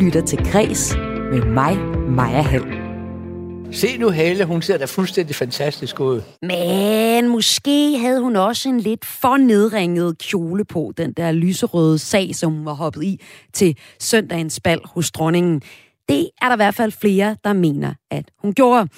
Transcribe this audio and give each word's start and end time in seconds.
lytter 0.00 0.20
til 0.20 0.38
Græs 0.52 0.94
med 1.32 1.44
mig, 1.44 1.76
Maja 2.08 2.42
Hall. 2.42 2.64
Se 3.72 3.98
nu 3.98 4.10
Hale, 4.10 4.44
hun 4.44 4.62
ser 4.62 4.78
da 4.78 4.84
fuldstændig 4.84 5.36
fantastisk 5.36 6.00
ud. 6.00 6.22
Men 6.42 7.28
måske 7.28 7.98
havde 7.98 8.20
hun 8.20 8.36
også 8.36 8.68
en 8.68 8.80
lidt 8.80 9.04
for 9.04 9.36
nedringet 9.36 10.18
kjole 10.18 10.64
på, 10.64 10.92
den 10.96 11.12
der 11.12 11.32
lyserøde 11.32 11.98
sag, 11.98 12.34
som 12.34 12.52
hun 12.52 12.64
var 12.64 12.72
hoppet 12.72 13.02
i 13.02 13.20
til 13.52 13.76
søndagens 14.00 14.60
bal 14.60 14.80
hos 14.84 15.10
dronningen. 15.10 15.62
Det 16.08 16.30
er 16.42 16.46
der 16.46 16.52
i 16.52 16.56
hvert 16.56 16.74
fald 16.74 16.92
flere, 16.92 17.36
der 17.44 17.52
mener, 17.52 17.94
at 18.10 18.24
hun 18.42 18.52
gjorde. 18.52 18.88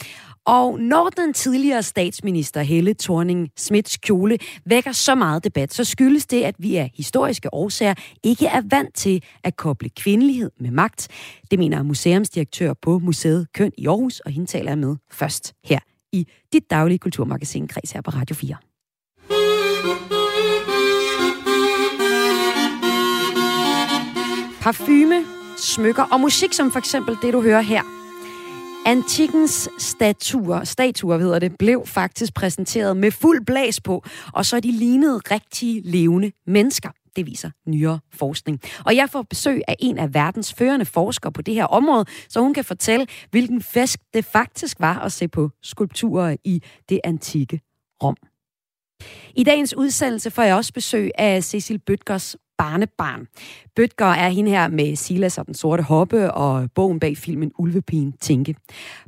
Og 0.47 0.81
når 0.81 1.09
den 1.09 1.33
tidligere 1.33 1.83
statsminister 1.83 2.63
Helle 2.63 2.95
thorning 2.95 3.51
Smits 3.57 3.97
kjole 3.97 4.39
vækker 4.65 4.93
så 4.93 5.15
meget 5.15 5.45
debat, 5.45 5.75
så 5.75 5.85
skyldes 5.85 6.27
det, 6.27 6.43
at 6.43 6.55
vi 6.59 6.77
af 6.77 6.93
historiske 6.95 7.55
årsager 7.55 7.95
ikke 8.23 8.47
er 8.47 8.63
vant 8.71 8.95
til 8.95 9.23
at 9.45 9.57
koble 9.57 9.89
kvindelighed 9.89 10.51
med 10.61 10.71
magt. 10.71 11.09
Det 11.51 11.59
mener 11.59 11.83
museumsdirektør 11.83 12.73
på 12.83 12.99
Museet 12.99 13.47
Køn 13.55 13.73
i 13.79 13.87
Aarhus, 13.87 14.21
og 14.21 14.31
hende 14.31 14.47
taler 14.47 14.71
jeg 14.71 14.79
med 14.79 14.97
først 15.11 15.55
her 15.65 15.79
i 16.13 16.27
dit 16.53 16.71
daglige 16.71 16.99
kulturmagasin 16.99 17.69
Kreds 17.69 17.93
her 17.93 18.01
på 18.01 18.11
Radio 18.11 18.37
4. 18.37 18.57
Parfume, 24.61 25.25
smykker 25.59 26.03
og 26.13 26.21
musik, 26.21 26.53
som 26.53 26.73
for 26.73 26.79
eksempel 26.79 27.17
det, 27.23 27.33
du 27.33 27.43
hører 27.43 27.61
her, 27.61 28.02
Antikkens 28.87 29.69
statuer, 29.79 30.65
statuer 30.65 31.19
hedder 31.19 31.39
det, 31.39 31.59
blev 31.59 31.87
faktisk 31.87 32.35
præsenteret 32.35 32.97
med 32.97 33.11
fuld 33.11 33.45
blæs 33.47 33.81
på, 33.81 34.05
og 34.33 34.47
så 34.47 34.57
er 34.57 34.61
de 34.61 34.73
lignede 34.73 35.19
rigtige 35.19 35.81
levende 35.85 36.33
mennesker. 36.47 36.89
Det 37.17 37.27
viser 37.27 37.51
nyere 37.67 38.01
forskning. 38.13 38.61
Og 38.85 38.97
jeg 38.97 39.09
får 39.11 39.23
besøg 39.23 39.61
af 39.69 39.77
en 39.79 39.99
af 39.99 40.15
verdens 40.15 40.55
førende 40.55 40.87
forskere 40.87 41.33
på 41.33 41.43
det 41.43 41.55
her 41.55 41.65
område, 41.65 42.05
så 42.29 42.41
hun 42.41 42.55
kan 42.55 42.65
fortælle, 42.65 43.07
hvilken 43.31 43.63
fest 43.63 43.99
det 44.15 44.25
faktisk 44.25 44.81
var 44.81 44.99
at 44.99 45.13
se 45.13 45.29
på 45.29 45.51
skulpturer 45.63 46.37
i 46.45 46.63
det 46.89 47.01
antikke 47.05 47.61
Rom. 48.03 48.17
I 49.35 49.45
dagens 49.45 49.77
udsendelse 49.77 50.31
får 50.31 50.43
jeg 50.43 50.57
også 50.57 50.73
besøg 50.73 51.11
af 51.19 51.45
Cecil 51.45 51.79
Bøtgers 51.79 52.37
barnebarn. 52.63 53.27
Bøtger 53.77 54.07
er 54.07 54.29
hende 54.29 54.51
her 54.51 54.69
med 54.69 54.97
Silas 54.97 55.39
og 55.39 55.47
den 55.47 55.55
sorte 55.55 55.83
hoppe 55.83 56.33
og 56.33 56.71
bogen 56.75 57.01
bag 57.01 57.17
filmen 57.17 57.53
Ulvepigen 57.59 58.13
Tinke. 58.21 58.55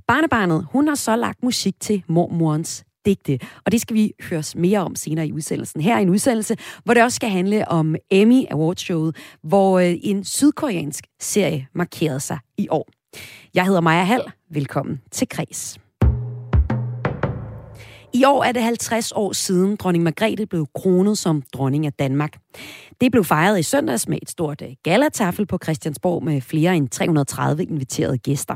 Barnebarnet, 0.06 0.66
hun 0.72 0.88
har 0.88 0.94
så 0.94 1.16
lagt 1.16 1.42
musik 1.42 1.74
til 1.80 2.04
mormorens 2.08 2.84
digte, 3.06 3.38
og 3.66 3.72
det 3.72 3.80
skal 3.80 3.96
vi 3.96 4.12
høre 4.30 4.42
mere 4.56 4.80
om 4.80 4.96
senere 4.96 5.26
i 5.26 5.32
udsendelsen. 5.32 5.80
Her 5.80 5.94
er 5.94 5.98
en 5.98 6.10
udsendelse, 6.10 6.56
hvor 6.84 6.94
det 6.94 7.02
også 7.02 7.16
skal 7.16 7.30
handle 7.30 7.68
om 7.68 7.96
Emmy 8.10 8.44
Showet, 8.76 9.16
hvor 9.42 9.78
øh, 9.78 9.94
en 10.02 10.24
sydkoreansk 10.24 11.04
serie 11.20 11.66
markerede 11.74 12.20
sig 12.20 12.38
i 12.58 12.68
år. 12.70 12.88
Jeg 13.54 13.64
hedder 13.64 13.80
Maja 13.80 14.04
Hall. 14.04 14.22
Velkommen 14.50 15.00
til 15.10 15.28
Kreds. 15.28 15.83
I 18.14 18.24
år 18.24 18.44
er 18.44 18.52
det 18.52 18.62
50 18.62 19.12
år 19.12 19.32
siden 19.32 19.76
dronning 19.76 20.04
Margrethe 20.04 20.46
blev 20.46 20.66
kronet 20.74 21.18
som 21.18 21.42
dronning 21.54 21.86
af 21.86 21.92
Danmark. 21.92 22.36
Det 23.00 23.12
blev 23.12 23.24
fejret 23.24 23.58
i 23.58 23.62
søndags 23.62 24.08
med 24.08 24.18
et 24.22 24.30
stort 24.30 24.62
øh, 24.62 24.68
galataffel 24.82 25.46
på 25.46 25.58
Christiansborg 25.62 26.24
med 26.24 26.40
flere 26.40 26.76
end 26.76 26.88
330 26.88 27.62
inviterede 27.64 28.18
gæster. 28.18 28.54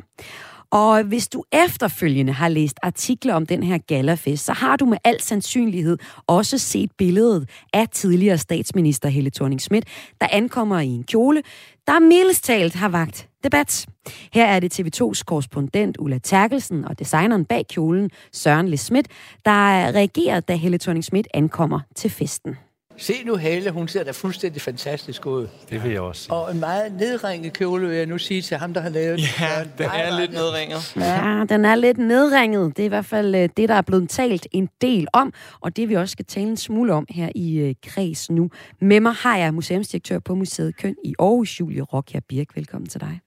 Og 0.70 1.02
hvis 1.02 1.28
du 1.28 1.44
efterfølgende 1.52 2.32
har 2.32 2.48
læst 2.48 2.78
artikler 2.82 3.34
om 3.34 3.46
den 3.46 3.62
her 3.62 3.78
galafest, 3.78 4.44
så 4.44 4.52
har 4.52 4.76
du 4.76 4.84
med 4.84 4.98
al 5.04 5.20
sandsynlighed 5.20 5.98
også 6.26 6.58
set 6.58 6.90
billedet 6.98 7.48
af 7.72 7.88
tidligere 7.88 8.38
statsminister 8.38 9.08
Helle 9.08 9.30
thorning 9.30 9.60
Schmidt, 9.60 9.84
der 10.20 10.26
ankommer 10.32 10.80
i 10.80 10.88
en 10.88 11.04
kjole, 11.04 11.42
der 11.86 12.00
mildest 12.00 12.44
talt 12.44 12.74
har 12.74 12.88
vagt 12.88 13.27
debat. 13.44 13.86
Her 14.32 14.46
er 14.46 14.60
det 14.60 14.80
TV2's 14.80 15.22
korrespondent 15.26 15.96
Ulla 15.98 16.18
Terkelsen 16.18 16.84
og 16.84 16.98
designeren 16.98 17.44
bag 17.44 17.66
kjolen 17.66 18.10
Søren 18.32 18.68
Le 18.68 18.76
Schmidt, 18.76 19.08
der 19.44 19.50
reagerer, 19.94 20.40
da 20.40 20.54
Helle 20.54 20.78
thorning 20.78 21.04
Schmidt 21.04 21.28
ankommer 21.34 21.80
til 21.96 22.10
festen. 22.10 22.56
Se 23.00 23.14
nu 23.24 23.36
Hale, 23.36 23.70
hun 23.70 23.88
ser 23.88 24.04
da 24.04 24.10
fuldstændig 24.10 24.62
fantastisk 24.62 25.26
ud. 25.26 25.48
Det 25.70 25.84
vil 25.84 25.90
jeg 25.92 26.00
også 26.00 26.22
sige. 26.22 26.32
Og 26.32 26.52
en 26.52 26.60
meget 26.60 26.92
nedringet 26.92 27.52
kjole, 27.52 27.88
vil 27.88 27.96
jeg 27.96 28.06
nu 28.06 28.18
sige 28.18 28.42
til 28.42 28.56
ham, 28.56 28.74
der 28.74 28.80
har 28.80 28.88
lavet 28.88 29.20
Ja, 29.40 29.64
den 29.78 29.86
er 29.86 30.20
lidt 30.20 30.32
nedringet. 30.32 30.96
Ja, 30.96 31.44
den 31.48 31.64
er 31.64 31.74
lidt 31.74 31.98
nedringet. 31.98 32.76
Det 32.76 32.82
er 32.82 32.86
i 32.86 32.88
hvert 32.88 33.04
fald 33.04 33.34
øh, 33.34 33.48
det, 33.56 33.68
der 33.68 33.74
er 33.74 33.82
blevet 33.82 34.10
talt 34.10 34.46
en 34.52 34.68
del 34.80 35.08
om, 35.12 35.32
og 35.60 35.76
det 35.76 35.88
vi 35.88 35.94
også 35.94 36.12
skal 36.12 36.24
tale 36.24 36.48
en 36.48 36.56
smule 36.56 36.94
om 36.94 37.06
her 37.10 37.28
i 37.34 37.58
øh, 37.58 37.74
Kreds 37.86 38.30
nu. 38.30 38.50
Med 38.80 39.00
mig 39.00 39.12
har 39.12 39.36
jeg 39.36 39.54
museumsdirektør 39.54 40.18
på 40.18 40.34
Museet 40.34 40.76
Køn 40.76 40.94
i 41.04 41.14
Aarhus, 41.18 41.60
Julie 41.60 41.82
Rokia 41.82 42.20
Birk. 42.28 42.56
Velkommen 42.56 42.88
til 42.88 43.00
dig. 43.00 43.20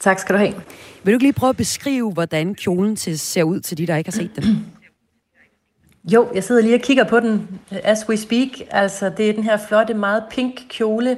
Tak 0.00 0.18
skal 0.18 0.34
du 0.34 0.38
have. 0.38 0.54
Vil 1.02 1.14
du 1.14 1.18
lige 1.18 1.32
prøve 1.32 1.50
at 1.50 1.56
beskrive, 1.56 2.12
hvordan 2.12 2.54
kjolen 2.54 2.96
ser 2.96 3.42
ud 3.42 3.60
til 3.60 3.78
de, 3.78 3.86
der 3.86 3.96
ikke 3.96 4.10
har 4.10 4.16
set 4.16 4.30
den? 4.36 4.44
Jo, 6.04 6.28
jeg 6.34 6.44
sidder 6.44 6.62
lige 6.62 6.74
og 6.74 6.80
kigger 6.80 7.04
på 7.04 7.20
den 7.20 7.60
as 7.70 8.08
we 8.08 8.16
speak. 8.16 8.48
Altså, 8.70 9.10
det 9.16 9.30
er 9.30 9.32
den 9.32 9.44
her 9.44 9.56
flotte, 9.56 9.94
meget 9.94 10.22
pink 10.30 10.60
kjole, 10.68 11.16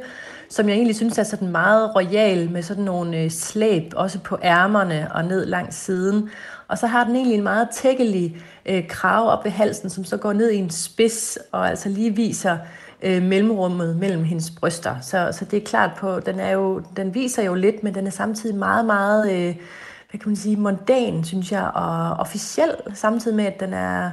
som 0.49 0.69
jeg 0.69 0.75
egentlig 0.75 0.97
synes 0.97 1.19
er 1.19 1.23
sådan 1.23 1.49
meget 1.49 1.97
royal, 1.97 2.51
med 2.51 2.63
sådan 2.63 2.85
nogle 2.85 3.19
øh, 3.19 3.31
slæb, 3.31 3.93
også 3.97 4.19
på 4.19 4.39
ærmerne 4.43 5.09
og 5.15 5.25
ned 5.25 5.47
langs 5.47 5.77
siden. 5.77 6.31
Og 6.69 6.79
så 6.79 6.87
har 6.87 7.05
den 7.05 7.17
egentlig 7.17 7.37
en 7.37 7.43
meget 7.43 7.69
tækkelig 7.75 8.37
øh, 8.67 8.89
krav 8.89 9.29
op 9.29 9.45
ved 9.45 9.53
halsen, 9.53 9.91
som 9.91 10.05
så 10.05 10.17
går 10.17 10.33
ned 10.33 10.51
i 10.51 10.57
en 10.57 10.71
spids, 10.71 11.39
og 11.53 11.69
altså 11.69 11.89
lige 11.89 12.17
viser 12.17 12.59
øh, 13.03 13.23
mellemrummet 13.23 13.97
mellem 13.97 14.25
hendes 14.25 14.51
bryster. 14.51 15.01
Så, 15.01 15.29
så 15.33 15.45
det 15.45 15.57
er 15.57 15.67
klart 15.67 15.91
på, 15.99 16.21
den, 16.21 16.41
er 16.41 16.51
jo, 16.51 16.83
den 16.97 17.15
viser 17.15 17.43
jo 17.43 17.55
lidt, 17.55 17.83
men 17.83 17.95
den 17.95 18.07
er 18.07 18.11
samtidig 18.11 18.57
meget, 18.57 18.85
meget, 18.85 19.33
øh, 19.33 19.57
hvad 20.11 20.21
kan 20.21 20.29
man 20.29 20.37
sige, 20.37 20.57
mondan, 20.57 21.25
synes 21.25 21.53
jeg, 21.53 21.71
og 21.75 22.11
officiel, 22.13 22.75
samtidig 22.95 23.37
med, 23.37 23.45
at 23.45 23.61
den 23.61 23.75
er 23.75 24.11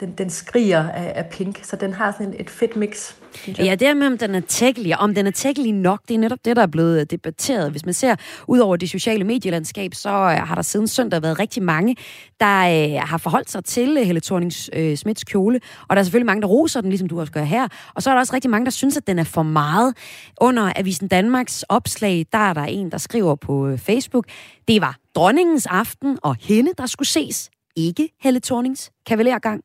den, 0.00 0.12
den 0.12 0.30
skriger 0.30 0.88
af, 0.88 1.12
af 1.14 1.26
pink, 1.26 1.60
så 1.62 1.76
den 1.76 1.92
har 1.92 2.14
sådan 2.18 2.34
et 2.38 2.50
fedt 2.50 2.76
mix. 2.76 3.14
Ja, 3.58 3.74
det 3.74 3.88
er 3.88 3.94
med, 3.94 4.06
om 4.06 4.18
den 4.18 4.34
er 4.34 4.40
tækkelig. 4.40 4.98
Om 4.98 5.14
den 5.14 5.26
er 5.26 5.30
tækkelig 5.30 5.72
nok, 5.72 6.00
det 6.08 6.14
er 6.14 6.18
netop 6.18 6.38
det, 6.44 6.56
der 6.56 6.62
er 6.62 6.66
blevet 6.66 7.00
øh, 7.00 7.06
debatteret. 7.10 7.70
Hvis 7.70 7.84
man 7.84 7.94
ser 7.94 8.16
ud 8.48 8.58
over 8.58 8.76
det 8.76 8.90
sociale 8.90 9.24
medielandskab, 9.24 9.94
så 9.94 10.08
øh, 10.08 10.48
har 10.48 10.54
der 10.54 10.62
siden 10.62 10.88
søndag 10.88 11.22
været 11.22 11.38
rigtig 11.38 11.62
mange, 11.62 11.96
der 12.40 12.60
øh, 12.60 13.08
har 13.08 13.18
forholdt 13.18 13.50
sig 13.50 13.64
til 13.64 13.96
øh, 14.00 14.06
Helle 14.06 14.20
thorning 14.20 14.52
øh, 14.72 14.96
Smits 14.96 15.24
kjole. 15.24 15.60
Og 15.88 15.96
der 15.96 16.00
er 16.00 16.04
selvfølgelig 16.04 16.26
mange, 16.26 16.42
der 16.42 16.48
roser 16.48 16.80
den, 16.80 16.90
ligesom 16.90 17.08
du 17.08 17.20
også 17.20 17.32
gør 17.32 17.44
her. 17.44 17.68
Og 17.94 18.02
så 18.02 18.10
er 18.10 18.14
der 18.14 18.20
også 18.20 18.34
rigtig 18.34 18.50
mange, 18.50 18.64
der 18.64 18.70
synes, 18.70 18.96
at 18.96 19.06
den 19.06 19.18
er 19.18 19.24
for 19.24 19.42
meget. 19.42 19.96
Under 20.40 20.72
Avisen 20.76 21.08
Danmarks 21.08 21.62
opslag, 21.62 22.26
der 22.32 22.38
er 22.38 22.52
der 22.52 22.64
en, 22.64 22.90
der 22.90 22.98
skriver 22.98 23.34
på 23.34 23.76
Facebook, 23.76 24.26
det 24.68 24.80
var 24.80 24.96
dronningens 25.14 25.66
aften, 25.66 26.18
og 26.22 26.36
hende, 26.40 26.70
der 26.78 26.86
skulle 26.86 27.08
ses 27.08 27.50
ikke 27.76 28.08
Helle 28.20 28.40
Thornings 28.40 28.90
kavalergang. 29.06 29.62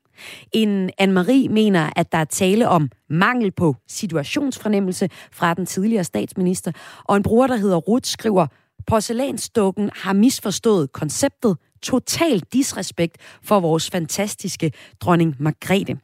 En 0.51 0.89
Anne-Marie 1.01 1.49
mener, 1.49 1.89
at 1.95 2.11
der 2.11 2.17
er 2.17 2.25
tale 2.25 2.69
om 2.69 2.89
mangel 3.09 3.51
på 3.51 3.75
situationsfornemmelse 3.87 5.09
fra 5.31 5.53
den 5.53 5.65
tidligere 5.65 6.03
statsminister, 6.03 6.71
og 7.03 7.17
en 7.17 7.23
bruger, 7.23 7.47
der 7.47 7.55
hedder 7.55 7.77
Ruth, 7.77 8.07
skriver, 8.07 8.47
porcelænsdukken 8.87 9.89
har 9.95 10.13
misforstået 10.13 10.91
konceptet, 10.91 11.57
total 11.81 12.39
disrespekt 12.39 13.17
for 13.43 13.59
vores 13.59 13.89
fantastiske 13.89 14.71
dronning 15.01 15.35
Margrethe. 15.39 15.99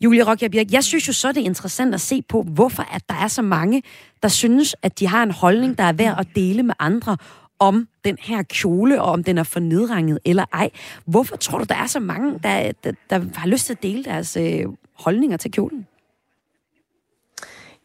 Julie 0.00 0.26
Rockjær 0.26 0.48
Birk, 0.48 0.72
jeg 0.72 0.84
synes 0.84 1.08
jo 1.08 1.12
så, 1.12 1.28
det 1.32 1.40
er 1.40 1.44
interessant 1.44 1.94
at 1.94 2.00
se 2.00 2.22
på, 2.28 2.42
hvorfor 2.42 2.82
at 2.94 3.02
der 3.08 3.14
er 3.14 3.28
så 3.28 3.42
mange, 3.42 3.82
der 4.22 4.28
synes, 4.28 4.76
at 4.82 4.98
de 4.98 5.06
har 5.06 5.22
en 5.22 5.30
holdning, 5.30 5.78
der 5.78 5.84
er 5.84 5.92
værd 5.92 6.20
at 6.20 6.26
dele 6.34 6.62
med 6.62 6.74
andre, 6.78 7.16
om 7.58 7.88
den 8.04 8.16
her 8.20 8.42
kjole, 8.42 9.02
og 9.02 9.12
om 9.12 9.24
den 9.24 9.38
er 9.38 9.42
for 9.42 9.60
nedranget 9.60 10.18
eller 10.24 10.44
ej. 10.52 10.70
Hvorfor 11.04 11.36
tror 11.36 11.58
du, 11.58 11.64
der 11.68 11.74
er 11.74 11.86
så 11.86 12.00
mange, 12.00 12.40
der, 12.42 12.72
der, 12.84 12.92
der 13.10 13.20
har 13.34 13.48
lyst 13.48 13.66
til 13.66 13.72
at 13.72 13.82
dele 13.82 14.04
deres 14.04 14.36
øh, 14.36 14.64
holdninger 14.94 15.36
til 15.36 15.50
kjolen? 15.50 15.86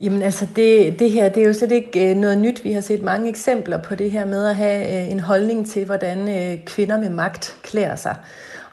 Jamen 0.02 0.22
altså, 0.22 0.48
det, 0.56 1.00
det 1.00 1.12
her, 1.12 1.30
det 1.30 1.44
er 1.44 1.48
jo 1.48 1.54
slet 1.54 1.72
ikke 1.72 2.10
øh, 2.10 2.18
noget 2.18 2.38
nyt. 2.38 2.63
Vi 2.63 2.72
har 2.72 2.81
set 2.81 3.04
mange 3.04 3.30
eksempler 3.30 3.81
på 3.81 3.95
det 3.95 4.12
her 4.12 4.25
med 4.25 4.45
at 4.45 4.56
have 4.56 5.04
øh, 5.04 5.12
en 5.12 5.19
holdning 5.19 5.68
til, 5.68 5.86
hvordan 5.86 6.30
øh, 6.30 6.66
kvinder 6.66 7.00
med 7.00 7.10
magt 7.10 7.57
klæder 7.63 7.95
sig. 7.95 8.16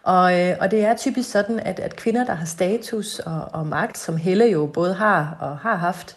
Og, 0.03 0.41
øh, 0.41 0.57
og 0.61 0.71
det 0.71 0.85
er 0.85 0.97
typisk 0.97 1.31
sådan, 1.31 1.61
at, 1.61 1.81
at 1.81 1.97
kvinder, 1.97 2.25
der 2.25 2.35
har 2.35 2.47
status 2.47 3.19
og, 3.19 3.49
og 3.53 3.67
magt, 3.67 3.99
som 3.99 4.17
Helle 4.17 4.45
jo 4.45 4.67
både 4.67 4.95
har 4.95 5.37
og 5.41 5.59
har 5.59 5.77
haft, 5.77 6.17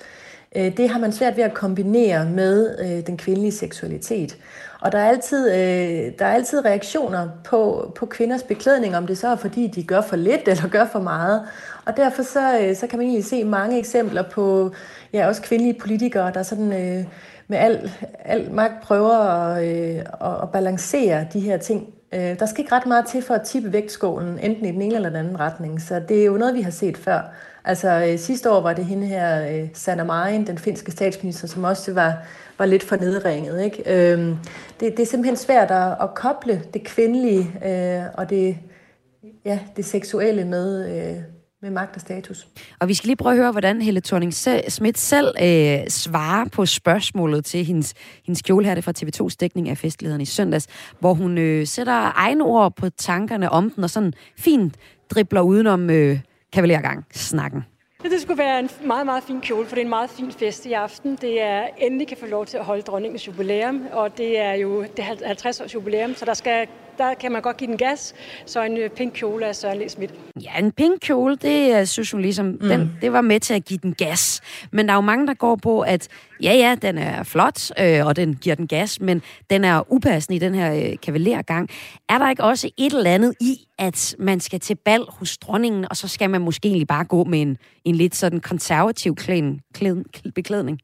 øh, 0.56 0.78
det 0.78 0.90
har 0.90 1.00
man 1.00 1.12
svært 1.12 1.38
ved 1.38 1.44
at 1.44 1.54
kombinere 1.54 2.26
med 2.26 2.80
øh, 2.80 3.08
den 3.08 3.18
kvindelige 3.18 3.52
seksualitet. 3.52 4.38
Og 4.82 4.92
der 4.92 4.98
er 4.98 5.10
altid, 5.10 5.52
øh, 5.52 6.12
der 6.20 6.26
er 6.26 6.34
altid 6.34 6.66
reaktioner 6.66 7.30
på, 7.44 7.92
på 7.96 8.06
kvinders 8.06 8.44
beklædning, 8.44 8.98
om 8.98 9.08
det 9.08 9.18
så 9.18 9.28
er 9.28 9.36
fordi, 9.36 9.68
de 9.68 9.84
gør 9.84 10.02
for 10.02 10.16
lidt 10.16 10.48
eller 10.48 10.68
gør 10.68 10.86
for 10.86 11.00
meget. 11.00 11.42
Og 11.86 11.98
derfor 11.98 12.24
så, 12.24 12.60
øh, 12.60 12.76
så 12.76 12.88
kan 12.88 13.00
man 13.00 13.08
egentlig 13.08 13.26
se 13.26 13.44
mange 13.44 13.80
eksempler 13.80 14.24
på 14.24 14.72
ja, 15.14 15.28
også 15.28 15.42
kvindelige 15.42 15.80
politikere, 15.80 16.32
der 16.34 16.44
sådan 16.44 16.74
øh, 16.74 17.06
med 17.48 17.58
al, 17.58 17.92
al 18.20 18.52
magt 18.52 18.84
prøver 18.84 19.18
at, 19.18 19.64
øh, 19.64 20.00
at, 20.00 20.44
at 20.44 20.52
balancere 20.54 21.26
de 21.34 21.40
her 21.40 21.58
ting. 21.58 21.94
Øh, 22.14 22.40
der 22.40 22.46
skal 22.46 22.60
ikke 22.60 22.76
ret 22.76 22.86
meget 22.86 23.06
til 23.06 23.22
for 23.22 23.34
at 23.34 23.42
tippe 23.42 23.74
vægtskålen, 23.74 24.40
enten 24.40 24.66
i 24.66 24.72
den 24.72 24.82
ene 24.82 24.96
eller 24.96 25.10
den 25.10 25.18
anden 25.18 25.40
retning. 25.40 25.82
Så 25.82 26.02
det 26.10 26.22
er 26.22 26.26
jo 26.26 26.38
noget, 26.38 26.56
vi 26.56 26.62
har 26.62 26.72
set 26.72 26.98
før. 26.98 27.22
Altså 27.66 28.08
øh, 28.12 28.20
sidste 28.20 28.52
år 28.52 28.62
var 28.62 28.74
det 28.74 28.86
hende 28.86 29.08
her, 29.08 29.48
øh, 29.48 29.68
Sanna 29.74 30.04
Marin, 30.04 30.48
den 30.48 30.58
finske 30.58 30.92
statsminister, 30.92 31.48
som 31.48 31.64
også 31.64 31.94
var, 31.94 32.18
var 32.62 32.68
lidt 32.68 32.84
for 32.84 32.96
nedringet. 32.96 33.64
Ikke? 33.64 34.12
Øhm, 34.14 34.36
det, 34.80 34.98
det 34.98 35.00
er 35.00 35.06
simpelthen 35.06 35.36
svært 35.36 35.72
at, 35.72 35.96
at 36.02 36.16
koble 36.16 36.64
det 36.74 36.84
kvindelige 36.84 37.52
øh, 37.66 38.04
og 38.14 38.30
det, 38.30 38.58
ja, 39.46 39.60
det 39.76 39.86
seksuelle 39.86 40.46
med, 40.46 40.90
øh, 40.90 41.22
med 41.62 41.70
magt 41.72 41.96
og 41.96 42.02
status. 42.02 42.48
Og 42.80 42.88
vi 42.88 42.94
skal 42.94 43.08
lige 43.08 43.16
prøve 43.16 43.34
at 43.34 43.38
høre, 43.38 43.52
hvordan 43.52 43.82
Helle 43.82 44.02
thorning 44.02 44.34
Schmidt 44.68 44.98
selv 44.98 45.28
øh, 45.42 45.88
svarer 45.90 46.46
på 46.46 46.66
spørgsmålet 46.66 47.46
til 47.46 47.66
hendes, 47.66 47.94
hendes 48.26 48.42
kjole 48.42 48.66
her, 48.66 48.82
fra 48.82 48.94
TV2's 48.98 49.36
dækning 49.40 49.70
af 49.70 49.78
festligheden 49.78 50.22
i 50.22 50.26
søndags, 50.26 50.68
hvor 51.00 51.14
hun 51.14 51.38
øh, 51.38 51.68
sætter 51.68 52.12
egne 52.16 52.44
ord 52.44 52.76
på 52.76 52.90
tankerne 52.90 53.50
om 53.50 53.70
den, 53.70 53.84
og 53.84 53.90
sådan 53.90 54.14
fint 54.38 54.76
dribler 55.10 55.42
udenom 55.42 55.90
øh, 55.90 56.20
kavalergang 56.54 57.06
snakken. 57.12 57.64
Det 58.04 58.22
skulle 58.22 58.38
være 58.38 58.60
en 58.60 58.70
meget, 58.86 59.06
meget 59.06 59.24
fin 59.24 59.42
kjole, 59.42 59.66
for 59.66 59.76
det 59.76 59.82
er 59.82 59.86
en 59.86 59.90
meget 59.90 60.10
fin 60.10 60.32
fest 60.32 60.66
i 60.66 60.74
aften. 60.74 61.16
Det 61.16 61.42
er 61.42 61.68
endelig 61.78 62.08
kan 62.08 62.18
få 62.18 62.26
lov 62.26 62.46
til 62.46 62.58
at 62.58 62.66
holde 62.66 62.82
dronningens 62.82 63.28
jubilæum, 63.28 63.88
og 63.92 64.18
det 64.18 64.40
er 64.40 64.54
jo 64.54 64.86
det 64.98 65.04
50 65.04 65.62
års 65.62 65.74
jubilæum, 65.74 66.16
så 66.16 66.26
der 66.26 66.34
skal 66.34 66.68
der 66.98 67.14
kan 67.14 67.32
man 67.32 67.42
godt 67.42 67.58
give 67.58 67.68
den 67.68 67.78
gas. 67.78 68.14
Så 68.46 68.64
en 68.64 68.78
øh, 68.78 68.90
pink 68.90 69.14
kjole 69.14 69.48
af 69.48 69.56
Søren 69.56 69.80
Læsmidt. 69.80 70.14
Ja, 70.44 70.60
en 70.60 70.72
pink 70.72 71.00
kjole, 71.02 71.36
det 71.36 71.80
øh, 71.80 71.86
synes 71.86 72.12
hun 72.12 72.22
ligesom, 72.22 72.46
mm. 72.46 72.60
den, 72.60 72.92
det 73.02 73.14
var 73.14 73.22
med 73.22 73.40
til 73.40 73.54
at 73.54 73.66
give 73.66 73.80
den 73.84 73.94
gas. 73.94 74.42
Men 74.72 74.88
der 74.88 74.92
er 74.92 74.98
jo 74.98 75.02
mange, 75.02 75.28
der 75.28 75.34
går 75.34 75.56
på, 75.56 75.82
at 75.82 76.08
ja, 76.44 76.54
ja, 76.54 76.76
den 76.82 76.98
er 76.98 77.24
flot, 77.24 77.80
øh, 77.80 78.06
og 78.06 78.16
den 78.16 78.36
giver 78.36 78.56
den 78.56 78.68
gas, 78.68 79.02
men 79.02 79.22
den 79.50 79.64
er 79.64 79.92
upassende 79.92 80.36
i 80.36 80.40
den 80.40 80.56
her 80.56 80.74
øh, 80.74 80.98
kavalergang. 81.04 81.70
Er 82.10 82.18
der 82.18 82.30
ikke 82.30 82.44
også 82.44 82.70
et 82.78 82.94
eller 82.94 83.12
andet 83.12 83.34
i, 83.42 83.68
at 83.80 84.16
man 84.20 84.40
skal 84.40 84.60
til 84.60 84.76
bal 84.76 85.06
hos 85.10 85.38
dronningen, 85.38 85.86
og 85.90 85.98
så 85.98 86.08
skal 86.08 86.30
man 86.30 86.42
måske 86.42 86.68
egentlig 86.68 86.88
bare 86.88 87.06
gå 87.06 87.24
med 87.24 87.42
en, 87.42 87.58
en 87.86 87.96
lidt 87.96 88.16
sådan 88.16 88.40
konservativ 88.40 89.16
klæden, 89.16 89.62
klæden, 89.74 90.06
beklædning? 90.36 90.80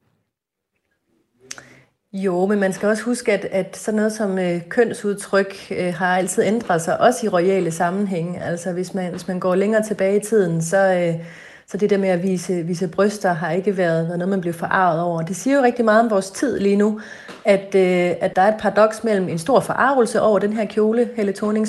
Jo, 2.23 2.45
men 2.45 2.59
man 2.59 2.73
skal 2.73 2.89
også 2.89 3.03
huske, 3.03 3.33
at, 3.33 3.45
at 3.51 3.77
sådan 3.77 3.95
noget 3.95 4.13
som 4.13 4.39
øh, 4.39 4.61
kønsudtryk 4.69 5.55
øh, 5.71 5.93
har 5.93 6.17
altid 6.17 6.43
ændret 6.43 6.81
sig, 6.81 6.99
også 7.01 7.25
i 7.25 7.29
royale 7.29 7.71
sammenhænge. 7.71 8.43
Altså 8.43 8.71
hvis 8.71 8.93
man, 8.93 9.11
hvis 9.11 9.27
man 9.27 9.39
går 9.39 9.55
længere 9.55 9.83
tilbage 9.83 10.17
i 10.17 10.23
tiden, 10.23 10.61
så, 10.61 10.93
øh, 10.93 11.25
så 11.67 11.77
det 11.77 11.89
der 11.89 11.97
med 11.97 12.09
at 12.09 12.23
vise, 12.23 12.63
vise 12.63 12.87
bryster 12.87 13.33
har 13.33 13.51
ikke 13.51 13.77
været 13.77 14.07
noget, 14.07 14.29
man 14.29 14.41
blev 14.41 14.53
forarvet 14.53 15.01
over. 15.01 15.21
Det 15.21 15.35
siger 15.35 15.57
jo 15.57 15.63
rigtig 15.63 15.85
meget 15.85 16.03
om 16.03 16.09
vores 16.09 16.31
tid 16.31 16.59
lige 16.59 16.75
nu, 16.75 16.99
at, 17.45 17.75
øh, 17.75 18.11
at 18.21 18.35
der 18.35 18.41
er 18.41 18.53
et 18.53 18.59
paradoks 18.59 19.03
mellem 19.03 19.29
en 19.29 19.37
stor 19.37 19.59
forarvelse 19.59 20.21
over 20.21 20.39
den 20.39 20.53
her 20.53 20.65
kjole, 20.65 21.09
Helle 21.15 21.33
thorning 21.33 21.67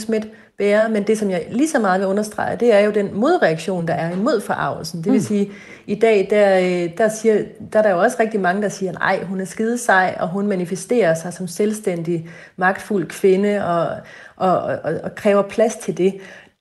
Bære, 0.58 0.88
men 0.88 1.02
det, 1.02 1.18
som 1.18 1.30
jeg 1.30 1.46
lige 1.50 1.68
så 1.68 1.78
meget 1.78 2.00
vil 2.00 2.08
understrege, 2.08 2.56
det 2.56 2.74
er 2.74 2.80
jo 2.80 2.90
den 2.90 3.10
modreaktion, 3.14 3.88
der 3.88 3.94
er 3.94 4.12
imod 4.12 4.40
forarvelsen. 4.40 4.98
Det 4.98 5.12
vil 5.12 5.18
mm. 5.18 5.24
sige, 5.24 5.50
i 5.86 5.94
dag, 5.94 6.26
der, 6.30 6.58
øh, 6.58 6.98
der, 6.98 7.08
siger, 7.08 7.42
der 7.72 7.78
er 7.78 7.82
der 7.82 7.90
jo 7.90 8.00
også 8.00 8.16
rigtig 8.20 8.40
mange, 8.40 8.62
der 8.62 8.68
siger, 8.68 8.92
nej, 8.92 9.24
hun 9.24 9.40
er 9.40 9.44
skide 9.44 9.78
sej, 9.78 10.16
og 10.20 10.28
hun 10.28 10.46
manifesterer 10.46 11.14
sig 11.14 11.32
som 11.32 11.48
selvstændig, 11.48 12.28
magtfuld 12.56 13.06
kvinde, 13.06 13.64
og, 13.64 13.96
og, 14.36 14.58
og, 14.60 14.94
og 15.04 15.14
kræver 15.14 15.42
plads 15.42 15.76
til 15.76 15.98
det. 15.98 16.14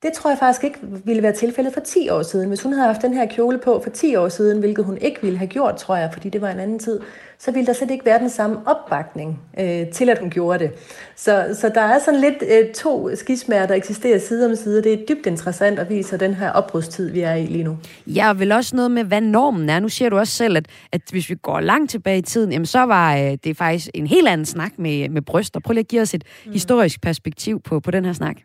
Det 0.03 0.13
tror 0.13 0.29
jeg 0.29 0.39
faktisk 0.39 0.63
ikke 0.63 0.79
ville 1.05 1.23
være 1.23 1.31
tilfældet 1.31 1.73
for 1.73 1.79
10 1.79 2.09
år 2.09 2.23
siden. 2.23 2.47
Hvis 2.47 2.63
hun 2.63 2.73
havde 2.73 2.87
haft 2.87 3.01
den 3.01 3.13
her 3.13 3.25
kjole 3.25 3.57
på 3.57 3.81
for 3.83 3.89
10 3.89 4.15
år 4.15 4.29
siden, 4.29 4.59
hvilket 4.59 4.85
hun 4.85 4.97
ikke 4.97 5.21
ville 5.21 5.37
have 5.37 5.47
gjort, 5.47 5.75
tror 5.75 5.95
jeg, 5.95 6.09
fordi 6.13 6.29
det 6.29 6.41
var 6.41 6.49
en 6.49 6.59
anden 6.59 6.79
tid, 6.79 6.99
så 7.39 7.51
ville 7.51 7.67
der 7.67 7.73
slet 7.73 7.91
ikke 7.91 8.05
være 8.05 8.19
den 8.19 8.29
samme 8.29 8.57
opbakning 8.65 9.39
øh, 9.59 9.87
til, 9.87 10.09
at 10.09 10.19
hun 10.19 10.29
gjorde 10.29 10.59
det. 10.59 10.71
Så, 11.15 11.57
så 11.61 11.71
der 11.75 11.81
er 11.81 11.99
sådan 11.99 12.19
lidt 12.19 12.43
øh, 12.51 12.73
to 12.73 13.15
skismager, 13.15 13.65
der 13.65 13.75
eksisterer 13.75 14.19
side 14.19 14.45
om 14.45 14.55
side. 14.55 14.83
Det 14.83 14.93
er 14.93 15.05
dybt 15.09 15.25
interessant 15.25 15.79
at 15.79 15.89
vise 15.89 16.17
den 16.17 16.33
her 16.33 16.51
opbrudstid, 16.51 17.11
vi 17.11 17.21
er 17.21 17.33
i 17.33 17.45
lige 17.45 17.63
nu. 17.63 17.77
Ja, 18.07 18.29
og 18.29 18.39
vel 18.39 18.51
også 18.51 18.75
noget 18.75 18.91
med, 18.91 19.03
hvad 19.03 19.21
normen 19.21 19.69
er. 19.69 19.79
Nu 19.79 19.89
siger 19.89 20.09
du 20.09 20.17
også 20.17 20.33
selv, 20.33 20.57
at, 20.57 20.65
at 20.91 21.01
hvis 21.11 21.29
vi 21.29 21.35
går 21.35 21.59
langt 21.59 21.91
tilbage 21.91 22.17
i 22.17 22.21
tiden, 22.21 22.51
jamen, 22.51 22.65
så 22.65 22.79
var 22.79 23.17
øh, 23.17 23.37
det 23.43 23.57
faktisk 23.57 23.89
en 23.93 24.07
helt 24.07 24.27
anden 24.27 24.45
snak 24.45 24.71
med, 24.79 25.09
med 25.09 25.21
bryster. 25.21 25.59
Prøv 25.59 25.73
lige 25.73 25.79
at 25.79 25.87
give 25.87 26.01
os 26.01 26.13
et 26.13 26.23
mm. 26.45 26.51
historisk 26.51 27.01
perspektiv 27.01 27.61
på, 27.61 27.79
på 27.79 27.91
den 27.91 28.05
her 28.05 28.13
snak. 28.13 28.37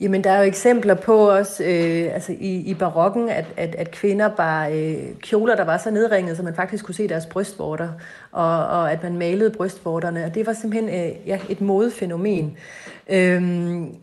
Jamen, 0.00 0.24
der 0.24 0.30
er 0.30 0.38
jo 0.38 0.44
eksempler 0.44 0.94
på 0.94 1.30
også 1.30 1.64
øh, 1.64 2.14
altså 2.14 2.32
i, 2.32 2.70
i 2.70 2.74
barokken, 2.74 3.28
at, 3.28 3.44
at, 3.56 3.74
at 3.74 3.90
kvinder 3.90 4.28
bare 4.28 4.78
øh, 4.78 5.16
kjoler, 5.20 5.56
der 5.56 5.64
var 5.64 5.78
så 5.78 5.90
nedringet, 5.90 6.36
så 6.36 6.42
man 6.42 6.54
faktisk 6.54 6.84
kunne 6.84 6.94
se 6.94 7.08
deres 7.08 7.26
brystvorter, 7.26 7.88
og, 8.32 8.66
og 8.66 8.92
at 8.92 9.02
man 9.02 9.18
malede 9.18 9.50
brystvorterne. 9.50 10.24
Og 10.24 10.34
det 10.34 10.46
var 10.46 10.52
simpelthen 10.52 10.88
øh, 10.88 11.28
ja, 11.28 11.40
et 11.48 11.60
modefænomen. 11.60 12.56
Øhm, 13.08 13.94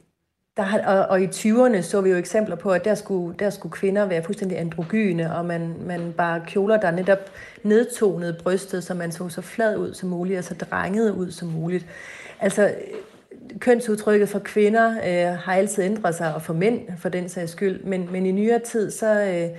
der 0.57 0.63
har, 0.63 0.79
og, 0.79 1.07
og 1.07 1.21
i 1.21 1.27
20'erne 1.27 1.81
så 1.81 2.01
vi 2.01 2.09
jo 2.09 2.15
eksempler 2.15 2.55
på, 2.55 2.71
at 2.71 2.85
der 2.85 2.95
skulle, 2.95 3.35
der 3.39 3.49
skulle 3.49 3.73
kvinder 3.73 4.05
være 4.05 4.23
fuldstændig 4.23 4.59
androgyne, 4.59 5.35
og 5.35 5.45
man, 5.45 5.75
man 5.85 6.13
bare 6.17 6.41
kjoler, 6.47 6.77
der 6.77 6.91
netop 6.91 7.19
nedtonede 7.63 8.37
brystet, 8.43 8.83
så 8.83 8.93
man 8.93 9.11
så 9.11 9.29
så 9.29 9.41
flad 9.41 9.77
ud 9.77 9.93
som 9.93 10.09
muligt, 10.09 10.37
og 10.37 10.43
så 10.43 10.53
drenget 10.53 11.11
ud 11.11 11.31
som 11.31 11.47
muligt. 11.47 11.85
Altså, 12.39 12.73
kønsudtrykket 13.59 14.29
for 14.29 14.39
kvinder 14.39 14.89
øh, 14.89 15.37
har 15.37 15.53
altid 15.53 15.83
ændret 15.83 16.15
sig, 16.15 16.35
og 16.35 16.41
for 16.41 16.53
mænd 16.53 16.81
for 16.97 17.09
den 17.09 17.29
sags 17.29 17.51
skyld, 17.51 17.83
men, 17.83 18.11
men 18.11 18.25
i 18.25 18.31
nyere 18.31 18.59
tid, 18.59 18.91
så, 18.91 19.23
øh, 19.23 19.49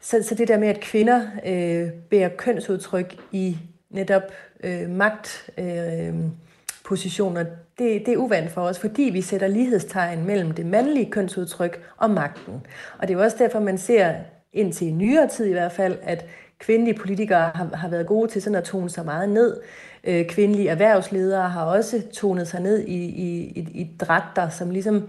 så, 0.00 0.22
så 0.22 0.34
det 0.34 0.48
der 0.48 0.58
med, 0.58 0.68
at 0.68 0.80
kvinder 0.80 1.22
øh, 1.46 1.88
bærer 2.10 2.28
kønsudtryk 2.28 3.16
i 3.32 3.58
netop 3.90 4.22
øh, 4.64 4.90
magtpositioner, 4.90 7.40
øh, 7.40 7.46
det, 7.78 8.06
det 8.06 8.14
er 8.14 8.16
uvandt 8.16 8.50
for 8.50 8.60
os, 8.60 8.78
fordi 8.78 9.02
vi 9.02 9.22
sætter 9.22 9.46
lighedstegn 9.46 10.26
mellem 10.26 10.50
det 10.50 10.66
mandlige 10.66 11.10
kønsudtryk 11.10 11.82
og 11.96 12.10
magten. 12.10 12.66
Og 12.98 13.08
det 13.08 13.14
er 13.14 13.18
jo 13.18 13.24
også 13.24 13.36
derfor, 13.38 13.60
man 13.60 13.78
ser 13.78 14.14
indtil 14.52 14.88
i 14.88 14.90
nyere 14.90 15.28
tid 15.28 15.46
i 15.46 15.52
hvert 15.52 15.72
fald, 15.72 15.98
at 16.02 16.26
kvindelige 16.58 16.98
politikere 16.98 17.50
har, 17.54 17.76
har 17.76 17.88
været 17.88 18.06
gode 18.06 18.30
til 18.30 18.42
sådan 18.42 18.56
at 18.56 18.64
tone 18.64 18.90
sig 18.90 19.04
meget 19.04 19.28
ned. 19.28 19.60
Øh, 20.06 20.26
kvindelige 20.26 20.68
erhvervsledere 20.68 21.48
har 21.48 21.64
også 21.64 22.02
tonet 22.12 22.48
sig 22.48 22.60
ned 22.60 22.78
i, 22.80 23.04
i, 23.04 23.44
i, 23.44 23.68
i 23.74 23.90
dragter, 24.00 24.48
som 24.48 24.70
ligesom 24.70 25.08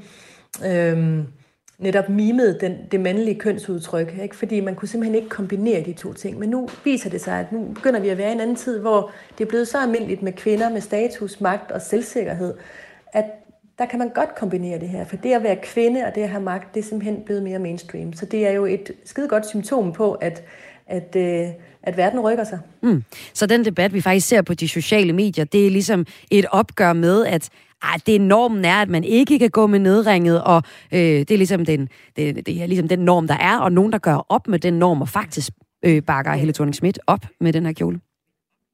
øh, 0.66 1.24
netop 1.80 2.10
mimede 2.10 2.58
den, 2.62 2.78
det 2.92 3.00
mandlige 3.00 3.40
kønsudtryk. 3.40 4.18
Ikke? 4.22 4.36
Fordi 4.36 4.60
man 4.60 4.76
kunne 4.76 4.88
simpelthen 4.88 5.16
ikke 5.16 5.30
kombinere 5.30 5.84
de 5.84 5.94
to 5.94 6.14
ting. 6.14 6.40
Men 6.40 6.50
nu 6.50 6.70
viser 6.84 7.10
det 7.10 7.22
sig, 7.22 7.40
at 7.40 7.52
nu 7.52 7.66
begynder 7.74 8.00
vi 8.00 8.10
at 8.10 8.18
være 8.18 8.30
i 8.30 8.34
en 8.34 8.40
anden 8.40 8.56
tid, 8.56 8.80
hvor 8.80 9.12
det 9.38 9.44
er 9.44 9.50
blevet 9.50 9.68
så 9.68 9.82
almindeligt 9.82 10.22
med 10.22 10.34
kvinder 10.34 10.70
med 10.70 10.82
status, 10.82 11.42
magt 11.42 11.72
og 11.72 11.82
selvsikkerhed, 11.82 12.54
at 13.14 13.26
der 13.78 13.86
kan 13.86 14.00
man 14.00 14.10
godt 14.10 14.36
kombinere 14.36 14.80
det 14.80 14.90
her. 14.90 15.06
For 15.06 15.16
det 15.16 15.34
at 15.34 15.44
være 15.44 15.56
kvinde 15.64 16.06
og 16.06 16.16
det 16.16 16.22
at 16.22 16.30
have 16.30 16.44
magt, 16.44 16.76
det 16.76 16.80
er 16.80 16.84
simpelthen 16.84 17.22
blevet 17.26 17.44
mere 17.44 17.60
mainstream. 17.60 18.14
Så 18.14 18.26
det 18.26 18.48
er 18.48 18.52
jo 18.52 18.66
et 18.66 18.92
skide 19.06 19.28
godt 19.28 19.46
symptom 19.46 19.94
på, 19.94 20.14
at, 20.14 20.44
at, 20.88 21.16
øh, 21.16 21.48
at 21.88 21.98
verden 21.98 22.20
rykker 22.20 22.44
sig. 22.44 22.60
Mm. 22.82 23.04
Så 23.34 23.46
den 23.46 23.66
debat, 23.66 23.94
vi 23.94 24.02
faktisk 24.02 24.28
ser 24.28 24.42
på 24.42 24.54
de 24.54 24.68
sociale 24.68 25.14
medier, 25.14 25.46
det 25.46 25.66
er 25.66 25.72
ligesom 25.72 26.06
et 26.32 26.46
opgør 26.52 26.94
med, 26.94 27.26
at 27.26 27.50
ej, 27.84 27.98
det 28.06 28.22
normen 28.22 28.66
er, 28.66 28.82
at 28.82 28.90
man 28.90 29.04
ikke 29.04 29.40
kan 29.40 29.50
gå 29.50 29.68
med 29.68 29.80
nedringet, 29.80 30.44
og 30.44 30.64
øh, 30.92 31.00
det 31.00 31.32
er 31.32 31.38
ligesom 31.38 31.66
den, 31.66 31.90
det, 32.16 32.46
det 32.46 32.62
er 32.62 32.68
ligesom 32.68 32.88
den 32.88 33.00
norm, 33.00 33.28
der 33.28 33.38
er, 33.38 33.58
og 33.58 33.72
nogen, 33.72 33.92
der 33.92 33.98
gør 33.98 34.26
op 34.30 34.48
med 34.48 34.60
den 34.60 34.74
norm, 34.74 35.02
og 35.02 35.10
faktisk 35.10 35.52
øh, 35.86 36.04
bakker 36.04 36.32
ja. 36.32 36.38
Helle 36.38 36.54
thorning 36.54 36.76
Schmidt 36.76 37.00
op 37.08 37.26
med 37.40 37.54
den 37.54 37.66
her 37.66 37.74
kjole. 37.74 38.00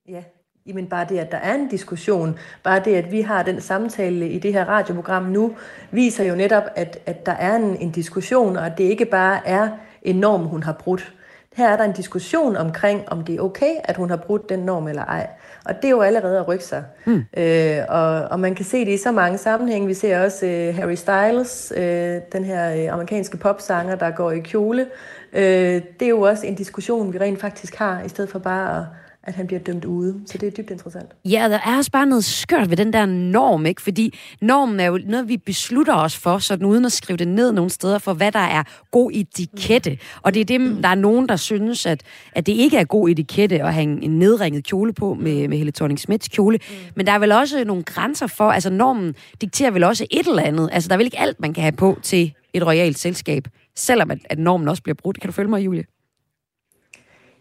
Ja, 0.09 0.23
Jamen 0.65 0.87
bare 0.87 1.05
det, 1.09 1.17
at 1.17 1.31
der 1.31 1.37
er 1.37 1.55
en 1.55 1.67
diskussion, 1.67 2.37
bare 2.63 2.81
det, 2.85 2.95
at 2.95 3.11
vi 3.11 3.21
har 3.21 3.43
den 3.43 3.61
samtale 3.61 4.29
i 4.29 4.39
det 4.39 4.53
her 4.53 4.65
radioprogram 4.65 5.23
nu, 5.23 5.55
viser 5.91 6.23
jo 6.23 6.35
netop, 6.35 6.63
at, 6.75 6.97
at 7.05 7.25
der 7.25 7.31
er 7.31 7.55
en, 7.55 7.77
en 7.77 7.91
diskussion, 7.91 8.57
og 8.57 8.65
at 8.65 8.77
det 8.77 8.83
ikke 8.83 9.05
bare 9.05 9.47
er 9.47 9.69
en 10.01 10.15
norm, 10.15 10.41
hun 10.41 10.63
har 10.63 10.73
brudt. 10.73 11.13
Her 11.55 11.69
er 11.69 11.77
der 11.77 11.83
en 11.83 11.91
diskussion 11.91 12.55
omkring, 12.55 13.09
om 13.09 13.23
det 13.23 13.35
er 13.35 13.41
okay, 13.41 13.75
at 13.83 13.97
hun 13.97 14.09
har 14.09 14.17
brudt 14.17 14.49
den 14.49 14.59
norm 14.59 14.87
eller 14.87 15.05
ej. 15.05 15.27
Og 15.65 15.75
det 15.75 15.85
er 15.85 15.89
jo 15.89 16.01
allerede 16.01 16.39
at 16.39 16.47
rykke 16.47 16.63
sig. 16.63 16.83
Mm. 17.05 17.25
Øh, 17.37 17.77
og, 17.89 18.21
og 18.23 18.39
man 18.39 18.55
kan 18.55 18.65
se 18.65 18.85
det 18.85 18.91
i 18.91 18.97
så 18.97 19.11
mange 19.11 19.37
sammenhænge. 19.37 19.87
Vi 19.87 19.93
ser 19.93 20.23
også 20.23 20.45
øh, 20.45 20.75
Harry 20.75 20.95
Styles, 20.95 21.73
øh, 21.77 22.15
den 22.31 22.45
her 22.45 22.75
øh, 22.75 22.93
amerikanske 22.93 23.37
popsanger, 23.37 23.95
der 23.95 24.11
går 24.11 24.31
i 24.31 24.39
kjole. 24.39 24.87
Øh, 25.33 25.81
det 25.99 26.01
er 26.01 26.09
jo 26.09 26.21
også 26.21 26.47
en 26.47 26.55
diskussion, 26.55 27.13
vi 27.13 27.17
rent 27.17 27.41
faktisk 27.41 27.75
har, 27.75 28.01
i 28.01 28.09
stedet 28.09 28.29
for 28.29 28.39
bare 28.39 28.79
at 28.79 28.85
at 29.23 29.35
han 29.35 29.47
bliver 29.47 29.59
dømt 29.59 29.85
ude. 29.85 30.21
Så 30.25 30.37
det 30.37 30.47
er 30.47 30.51
dybt 30.51 30.71
interessant. 30.71 31.11
Ja, 31.25 31.47
der 31.49 31.59
er 31.65 31.77
også 31.77 31.91
bare 31.91 32.05
noget 32.05 32.25
skørt 32.25 32.69
ved 32.69 32.77
den 32.77 32.93
der 32.93 33.05
norm, 33.05 33.65
ikke? 33.65 33.81
Fordi 33.81 34.19
normen 34.41 34.79
er 34.79 34.85
jo 34.85 34.99
noget, 35.05 35.29
vi 35.29 35.37
beslutter 35.37 35.95
os 35.95 36.17
for, 36.17 36.37
sådan 36.37 36.65
uden 36.65 36.85
at 36.85 36.91
skrive 36.91 37.17
det 37.17 37.27
ned 37.27 37.51
nogle 37.51 37.69
steder, 37.71 37.97
for 37.97 38.13
hvad 38.13 38.31
der 38.31 38.39
er 38.39 38.63
god 38.91 39.11
etikette. 39.13 39.89
Mm. 39.89 39.97
Og 40.21 40.33
det 40.33 40.41
er 40.41 40.45
det, 40.45 40.83
der 40.83 40.89
er 40.89 40.95
nogen, 40.95 41.29
der 41.29 41.35
synes, 41.35 41.85
at, 41.85 42.03
at 42.31 42.45
det 42.45 42.53
ikke 42.53 42.77
er 42.77 42.83
god 42.83 43.09
etikette 43.09 43.63
at 43.63 43.73
have 43.73 43.83
en 43.83 44.19
nedringet 44.19 44.63
kjole 44.63 44.93
på 44.93 45.13
med, 45.13 45.47
med 45.47 45.57
Helle 45.57 45.71
thorning 45.71 45.99
Smiths 45.99 46.27
kjole. 46.27 46.57
Mm. 46.69 46.75
Men 46.95 47.05
der 47.05 47.11
er 47.11 47.19
vel 47.19 47.31
også 47.31 47.63
nogle 47.63 47.83
grænser 47.83 48.27
for, 48.27 48.51
altså 48.51 48.69
normen 48.69 49.15
dikterer 49.41 49.71
vel 49.71 49.83
også 49.83 50.05
et 50.11 50.27
eller 50.27 50.43
andet. 50.43 50.69
Altså 50.71 50.87
der 50.87 50.93
er 50.93 50.97
vel 50.97 51.05
ikke 51.05 51.19
alt, 51.19 51.39
man 51.39 51.53
kan 51.53 51.61
have 51.61 51.71
på 51.71 51.99
til 52.01 52.33
et 52.53 52.65
royalt 52.65 52.99
selskab, 52.99 53.47
selvom 53.75 54.11
at, 54.11 54.19
at 54.29 54.39
normen 54.39 54.67
også 54.67 54.83
bliver 54.83 54.95
brudt. 54.95 55.19
Kan 55.19 55.27
du 55.27 55.33
følge 55.33 55.49
mig, 55.49 55.65
Julie? 55.65 55.83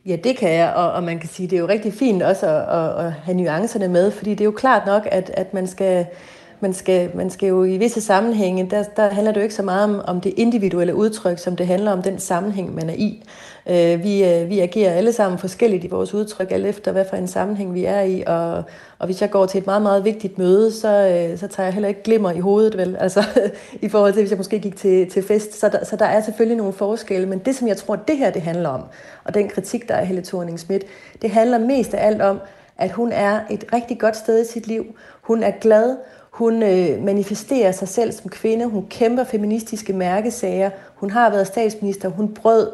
Ja, 0.06 0.16
det 0.16 0.36
kan 0.36 0.52
jeg, 0.52 0.72
og, 0.74 0.92
og 0.92 1.02
man 1.02 1.18
kan 1.18 1.28
sige, 1.28 1.48
det 1.48 1.56
er 1.56 1.60
jo 1.60 1.68
rigtig 1.68 1.92
fint 1.92 2.22
også 2.22 2.46
at, 2.46 2.78
at, 2.78 3.06
at 3.06 3.12
have 3.12 3.36
nuancerne 3.36 3.88
med, 3.88 4.10
fordi 4.10 4.30
det 4.30 4.40
er 4.40 4.44
jo 4.44 4.50
klart 4.50 4.86
nok, 4.86 5.08
at, 5.10 5.30
at 5.34 5.54
man 5.54 5.66
skal 5.66 6.06
man 6.60 6.74
skal, 6.74 7.10
man 7.16 7.30
skal 7.30 7.48
jo 7.48 7.64
i 7.64 7.76
visse 7.76 8.00
sammenhænge, 8.00 8.70
der, 8.70 8.82
der 8.82 9.10
handler 9.10 9.32
det 9.32 9.40
jo 9.40 9.42
ikke 9.42 9.54
så 9.54 9.62
meget 9.62 9.84
om, 9.84 10.00
om 10.06 10.20
det 10.20 10.34
individuelle 10.36 10.94
udtryk, 10.94 11.38
som 11.38 11.56
det 11.56 11.66
handler 11.66 11.92
om 11.92 12.02
den 12.02 12.18
sammenhæng, 12.18 12.74
man 12.74 12.90
er 12.90 12.94
i. 12.94 13.22
Øh, 13.70 14.04
vi, 14.04 14.24
øh, 14.24 14.48
vi 14.48 14.60
agerer 14.60 14.92
alle 14.92 15.12
sammen 15.12 15.38
forskelligt 15.38 15.84
i 15.84 15.86
vores 15.86 16.14
udtryk, 16.14 16.50
alt 16.50 16.66
efter 16.66 16.92
hvad 16.92 17.04
for 17.10 17.16
en 17.16 17.28
sammenhæng 17.28 17.74
vi 17.74 17.84
er 17.84 18.00
i, 18.00 18.22
og, 18.26 18.62
og 18.98 19.06
hvis 19.06 19.20
jeg 19.20 19.30
går 19.30 19.46
til 19.46 19.58
et 19.58 19.66
meget, 19.66 19.82
meget 19.82 20.04
vigtigt 20.04 20.38
møde, 20.38 20.72
så, 20.72 20.88
øh, 20.88 21.38
så 21.38 21.46
tager 21.46 21.66
jeg 21.66 21.74
heller 21.74 21.88
ikke 21.88 22.02
glimmer 22.02 22.32
i 22.32 22.38
hovedet, 22.38 22.76
vel? 22.78 22.96
Altså, 23.00 23.24
i 23.82 23.88
forhold 23.88 24.12
til, 24.12 24.22
hvis 24.22 24.30
jeg 24.30 24.38
måske 24.38 24.58
gik 24.58 24.76
til, 24.76 25.10
til 25.10 25.22
fest. 25.22 25.60
Så 25.60 25.68
der, 25.68 25.84
så 25.84 25.96
der 25.96 26.04
er 26.04 26.22
selvfølgelig 26.22 26.56
nogle 26.56 26.72
forskelle, 26.72 27.28
men 27.28 27.38
det, 27.38 27.56
som 27.56 27.68
jeg 27.68 27.76
tror, 27.76 27.96
det 27.96 28.16
her 28.16 28.30
det 28.30 28.42
handler 28.42 28.68
om, 28.68 28.82
og 29.24 29.34
den 29.34 29.48
kritik, 29.48 29.88
der 29.88 29.94
er 29.94 30.04
Helle 30.04 30.22
thorning 30.22 30.60
Schmidt, 30.60 30.84
det 31.22 31.30
handler 31.30 31.58
mest 31.58 31.94
af 31.94 32.06
alt 32.06 32.22
om, 32.22 32.40
at 32.78 32.90
hun 32.90 33.12
er 33.12 33.40
et 33.50 33.64
rigtig 33.72 33.98
godt 33.98 34.16
sted 34.16 34.42
i 34.42 34.52
sit 34.52 34.66
liv. 34.66 34.84
Hun 35.22 35.42
er 35.42 35.50
glad, 35.50 35.96
hun 36.30 36.62
øh, 36.62 37.02
manifesterer 37.02 37.72
sig 37.72 37.88
selv 37.88 38.12
som 38.12 38.30
kvinde, 38.30 38.66
hun 38.66 38.86
kæmper 38.90 39.24
feministiske 39.24 39.92
mærkesager, 39.92 40.70
hun 40.94 41.10
har 41.10 41.30
været 41.30 41.46
statsminister, 41.46 42.08
hun 42.08 42.34
brød 42.34 42.68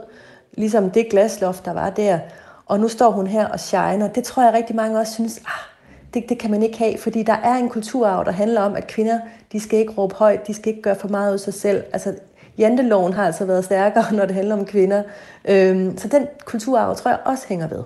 ligesom 0.58 0.90
det 0.90 1.10
glasloft, 1.10 1.64
der 1.64 1.72
var 1.72 1.90
der, 1.90 2.18
og 2.66 2.80
nu 2.80 2.88
står 2.88 3.10
hun 3.10 3.26
her 3.26 3.46
og 3.46 3.60
shiner. 3.60 4.08
Det 4.08 4.24
tror 4.24 4.42
jeg 4.42 4.52
rigtig 4.54 4.76
mange 4.76 4.98
også 4.98 5.12
synes, 5.12 5.38
ah, 5.38 5.68
det, 6.14 6.28
det 6.28 6.38
kan 6.38 6.50
man 6.50 6.62
ikke 6.62 6.78
have, 6.78 6.98
fordi 6.98 7.22
der 7.22 7.32
er 7.32 7.54
en 7.54 7.68
kulturarv, 7.68 8.24
der 8.24 8.32
handler 8.32 8.60
om, 8.60 8.76
at 8.76 8.86
kvinder, 8.86 9.18
de 9.52 9.60
skal 9.60 9.78
ikke 9.78 9.92
råbe 9.92 10.14
højt, 10.14 10.46
de 10.46 10.54
skal 10.54 10.68
ikke 10.68 10.82
gøre 10.82 10.96
for 10.96 11.08
meget 11.08 11.28
ud 11.28 11.34
af 11.34 11.40
sig 11.40 11.54
selv. 11.54 11.84
Altså, 11.92 12.14
janteloven 12.58 13.12
har 13.12 13.26
altså 13.26 13.44
været 13.44 13.64
stærkere, 13.64 14.04
når 14.16 14.26
det 14.26 14.34
handler 14.34 14.56
om 14.56 14.64
kvinder. 14.64 15.02
Øhm, 15.48 15.98
så 15.98 16.08
den 16.08 16.26
kulturarv 16.44 16.96
tror 16.96 17.10
jeg 17.10 17.20
også 17.24 17.44
hænger 17.48 17.68
ved. 17.68 17.82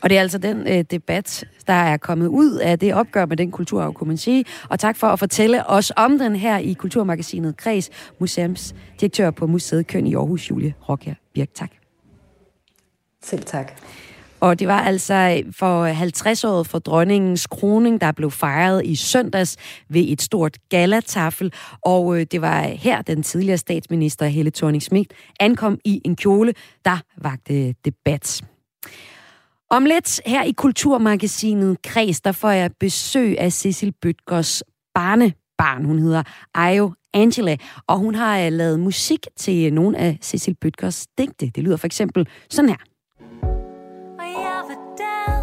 Og 0.00 0.10
det 0.10 0.16
er 0.16 0.20
altså 0.20 0.38
den 0.38 0.66
øh, 0.68 0.84
debat, 0.90 1.44
der 1.66 1.72
er 1.72 1.96
kommet 1.96 2.26
ud 2.26 2.54
af 2.54 2.78
det 2.78 2.94
opgør 2.94 3.26
med 3.26 3.36
den 3.36 3.50
kulturarv, 3.50 3.92
kunne 3.92 4.08
man 4.08 4.16
sige. 4.16 4.44
Og 4.68 4.78
tak 4.78 4.96
for 4.96 5.06
at 5.06 5.18
fortælle 5.18 5.66
os 5.66 5.92
om 5.96 6.18
den 6.18 6.36
her 6.36 6.58
i 6.58 6.72
Kulturmagasinet 6.72 7.56
Kreds, 7.56 7.90
museumsdirektør 8.18 9.30
på 9.30 9.46
Museet 9.46 9.86
Køn 9.86 10.06
i 10.06 10.14
Aarhus, 10.14 10.50
Julie 10.50 10.74
Rokker 10.88 11.14
Birk. 11.34 11.48
Tak. 11.54 11.85
Selv 13.26 13.42
tak. 13.42 13.72
Og 14.40 14.58
det 14.58 14.68
var 14.68 14.80
altså 14.80 15.14
øh, 15.14 15.52
for 15.52 15.88
50-året 16.06 16.66
for 16.66 16.78
dronningens 16.78 17.46
kroning, 17.46 18.00
der 18.00 18.12
blev 18.12 18.30
fejret 18.30 18.86
i 18.86 18.94
søndags 18.94 19.56
ved 19.88 20.04
et 20.08 20.22
stort 20.22 20.58
galataffel. 20.68 21.52
Og 21.82 22.20
øh, 22.20 22.26
det 22.30 22.40
var 22.40 22.62
her, 22.62 23.02
den 23.02 23.22
tidligere 23.22 23.58
statsminister 23.58 24.26
Helle 24.26 24.50
thorning 24.50 24.82
schmidt 24.82 25.12
ankom 25.40 25.78
i 25.84 26.02
en 26.04 26.16
kjole, 26.16 26.54
der 26.84 26.98
vagte 27.18 27.72
debat. 27.84 28.42
Om 29.70 29.84
lidt 29.84 30.20
her 30.26 30.42
i 30.42 30.52
Kulturmagasinet 30.52 31.82
Kreds, 31.82 32.20
der 32.20 32.32
får 32.32 32.50
jeg 32.50 32.70
besøg 32.80 33.38
af 33.38 33.52
Cecil 33.52 33.92
Bøtgers 34.02 34.62
barnebarn. 34.94 35.84
Hun 35.84 35.98
hedder 35.98 36.22
Ayo 36.54 36.92
Angela, 37.14 37.56
og 37.86 37.98
hun 37.98 38.14
har 38.14 38.40
øh, 38.40 38.52
lavet 38.52 38.80
musik 38.80 39.26
til 39.36 39.72
nogle 39.72 39.98
af 39.98 40.18
Cecil 40.22 40.56
Bøtgers 40.60 41.06
digte. 41.18 41.50
Det 41.54 41.64
lyder 41.64 41.76
for 41.76 41.86
eksempel 41.86 42.28
sådan 42.50 42.68
her 42.68 42.76
mere 44.36 44.62
ved 44.68 44.80
dig 44.98 45.34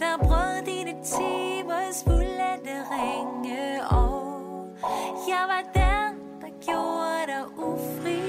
Der 0.00 0.16
brød 0.26 0.66
dine 0.66 0.94
timers 1.04 2.04
fuldendte 2.04 2.76
ringe 2.92 3.88
Og 3.90 4.26
jeg 5.28 5.44
var 5.48 5.62
den, 5.74 6.12
der 6.40 6.50
gjorde 6.66 7.26
dig 7.26 7.44
ufri. 7.58 8.20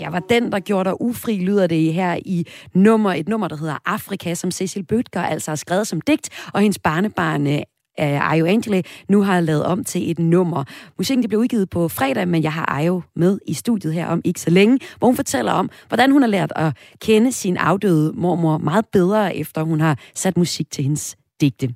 Jeg 0.00 0.12
var 0.12 0.20
den, 0.20 0.52
der 0.52 0.60
gjorde 0.60 0.90
dig 0.90 1.00
ufri, 1.00 1.38
lyder 1.38 1.66
det 1.66 1.94
her 1.94 2.18
i 2.24 2.46
nummer, 2.74 3.12
et 3.12 3.28
nummer, 3.28 3.48
der 3.48 3.56
hedder 3.56 3.78
Afrika, 3.84 4.34
som 4.34 4.50
Cecil 4.50 4.84
Bødger 4.84 5.22
altså 5.22 5.50
har 5.50 5.56
skrevet 5.56 5.86
som 5.86 6.00
digt, 6.00 6.48
og 6.54 6.60
hendes 6.60 6.78
barnebarn 6.78 7.46
øh, 7.46 7.62
af 8.00 8.20
Ayo 8.22 8.44
Angele 8.44 8.82
nu 9.08 9.22
har 9.22 9.40
lavet 9.40 9.64
om 9.64 9.84
til 9.84 10.10
et 10.10 10.18
nummer. 10.18 10.64
Musikken 10.98 11.22
det 11.22 11.30
blev 11.30 11.40
udgivet 11.40 11.70
på 11.70 11.88
fredag, 11.88 12.28
men 12.28 12.42
jeg 12.42 12.52
har 12.52 12.66
Ayo 12.68 13.02
med 13.16 13.38
i 13.46 13.54
studiet 13.54 13.94
her 13.94 14.06
om 14.06 14.20
ikke 14.24 14.40
så 14.40 14.50
længe, 14.50 14.78
hvor 14.98 15.06
hun 15.08 15.16
fortæller 15.16 15.52
om, 15.52 15.70
hvordan 15.88 16.10
hun 16.10 16.22
har 16.22 16.28
lært 16.28 16.52
at 16.56 16.76
kende 17.00 17.32
sin 17.32 17.56
afdøde 17.56 18.12
mormor 18.16 18.58
meget 18.58 18.84
bedre, 18.92 19.36
efter 19.36 19.62
hun 19.62 19.80
har 19.80 19.98
sat 20.14 20.36
musik 20.36 20.70
til 20.70 20.84
hendes 20.84 21.16
digte. 21.40 21.74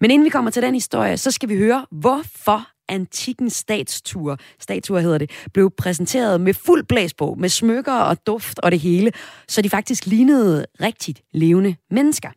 Men 0.00 0.10
inden 0.10 0.24
vi 0.24 0.30
kommer 0.30 0.50
til 0.50 0.62
den 0.62 0.74
historie, 0.74 1.16
så 1.16 1.30
skal 1.30 1.48
vi 1.48 1.56
høre, 1.56 1.86
hvorfor 1.90 2.68
antikken 2.88 3.50
statstur, 3.50 4.38
statuer 4.60 5.00
hedder 5.00 5.18
det, 5.18 5.30
blev 5.52 5.70
præsenteret 5.78 6.40
med 6.40 6.54
fuld 6.54 6.84
blæs 6.84 7.14
på, 7.14 7.36
med 7.38 7.48
smykker 7.48 7.92
og 7.92 8.26
duft 8.26 8.58
og 8.58 8.72
det 8.72 8.80
hele, 8.80 9.12
så 9.48 9.62
de 9.62 9.70
faktisk 9.70 10.06
lignede 10.06 10.66
rigtigt 10.80 11.22
levende 11.32 11.76
mennesker. 11.90 12.28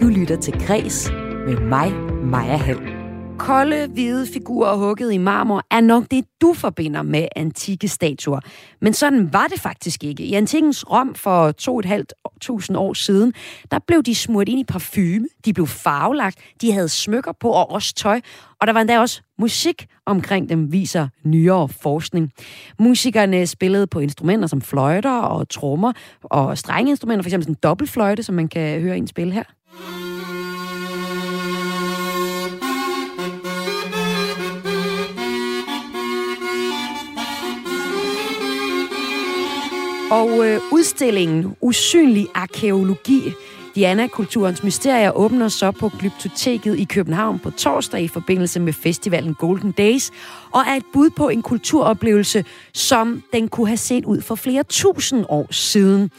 Du 0.00 0.06
lytter 0.06 0.36
til 0.36 0.66
Græs 0.66 1.10
med 1.46 1.56
mig, 1.56 1.92
Maja 2.22 2.56
Hall 2.56 3.00
kolde, 3.40 3.86
hvide 3.86 4.26
figurer 4.26 4.76
hugget 4.76 5.12
i 5.12 5.18
marmor 5.18 5.62
er 5.70 5.80
nok 5.80 6.04
det, 6.10 6.24
du 6.40 6.54
forbinder 6.54 7.02
med 7.02 7.28
antikke 7.36 7.88
statuer. 7.88 8.40
Men 8.80 8.92
sådan 8.92 9.32
var 9.32 9.46
det 9.46 9.60
faktisk 9.60 10.04
ikke. 10.04 10.22
I 10.22 10.34
antikkens 10.34 10.90
Rom 10.90 11.14
for 11.14 11.52
2.500 12.72 12.76
år 12.78 12.94
siden, 12.94 13.32
der 13.70 13.78
blev 13.86 14.02
de 14.02 14.14
smurt 14.14 14.48
ind 14.48 14.60
i 14.60 14.64
parfume, 14.64 15.26
de 15.44 15.52
blev 15.52 15.66
farvelagt, 15.66 16.38
de 16.60 16.72
havde 16.72 16.88
smykker 16.88 17.32
på 17.40 17.50
og 17.50 17.70
også 17.70 17.94
tøj, 17.94 18.20
og 18.60 18.66
der 18.66 18.72
var 18.72 18.80
endda 18.80 19.00
også 19.00 19.22
musik 19.38 19.86
omkring 20.06 20.48
dem, 20.48 20.72
viser 20.72 21.08
nyere 21.24 21.68
forskning. 21.68 22.32
Musikerne 22.78 23.46
spillede 23.46 23.86
på 23.86 24.00
instrumenter 24.00 24.48
som 24.48 24.60
fløjter 24.60 25.18
og 25.18 25.48
trommer 25.48 25.92
og 26.22 26.58
strengeinstrumenter, 26.58 27.22
f.eks. 27.22 27.46
en 27.46 27.56
dobbeltfløjte, 27.62 28.22
som 28.22 28.34
man 28.34 28.48
kan 28.48 28.80
høre 28.80 28.96
i 28.96 28.98
en 28.98 29.06
spil 29.06 29.32
her. 29.32 29.44
Og 40.10 40.48
øh, 40.48 40.60
udstillingen 40.72 41.56
Usynlig 41.60 42.28
Arkeologi, 42.34 43.32
Diana-kulturens 43.74 44.62
mysterier, 44.62 45.10
åbner 45.10 45.48
så 45.48 45.70
på 45.70 45.90
Glyptoteket 45.98 46.78
i 46.78 46.84
København 46.84 47.38
på 47.38 47.50
torsdag 47.50 48.02
i 48.02 48.08
forbindelse 48.08 48.60
med 48.60 48.72
festivalen 48.72 49.34
Golden 49.34 49.72
Days, 49.72 50.10
og 50.50 50.60
er 50.60 50.76
et 50.76 50.82
bud 50.92 51.10
på 51.10 51.28
en 51.28 51.42
kulturoplevelse, 51.42 52.44
som 52.74 53.22
den 53.32 53.48
kunne 53.48 53.66
have 53.66 53.76
set 53.76 54.04
ud 54.04 54.20
for 54.20 54.34
flere 54.34 54.62
tusind 54.62 55.24
år 55.28 55.46
siden. 55.50 56.10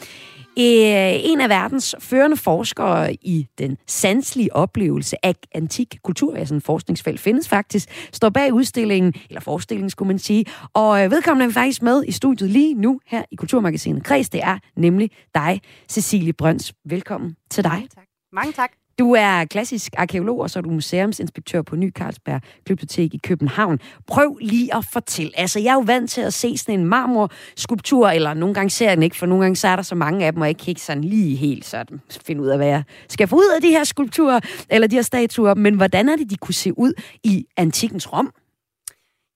Øh, 0.58 1.24
en 1.24 1.40
af 1.40 1.48
verdens 1.48 1.94
førende 1.98 2.36
forskere 2.36 3.14
i 3.14 3.46
den 3.58 3.76
sanselige 3.86 4.56
oplevelse 4.56 5.26
af 5.26 5.34
antik 5.54 5.96
kultur, 6.02 6.36
altså 6.36 6.54
en 6.54 6.60
forskningsfelt 6.60 7.20
findes 7.20 7.48
faktisk, 7.48 8.08
står 8.12 8.28
bag 8.28 8.52
udstillingen, 8.52 9.14
eller 9.28 9.40
forestillingen 9.40 9.90
skulle 9.90 10.06
man 10.06 10.18
sige, 10.18 10.44
og 10.74 11.04
øh, 11.04 11.10
vedkommende 11.10 11.46
er 11.46 11.52
faktisk 11.52 11.82
med 11.82 12.04
i 12.08 12.12
studiet 12.12 12.50
lige 12.50 12.74
nu 12.74 13.00
her 13.06 13.22
i 13.30 13.34
Kulturmagasinet 13.34 14.04
Kreds. 14.04 14.28
Det 14.28 14.42
er 14.42 14.58
nemlig 14.76 15.10
dig, 15.34 15.60
Cecilie 15.88 16.32
Brøns. 16.32 16.72
Velkommen 16.84 17.36
til 17.50 17.64
dig. 17.64 17.86
Tak. 17.94 18.04
Mange 18.32 18.52
tak. 18.52 18.81
Du 19.02 19.14
er 19.14 19.44
klassisk 19.44 19.92
arkeolog, 19.96 20.40
og 20.40 20.50
så 20.50 20.58
er 20.58 20.60
du 20.60 20.70
museumsinspektør 20.70 21.62
på 21.62 21.76
Ny 21.76 21.92
Carlsberg 21.92 22.40
Glyptotek 22.66 23.14
i 23.14 23.18
København. 23.18 23.78
Prøv 24.06 24.38
lige 24.40 24.76
at 24.76 24.84
fortælle. 24.92 25.32
Altså, 25.34 25.60
jeg 25.60 25.70
er 25.70 25.74
jo 25.74 25.80
vant 25.80 26.10
til 26.10 26.20
at 26.20 26.34
se 26.34 26.58
sådan 26.58 26.80
en 26.80 26.86
marmorskulptur, 26.86 28.08
eller 28.08 28.34
nogle 28.34 28.54
gange 28.54 28.70
ser 28.70 28.88
jeg 28.88 28.96
den 28.96 29.02
ikke, 29.02 29.16
for 29.16 29.26
nogle 29.26 29.44
gange 29.44 29.56
så 29.56 29.68
er 29.68 29.76
der 29.76 29.82
så 29.82 29.94
mange 29.94 30.26
af 30.26 30.32
dem, 30.32 30.40
og 30.40 30.46
jeg 30.46 30.56
kan 30.56 30.68
ikke 30.68 30.80
sådan 30.80 31.04
lige 31.04 31.36
helt 31.36 31.64
sådan 31.64 32.00
finde 32.26 32.42
ud 32.42 32.48
af, 32.48 32.58
hvad 32.58 32.66
jeg 32.66 32.82
skal 33.08 33.28
få 33.28 33.36
ud 33.36 33.52
af 33.56 33.62
de 33.62 33.68
her 33.68 33.84
skulpturer, 33.84 34.40
eller 34.70 34.88
de 34.88 34.96
her 34.96 35.02
statuer. 35.02 35.54
Men 35.54 35.74
hvordan 35.74 36.08
er 36.08 36.16
det, 36.16 36.30
de 36.30 36.36
kunne 36.36 36.54
se 36.54 36.78
ud 36.78 36.92
i 37.24 37.46
antikens 37.56 38.12
Rom? 38.12 38.32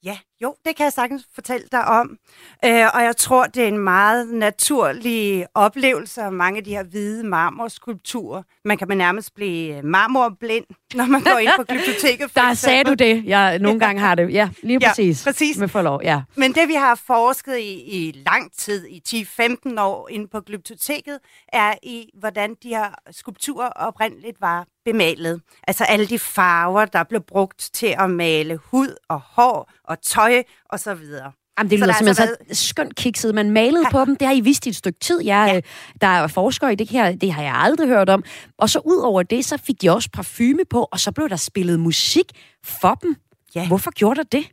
Ja, 0.04 0.18
jo, 0.42 0.54
det 0.66 0.76
kan 0.76 0.84
jeg 0.84 0.92
sagtens 0.92 1.22
fortælle 1.34 1.66
dig 1.72 1.84
om. 1.84 2.16
Øh, 2.64 2.86
og 2.94 3.02
jeg 3.02 3.16
tror, 3.16 3.44
det 3.46 3.62
er 3.62 3.68
en 3.68 3.78
meget 3.78 4.28
naturlig 4.28 5.46
oplevelse 5.54 6.22
af 6.22 6.32
mange 6.32 6.58
af 6.58 6.64
de 6.64 6.70
her 6.70 6.82
hvide 6.82 7.24
marmorskulpturer. 7.24 8.42
Man 8.64 8.78
kan 8.78 8.88
man 8.88 8.96
nærmest 8.96 9.34
blive 9.34 9.82
marmorblind, 9.82 10.64
når 10.94 11.06
man 11.06 11.20
går 11.22 11.38
ind 11.38 11.50
på 11.56 11.64
biblioteket. 11.64 12.34
Der 12.36 12.54
sagde 12.54 12.84
du 12.84 12.94
det. 12.94 13.24
Jeg 13.24 13.58
nogle 13.58 13.80
gange 13.80 14.00
har 14.00 14.14
det. 14.14 14.32
Ja, 14.32 14.48
lige 14.62 14.80
præcis. 14.80 15.26
Ja, 15.26 15.30
præcis. 15.30 15.58
Med 15.58 15.68
forlov, 15.68 16.00
ja. 16.04 16.22
Men 16.36 16.54
det, 16.54 16.68
vi 16.68 16.74
har 16.74 17.00
forsket 17.06 17.58
i, 17.58 17.72
i 17.72 18.22
lang 18.26 18.52
tid, 18.52 18.86
i 18.86 19.26
10-15 19.40 19.80
år 19.80 20.08
inde 20.08 20.28
på 20.28 20.40
glyptoteket, 20.40 21.18
er 21.48 21.74
i, 21.82 22.10
hvordan 22.18 22.56
de 22.62 22.68
her 22.68 22.94
skulpturer 23.10 23.68
oprindeligt 23.68 24.40
var 24.40 24.66
bemalet. 24.84 25.40
Altså 25.68 25.84
alle 25.84 26.06
de 26.06 26.18
farver, 26.18 26.84
der 26.84 27.02
blev 27.02 27.20
brugt 27.20 27.70
til 27.72 27.94
at 27.98 28.10
male 28.10 28.56
hud 28.56 28.96
og 29.08 29.20
hår 29.20 29.70
og 29.84 30.02
tøj 30.02 30.25
og 30.64 30.80
så 30.80 30.94
videre. 30.94 31.32
Jamen, 31.58 31.70
det 31.70 31.78
lyder 31.78 31.92
så 31.92 31.98
simpelthen 31.98 32.08
altså 32.28 32.36
været... 32.46 32.58
så 32.58 32.66
skønt 32.66 32.96
kikset. 32.96 33.34
Man 33.34 33.50
malede 33.50 33.82
ja. 33.84 33.90
på 33.90 34.04
dem. 34.04 34.16
Det 34.16 34.26
har 34.26 34.34
I 34.34 34.40
vist 34.40 34.66
i 34.66 34.68
et 34.68 34.76
stykke 34.76 34.98
tid. 34.98 35.20
Jeg, 35.24 35.50
ja. 35.54 35.60
Der 36.00 36.06
er 36.06 36.26
forskere 36.26 36.72
i 36.72 36.74
det 36.74 36.90
her. 36.90 37.12
Det 37.12 37.32
har 37.32 37.42
jeg 37.42 37.54
aldrig 37.54 37.88
hørt 37.88 38.08
om. 38.08 38.24
Og 38.58 38.70
så 38.70 38.78
ud 38.84 38.98
over 38.98 39.22
det, 39.22 39.44
så 39.44 39.56
fik 39.56 39.82
de 39.82 39.90
også 39.90 40.10
parfume 40.12 40.64
på, 40.70 40.88
og 40.92 41.00
så 41.00 41.12
blev 41.12 41.28
der 41.28 41.36
spillet 41.36 41.80
musik 41.80 42.32
for 42.64 42.94
dem. 42.94 43.16
Ja. 43.54 43.66
Hvorfor 43.66 43.90
gjorde 43.90 44.16
der 44.16 44.38
det? 44.38 44.46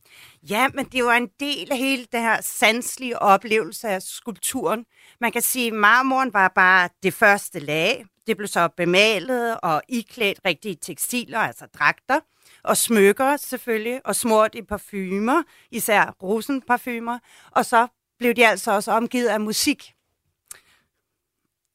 Ja, 0.50 0.68
men 0.74 0.86
det 0.86 1.03
var 1.03 1.13
en 1.13 1.30
del 1.39 1.68
af 1.72 1.77
hele 1.77 2.06
det 2.12 2.20
her 2.20 2.38
sanselige 2.42 3.20
oplevelse 3.20 3.88
af 3.88 4.01
skulpturen. 4.01 4.86
Man 5.22 5.32
kan 5.32 5.42
sige, 5.42 5.68
at 5.68 5.74
marmoren 5.74 6.34
var 6.34 6.51
bare 6.56 6.89
det 7.03 7.13
første 7.13 7.60
lag. 7.60 8.06
Det 8.27 8.38
blev 8.38 8.48
så 8.48 8.70
bemalet 8.77 9.58
og 9.63 9.82
iklædt 9.89 10.39
rigtige 10.46 10.77
tekstiler, 10.82 11.39
altså 11.39 11.65
dragter, 11.80 12.20
og 12.63 12.77
smykker 12.77 13.38
selvfølgelig, 13.38 14.01
og 14.05 14.15
smurt 14.15 14.55
i 14.55 14.62
parfumer, 14.62 15.43
især 15.72 16.15
rosenparfumer. 16.24 17.20
Og 17.51 17.65
så 17.65 17.88
blev 18.20 18.34
de 18.34 18.48
altså 18.48 18.72
også 18.72 18.91
omgivet 18.91 19.27
af 19.27 19.39
musik. 19.39 19.93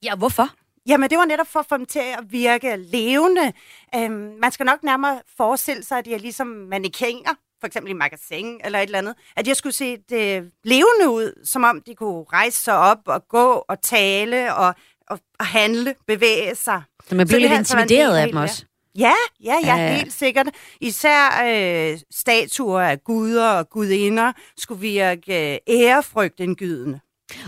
Ja, 0.03 0.15
hvorfor? 0.17 0.49
Jamen, 0.87 1.11
det 1.11 1.19
var 1.19 1.25
netop 1.25 1.47
for 1.47 1.61
at 1.61 1.67
få 1.67 1.77
dem 1.77 1.87
til 1.87 1.99
at 1.99 2.25
virke 2.29 2.77
levende. 2.77 3.53
Øhm, 3.95 4.37
man 4.41 4.53
skal 4.53 4.67
nok 4.67 4.83
nærmere 4.83 5.21
forestille 5.37 5.85
sig, 5.85 5.99
at 5.99 6.05
de 6.05 6.15
er 6.15 6.19
ligesom 6.19 6.47
mannequiner, 6.47 7.35
for 7.61 7.67
eksempel 7.67 7.91
i 7.91 7.95
magasin 7.95 8.61
eller 8.65 8.79
et 8.79 8.83
eller 8.83 8.99
andet, 8.99 9.15
at 9.37 9.49
jeg 9.49 9.57
skulle 9.57 9.73
se 9.73 9.97
det 9.97 10.53
levende 10.65 11.09
ud, 11.11 11.45
som 11.45 11.65
om 11.65 11.83
de 11.87 11.95
kunne 11.95 12.25
rejse 12.33 12.61
sig 12.61 12.77
op 12.77 12.99
og 13.07 13.29
gå 13.29 13.65
og 13.69 13.83
tale 13.83 14.55
og, 14.55 14.75
og, 15.07 15.19
og 15.39 15.47
handle, 15.47 15.95
bevæge 16.07 16.55
sig. 16.55 16.83
Så 17.09 17.15
man 17.15 17.27
bliver 17.27 17.41
lidt 17.41 17.53
intimideret 17.53 18.17
af 18.17 18.29
dem 18.29 18.37
også. 18.37 18.65
Ja, 18.99 19.13
ja, 19.45 19.55
ja, 19.65 19.77
ja, 19.77 19.97
helt 19.97 20.13
sikkert. 20.13 20.47
Især 20.81 21.45
øh, 21.49 21.99
statuer 22.11 22.81
af 22.81 23.05
guder 23.05 23.49
og 23.51 23.71
gudinder 23.71 24.33
skulle 24.57 24.81
virke 24.81 25.53
øh, 25.53 25.59
ærefrygtindgydende. 25.69 27.01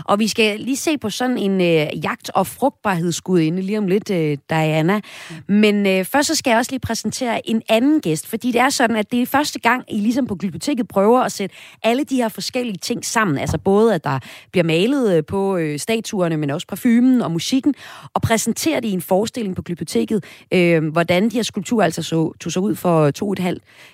Og 0.05 0.19
vi 0.19 0.27
skal 0.27 0.59
lige 0.59 0.77
se 0.77 0.97
på 0.97 1.09
sådan 1.09 1.37
en 1.37 1.61
øh, 1.61 2.03
jagt- 2.03 2.29
og 2.35 2.47
frugtbarhedsgudinde 2.47 3.61
lige 3.61 3.77
om 3.77 3.87
lidt, 3.87 4.09
øh, 4.09 4.37
Diana. 4.49 5.01
Men 5.47 5.87
øh, 5.87 6.05
først 6.05 6.27
så 6.27 6.35
skal 6.35 6.51
jeg 6.51 6.57
også 6.57 6.71
lige 6.71 6.79
præsentere 6.79 7.49
en 7.49 7.61
anden 7.69 8.01
gæst, 8.01 8.27
fordi 8.27 8.51
det 8.51 8.61
er 8.61 8.69
sådan, 8.69 8.95
at 8.95 9.11
det 9.11 9.21
er 9.21 9.25
første 9.25 9.59
gang, 9.59 9.83
I 9.89 9.99
ligesom 9.99 10.27
på 10.27 10.35
Glypoteket 10.35 10.87
prøver 10.87 11.21
at 11.21 11.31
sætte 11.31 11.55
alle 11.83 12.03
de 12.03 12.15
her 12.15 12.29
forskellige 12.29 12.77
ting 12.77 13.05
sammen. 13.05 13.37
Altså 13.37 13.57
både, 13.57 13.95
at 13.95 14.03
der 14.03 14.19
bliver 14.51 14.63
malet 14.63 15.17
øh, 15.17 15.23
på 15.25 15.57
øh, 15.57 15.79
statuerne, 15.79 16.37
men 16.37 16.49
også 16.49 16.67
parfumen 16.67 17.21
og 17.21 17.31
musikken, 17.31 17.73
og 18.13 18.21
præsentere 18.21 18.81
det 18.81 18.87
i 18.87 18.91
en 18.91 19.01
forestilling 19.01 19.55
på 19.55 19.61
Glypoteket, 19.61 20.23
øh, 20.53 20.87
hvordan 20.87 21.29
de 21.29 21.35
her 21.35 21.43
skulpturer 21.43 21.85
altså 21.85 22.03
så, 22.03 22.31
tog 22.39 22.51
sig 22.51 22.61
ud 22.61 22.75
for 22.75 23.11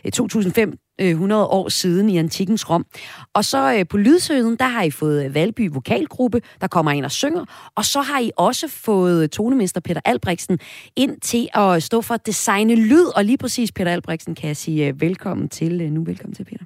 2,5, 0.06 0.10
2005 0.12 0.80
100 1.00 1.42
øh, 1.42 1.46
år 1.50 1.70
siden 1.70 2.10
i 2.10 2.18
antikkens 2.18 2.70
Rom. 2.70 2.86
Og 3.34 3.46
så 3.46 3.74
øh, 3.74 3.88
på 3.88 3.98
Lydsøden, 3.98 4.56
der 4.56 4.66
har 4.66 4.84
I 4.84 4.92
fået 4.92 5.34
Valby 5.34 5.70
Vokalgruppe, 5.74 6.42
der 6.62 6.68
kommer 6.68 6.92
ind 6.92 7.06
og 7.06 7.12
synger. 7.12 7.72
Og 7.76 7.86
så 7.86 8.02
har 8.02 8.20
I 8.20 8.32
også 8.38 8.68
fået 8.68 9.32
tonemester 9.32 9.82
Peter 9.82 10.02
Albrechtsen 10.06 10.60
ind 10.96 11.22
til 11.22 11.50
at 11.54 11.84
stå 11.84 12.02
for 12.02 12.14
at 12.14 12.26
designe 12.26 12.76
lyd. 12.76 13.06
Og 13.16 13.26
lige 13.26 13.38
præcis 13.38 13.72
Peter 13.72 13.92
Albrechtsen 13.92 14.36
kan 14.36 14.48
jeg 14.48 14.58
sige 14.58 14.88
øh, 14.88 15.02
velkommen 15.02 15.50
til. 15.50 15.94
Nu 15.94 16.04
velkommen 16.04 16.36
til, 16.36 16.44
Peter. 16.44 16.66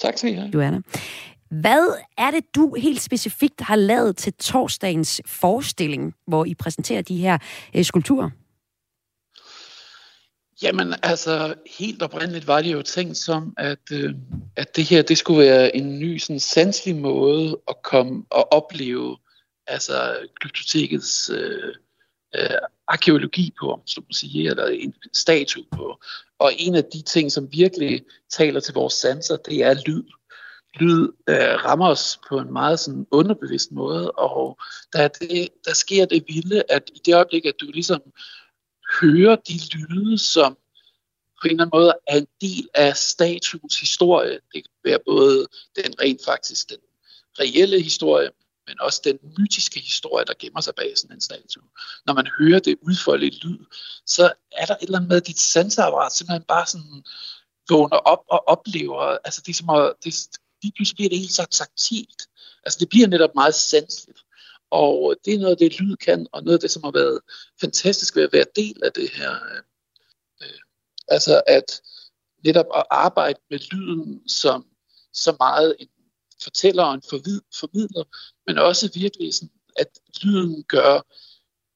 Tak 0.00 0.18
skal 0.18 0.32
I 0.32 0.34
have. 0.34 0.50
Joanna. 0.54 0.80
Hvad 1.50 1.86
er 2.18 2.30
det, 2.30 2.54
du 2.54 2.74
helt 2.74 3.00
specifikt 3.00 3.60
har 3.60 3.76
lavet 3.76 4.16
til 4.16 4.32
torsdagens 4.32 5.20
forestilling, 5.26 6.14
hvor 6.26 6.44
I 6.44 6.54
præsenterer 6.54 7.02
de 7.02 7.16
her 7.16 7.38
øh, 7.76 7.84
skulpturer? 7.84 8.30
Jamen 10.62 10.94
altså, 11.02 11.54
helt 11.78 12.02
oprindeligt 12.02 12.46
var 12.46 12.62
det 12.62 12.72
jo 12.72 12.82
tænkt 12.82 13.16
som, 13.16 13.54
at, 13.56 13.92
øh, 13.92 14.14
at 14.56 14.76
det 14.76 14.84
her, 14.84 15.02
det 15.02 15.18
skulle 15.18 15.40
være 15.40 15.76
en 15.76 15.98
ny 15.98 16.18
sådan 16.18 16.40
sanselig 16.40 16.96
måde 16.96 17.58
at 17.68 17.76
komme 17.82 18.24
og 18.30 18.52
opleve 18.52 19.16
altså 19.66 20.16
glyptotekets 20.40 21.30
øh, 21.30 21.74
øh, 22.36 22.58
arkeologi 22.88 23.54
på, 23.60 23.72
om 23.72 23.80
man 23.96 24.12
sige, 24.12 24.50
eller 24.50 24.66
en 24.66 24.94
statue 25.12 25.64
på. 25.72 26.00
Og 26.38 26.52
en 26.58 26.74
af 26.74 26.84
de 26.84 27.02
ting, 27.02 27.32
som 27.32 27.52
virkelig 27.52 28.02
taler 28.30 28.60
til 28.60 28.74
vores 28.74 28.94
sanser, 28.94 29.36
det 29.36 29.64
er 29.64 29.74
lyd. 29.86 30.04
Lyd 30.74 31.08
øh, 31.28 31.64
rammer 31.64 31.88
os 31.88 32.20
på 32.28 32.38
en 32.38 32.52
meget 32.52 32.80
sådan 32.80 33.06
underbevidst 33.10 33.72
måde, 33.72 34.10
og 34.10 34.58
der, 34.92 35.08
det, 35.08 35.48
der 35.64 35.74
sker 35.74 36.04
det 36.04 36.24
vilde, 36.28 36.62
at 36.68 36.90
i 36.94 37.00
det 37.06 37.14
øjeblik, 37.14 37.46
at 37.46 37.54
du 37.60 37.66
ligesom 37.66 38.02
høre 39.00 39.38
de 39.48 39.60
lyde, 39.74 40.18
som 40.18 40.58
på 41.42 41.48
en 41.48 41.50
eller 41.50 41.64
anden 41.64 41.78
måde 41.78 41.92
er 42.06 42.16
en 42.16 42.26
del 42.40 42.68
af 42.74 42.96
statuens 42.96 43.80
historie. 43.80 44.32
Det 44.32 44.64
kan 44.64 44.74
være 44.84 44.98
både 45.06 45.46
den 45.76 45.94
rent 46.00 46.20
faktisk 46.24 46.68
den 46.70 46.78
reelle 47.40 47.82
historie, 47.82 48.30
men 48.66 48.80
også 48.80 49.00
den 49.04 49.18
mytiske 49.38 49.80
historie, 49.80 50.24
der 50.24 50.34
gemmer 50.38 50.60
sig 50.60 50.74
bag 50.74 50.92
sådan 50.98 51.16
en 51.16 51.20
statue. 51.20 51.68
Når 52.06 52.14
man 52.14 52.28
hører 52.38 52.58
det 52.58 52.78
udfoldelige 52.82 53.38
lyd, 53.42 53.58
så 54.06 54.32
er 54.52 54.66
der 54.66 54.74
et 54.74 54.82
eller 54.82 54.98
andet 54.98 55.08
med, 55.08 55.16
at 55.16 55.26
dit 55.26 55.38
sanseapparat 55.38 56.12
simpelthen 56.12 56.42
bare 56.42 56.66
sådan 56.66 57.04
vågner 57.68 57.96
op 57.96 58.24
og 58.30 58.48
oplever, 58.48 59.18
altså 59.24 59.42
det 59.46 59.52
er 59.52 59.54
som 59.54 59.70
at, 59.70 59.92
det, 60.04 60.14
lige 60.62 60.72
pludselig 60.76 60.96
bliver 60.96 61.08
det 61.08 61.18
helt 61.18 61.32
så 61.32 61.46
taktilt. 61.50 62.22
Altså 62.64 62.78
det 62.78 62.88
bliver 62.88 63.08
netop 63.08 63.34
meget 63.34 63.54
sanseligt. 63.54 64.20
Og 64.70 65.14
det 65.24 65.34
er 65.34 65.38
noget 65.38 65.50
af 65.50 65.58
det, 65.58 65.80
lyd 65.80 65.96
kan, 65.96 66.26
og 66.32 66.44
noget 66.44 66.58
af 66.58 66.60
det, 66.60 66.70
som 66.70 66.82
har 66.84 66.90
været 66.90 67.20
fantastisk 67.60 68.16
ved 68.16 68.22
at 68.22 68.32
være 68.32 68.44
del 68.56 68.84
af 68.84 68.92
det 68.92 69.10
her. 69.10 69.34
Øh, 69.34 69.62
øh 70.42 70.60
altså 71.08 71.42
at 71.46 71.82
netop 72.44 72.66
at 72.74 72.84
arbejde 72.90 73.40
med 73.50 73.58
lyden 73.58 74.28
som 74.28 74.66
så 75.12 75.36
meget 75.38 75.76
en 75.78 75.88
fortæller 76.42 76.84
og 76.84 76.94
en 76.94 77.02
formidler, 77.60 78.04
men 78.46 78.58
også 78.58 78.90
virkelig 78.94 79.34
sådan, 79.34 79.50
at 79.76 79.98
lyden 80.22 80.64
gør 80.64 81.00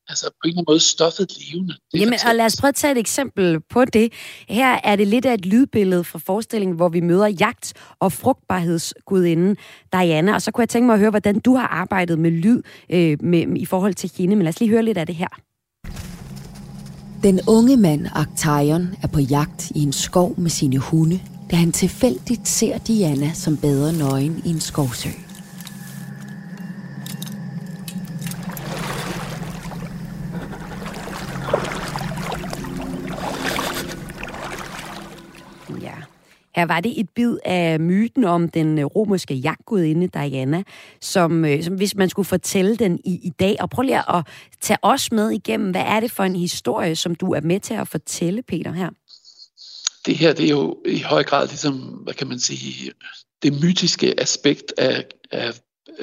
altså 0.08 0.26
på 0.26 0.34
en 0.44 0.48
eller 0.48 0.58
anden 0.58 0.64
måde 0.68 0.80
stoffet 0.80 1.26
levende. 1.38 1.74
Det 1.92 2.00
Jamen, 2.00 2.18
og 2.28 2.34
lad 2.34 2.44
os 2.44 2.56
prøve 2.60 2.68
at 2.68 2.74
tage 2.74 2.92
et 2.92 2.98
eksempel 2.98 3.60
på 3.60 3.84
det. 3.84 4.12
Her 4.48 4.80
er 4.84 4.96
det 4.96 5.08
lidt 5.08 5.26
af 5.26 5.34
et 5.34 5.46
lydbillede 5.46 6.04
fra 6.04 6.18
forestillingen, 6.18 6.76
hvor 6.76 6.88
vi 6.88 7.00
møder 7.00 7.26
jagt- 7.26 7.72
og 8.00 8.12
frugtbarhedsgudinden 8.12 9.56
Diana, 9.92 10.34
og 10.34 10.42
så 10.42 10.50
kunne 10.50 10.62
jeg 10.62 10.68
tænke 10.68 10.86
mig 10.86 10.92
at 10.94 11.00
høre, 11.00 11.10
hvordan 11.10 11.38
du 11.38 11.54
har 11.54 11.66
arbejdet 11.66 12.18
med 12.18 12.30
lyd 12.30 12.62
øh, 12.90 13.18
med, 13.22 13.56
i 13.56 13.64
forhold 13.64 13.94
til 13.94 14.10
hende, 14.18 14.36
men 14.36 14.42
lad 14.44 14.52
os 14.52 14.60
lige 14.60 14.70
høre 14.70 14.82
lidt 14.82 14.98
af 14.98 15.06
det 15.06 15.14
her. 15.14 15.28
Den 17.22 17.40
unge 17.48 17.76
mand, 17.76 18.06
Arctaion, 18.14 18.88
er 19.02 19.06
på 19.06 19.20
jagt 19.20 19.70
i 19.70 19.82
en 19.82 19.92
skov 19.92 20.34
med 20.40 20.50
sine 20.50 20.78
hunde, 20.78 21.20
da 21.50 21.56
han 21.56 21.72
tilfældigt 21.72 22.48
ser 22.48 22.78
Diana 22.78 23.32
som 23.34 23.56
bedre 23.56 23.92
nøgen 23.92 24.42
i 24.44 24.48
en 24.48 24.60
skovsø. 24.60 25.08
Her 36.54 36.66
var 36.66 36.80
det 36.80 37.00
et 37.00 37.10
bid 37.10 37.36
af 37.44 37.80
myten 37.80 38.24
om 38.24 38.48
den 38.48 38.78
øh, 38.78 38.84
romerske 38.84 39.34
jagtgudinde 39.34 40.08
Diana, 40.08 40.62
som, 41.00 41.44
øh, 41.44 41.64
som 41.64 41.74
hvis 41.74 41.94
man 41.94 42.08
skulle 42.08 42.26
fortælle 42.26 42.76
den 42.76 43.00
i, 43.04 43.20
i 43.22 43.30
dag. 43.30 43.56
Og 43.60 43.70
prøv 43.70 43.82
lige 43.82 44.16
at 44.16 44.26
tage 44.60 44.78
os 44.82 45.12
med 45.12 45.30
igennem, 45.30 45.70
hvad 45.70 45.84
er 45.86 46.00
det 46.00 46.10
for 46.10 46.24
en 46.24 46.36
historie, 46.36 46.96
som 46.96 47.14
du 47.14 47.32
er 47.32 47.40
med 47.40 47.60
til 47.60 47.74
at 47.74 47.88
fortælle, 47.88 48.42
Peter, 48.42 48.72
her? 48.72 48.90
Det 50.06 50.16
her, 50.16 50.32
det 50.32 50.44
er 50.44 50.50
jo 50.50 50.76
i 50.86 51.00
høj 51.00 51.22
grad 51.22 51.48
ligesom, 51.48 51.74
hvad 51.74 52.14
kan 52.14 52.28
man 52.28 52.40
sige, 52.40 52.92
det 53.42 53.62
mytiske 53.62 54.20
aspekt 54.20 54.72
af, 54.78 55.06
af 55.30 55.54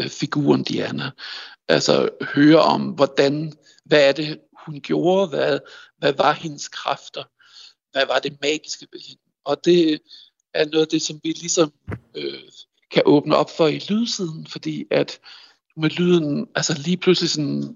figuren 0.08 0.64
Diana. 0.64 1.12
Altså 1.68 2.10
høre 2.22 2.62
om, 2.62 2.82
hvordan, 2.82 3.54
hvad 3.86 4.08
er 4.08 4.12
det, 4.12 4.40
hun 4.66 4.82
gjorde, 4.82 5.28
hvad, 5.28 5.60
hvad 5.98 6.14
var 6.14 6.34
hendes 6.34 6.68
kræfter, 6.68 7.24
hvad 7.92 8.06
var 8.06 8.20
det 8.20 8.38
magiske 8.42 8.88
ved 8.92 9.00
hende. 9.08 9.22
Og 9.46 9.66
det, 9.66 10.00
er 10.54 10.66
noget 10.66 10.86
af 10.86 10.88
det, 10.88 11.02
som 11.02 11.20
vi 11.24 11.30
ligesom 11.30 11.74
øh, 12.16 12.50
kan 12.92 13.04
åbne 13.06 13.36
op 13.36 13.50
for 13.58 13.68
i 13.68 13.82
lydsiden, 13.90 14.48
fordi 14.48 14.86
at 14.92 15.20
med 15.78 15.90
lyden, 15.90 16.48
altså 16.56 16.82
lige 16.86 16.98
pludselig 16.98 17.30
sådan, 17.30 17.76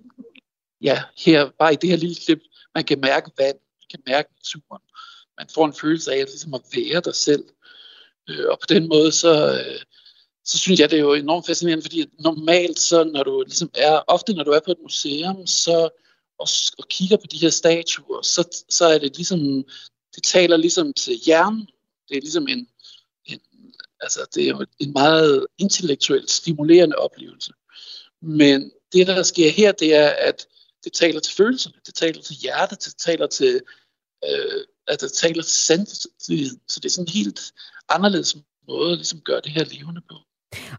ja, 0.81 1.03
her, 1.25 1.49
bare 1.59 1.73
i 1.73 1.75
det 1.75 1.89
her 1.89 1.97
lille 1.97 2.15
klip, 2.15 2.39
man 2.75 2.83
kan 2.83 2.99
mærke 2.99 3.31
vand, 3.37 3.57
man 3.57 3.87
kan 3.89 3.99
mærke 4.07 4.29
naturen. 4.37 4.81
Man 5.37 5.47
får 5.53 5.65
en 5.65 5.73
følelse 5.73 6.11
af 6.13 6.17
at, 6.17 6.27
ligesom 6.27 6.53
at 6.53 6.61
være 6.75 7.01
der 7.01 7.11
selv. 7.11 7.43
Øh, 8.29 8.45
og 8.51 8.59
på 8.59 8.65
den 8.69 8.87
måde, 8.87 9.11
så, 9.11 9.53
øh, 9.53 9.79
så 10.45 10.57
synes 10.57 10.79
jeg, 10.79 10.89
det 10.89 10.97
er 10.97 11.03
jo 11.03 11.13
enormt 11.13 11.45
fascinerende, 11.45 11.81
fordi 11.81 12.05
normalt, 12.19 12.79
så 12.79 13.03
når 13.03 13.23
du 13.23 13.41
ligesom 13.41 13.69
er, 13.75 14.03
ofte 14.07 14.33
når 14.33 14.43
du 14.43 14.51
er 14.51 14.59
på 14.65 14.71
et 14.71 14.81
museum, 14.81 15.47
så 15.47 15.89
og, 16.39 16.47
og 16.77 16.87
kigger 16.89 17.17
på 17.17 17.27
de 17.31 17.37
her 17.37 17.49
statuer, 17.49 18.21
så, 18.21 18.63
så 18.69 18.85
er 18.85 18.97
det 18.97 19.15
ligesom, 19.15 19.39
det 20.15 20.23
taler 20.23 20.57
ligesom 20.57 20.93
til 20.93 21.13
hjernen, 21.25 21.67
det 22.09 22.17
er 22.17 22.21
ligesom 22.21 22.47
en, 22.47 22.67
en 23.25 23.39
altså 24.01 24.27
det 24.35 24.43
er 24.43 24.47
jo 24.47 24.65
en 24.79 24.93
meget 24.93 25.47
intellektuelt 25.57 26.31
stimulerende 26.31 26.95
oplevelse. 26.95 27.51
Men 28.21 28.71
det, 28.93 29.07
der 29.07 29.23
sker 29.23 29.49
her, 29.49 29.71
det 29.71 29.95
er, 29.95 30.09
at 30.09 30.47
det 30.83 30.93
taler 30.93 31.19
til 31.19 31.35
følelserne, 31.35 31.75
det 31.85 31.95
taler 31.95 32.21
til 32.21 32.35
hjertet, 32.35 32.85
det 32.85 32.95
taler 32.97 33.27
til, 33.27 33.61
øh, 34.25 34.61
at 34.87 35.01
det 35.01 35.13
taler 35.13 35.43
til 35.43 35.51
sanseligheden. 35.51 36.61
Så 36.67 36.79
det 36.79 36.85
er 36.85 36.93
sådan 36.93 37.07
en 37.07 37.13
helt 37.13 37.53
anderledes 37.89 38.35
måde 38.67 38.91
at 38.91 38.97
ligesom 38.97 39.21
gøre 39.21 39.41
det 39.41 39.51
her 39.51 39.65
levende 39.65 40.01
på. 40.09 40.15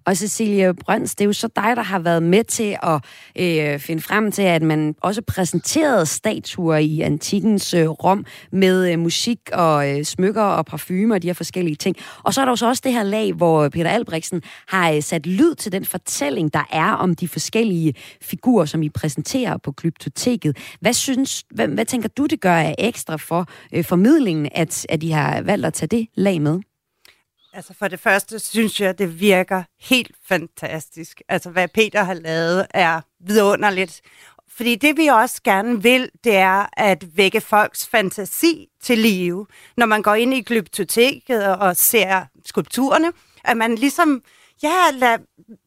Og 0.05 0.17
Cecilie 0.17 0.75
Brøns, 0.75 1.15
det 1.15 1.25
er 1.25 1.27
jo 1.27 1.33
så 1.33 1.49
dig, 1.57 1.73
der 1.77 1.83
har 1.83 1.99
været 1.99 2.23
med 2.23 2.45
til 2.45 2.77
at 2.83 3.05
øh, 3.39 3.79
finde 3.79 4.03
frem 4.03 4.33
til, 4.33 4.43
at 4.43 4.63
man 4.63 4.95
også 5.03 5.23
præsenterede 5.23 6.07
statuer 6.07 6.77
i 6.77 7.01
antikens 7.01 7.75
øh, 7.75 7.89
Rom 7.89 8.25
med 8.53 8.93
øh, 8.93 8.99
musik 8.99 9.39
og 9.53 9.91
øh, 9.91 10.05
smykker 10.05 10.43
og 10.43 10.67
parfumer 10.67 11.15
og 11.15 11.23
de 11.23 11.29
her 11.29 11.35
forskellige 11.35 11.77
ting. 11.77 11.97
Og 12.23 12.35
så 12.35 12.41
er 12.41 12.45
der 12.45 12.53
jo 12.53 12.57
så 12.57 12.67
også 12.67 12.83
det 12.85 12.93
her 12.93 13.03
lag, 13.03 13.33
hvor 13.33 13.69
Peter 13.69 13.91
Albrechtsen 13.91 14.43
har 14.69 14.91
øh, 14.91 15.03
sat 15.03 15.27
lyd 15.27 15.55
til 15.55 15.73
den 15.73 15.85
fortælling, 15.85 16.55
der 16.55 16.65
er 16.73 16.93
om 16.93 17.15
de 17.15 17.29
forskellige 17.29 17.95
figurer, 18.23 18.65
som 18.65 18.83
I 18.83 18.89
præsenterer 18.89 19.57
på 19.57 19.73
Glyptoteket. 19.73 20.57
Hvad 20.81 20.93
synes, 20.93 21.45
hvad, 21.51 21.69
hvad 21.69 21.85
tænker 21.85 22.09
du, 22.09 22.27
det 22.27 22.41
gør 22.41 22.73
ekstra 22.79 23.17
for 23.17 23.47
øh, 23.75 23.85
formidlingen, 23.85 24.49
at, 24.53 24.87
at 24.89 25.03
I 25.03 25.09
har 25.09 25.43
valgt 25.43 25.67
at 25.67 25.75
tage 25.75 25.89
det 25.89 26.07
lag 26.15 26.43
med? 26.43 26.61
Altså 27.57 27.75
for 27.79 27.89
det 27.89 28.01
første 28.01 28.39
synes 28.39 28.81
jeg, 28.81 28.99
det 28.99 29.21
virker 29.21 29.63
helt 29.81 30.17
fantastisk. 30.29 31.23
Altså 31.29 31.51
hvad 31.51 31.69
Peter 31.69 32.03
har 32.03 32.15
lavet 32.15 32.67
er 32.71 33.01
vidunderligt. 33.21 34.01
Fordi 34.57 34.75
det 34.75 34.97
vi 34.97 35.07
også 35.07 35.43
gerne 35.45 35.83
vil, 35.83 36.11
det 36.25 36.37
er 36.37 36.67
at 36.73 37.05
vække 37.17 37.41
folks 37.41 37.87
fantasi 37.87 38.69
til 38.83 38.99
live. 38.99 39.47
Når 39.77 39.87
man 39.87 40.03
går 40.03 40.15
ind 40.15 40.35
i 40.35 40.43
glyptoteket 40.43 41.47
og 41.47 41.77
ser 41.77 42.25
skulpturerne, 42.45 43.13
at 43.45 43.57
man 43.57 43.75
ligesom, 43.75 44.23
ja, 44.63 44.91
lader 44.93 45.19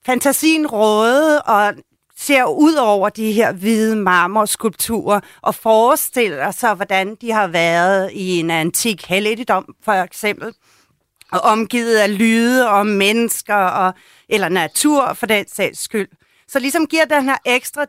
fantasien 0.06 0.68
råde 0.68 1.42
og 1.42 1.74
ser 2.18 2.44
ud 2.44 2.74
over 2.74 3.10
de 3.10 3.32
her 3.32 3.52
hvide 3.52 3.96
marmorskulpturer 3.96 5.20
og 5.42 5.56
forestiller 5.56 6.52
sig, 6.52 6.74
hvordan 6.74 7.16
de 7.16 7.32
har 7.32 7.48
været 7.48 8.12
i 8.14 8.40
en 8.40 8.52
antik 8.52 9.06
helligdom, 9.06 9.76
for 9.84 9.92
eksempel 9.92 10.54
og 11.32 11.40
omgivet 11.42 11.96
af 11.96 12.18
lyde 12.18 12.70
og 12.70 12.88
mennesker 12.88 13.56
og, 13.56 13.94
eller 14.30 14.50
natur 14.50 15.14
for 15.14 15.26
den 15.26 15.48
sags 15.48 15.84
skyld. 15.84 16.08
Så 16.52 16.60
ligesom 16.60 16.88
giver 16.88 17.06
den 17.06 17.24
her 17.24 17.38
ekstra 17.46 17.86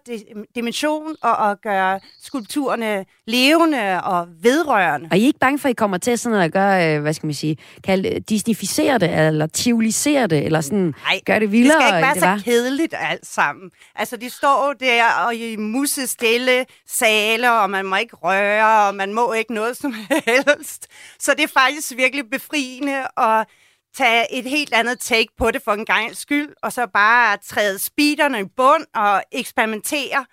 dimension 0.55 1.17
og 1.23 1.51
at 1.51 1.63
gøre 1.63 2.01
skulpturerne 2.23 3.05
levende 3.27 4.03
og 4.03 4.29
vedrørende. 4.43 5.09
Og 5.11 5.19
I 5.19 5.23
er 5.23 5.27
ikke 5.27 5.39
bange 5.39 5.59
for, 5.59 5.69
at 5.69 5.71
I 5.71 5.75
kommer 5.75 5.99
til 5.99 6.19
sådan 6.19 6.41
at 6.41 6.53
gøre, 6.53 6.97
øh, 6.97 7.03
hvad 7.03 7.13
skal 7.15 7.27
man 7.27 7.35
sige, 7.35 7.57
kalde 7.85 8.21
disnificere 8.21 8.99
det, 8.99 9.27
eller 9.27 9.47
tivolisere 9.47 10.27
det, 10.27 10.45
eller 10.45 10.61
sådan 10.61 10.95
Nej, 11.05 11.21
gøre 11.27 11.41
det 11.41 11.53
vildere? 11.53 11.79
det 11.79 11.87
skal 11.87 11.97
ikke 11.97 12.07
være 12.23 12.35
det 12.35 12.41
så 12.43 12.45
kedeligt 12.45 12.95
alt 12.99 13.27
sammen. 13.27 13.71
Altså, 13.95 14.17
de 14.17 14.31
står 14.31 14.75
der 14.81 15.05
og 15.27 15.35
i 15.35 15.57
musestille 15.57 16.67
sale, 16.89 17.53
og 17.53 17.71
man 17.71 17.85
må 17.87 17.97
ikke 17.97 18.17
røre, 18.17 18.89
og 18.89 18.95
man 18.95 19.15
må 19.15 19.33
ikke 19.33 19.55
noget 19.55 19.77
som 19.77 19.95
helst. 20.27 20.87
Så 21.19 21.35
det 21.37 21.45
er 21.45 21.61
faktisk 21.61 21.97
virkelig 21.97 22.31
befriende 22.31 23.07
og 23.17 23.47
tage 23.95 24.35
et 24.39 24.45
helt 24.45 24.75
andet 24.75 25.01
take 25.01 25.29
på 25.39 25.51
det 25.51 25.63
for 25.65 25.73
en 25.73 25.85
gang 25.85 26.17
skyld, 26.17 26.49
og 26.63 26.73
så 26.73 26.87
bare 26.87 27.37
træde 27.37 27.79
speederne 27.79 28.41
i 28.41 28.45
bund 28.45 28.85
og 28.95 29.23
eksperimentere, 29.33 30.27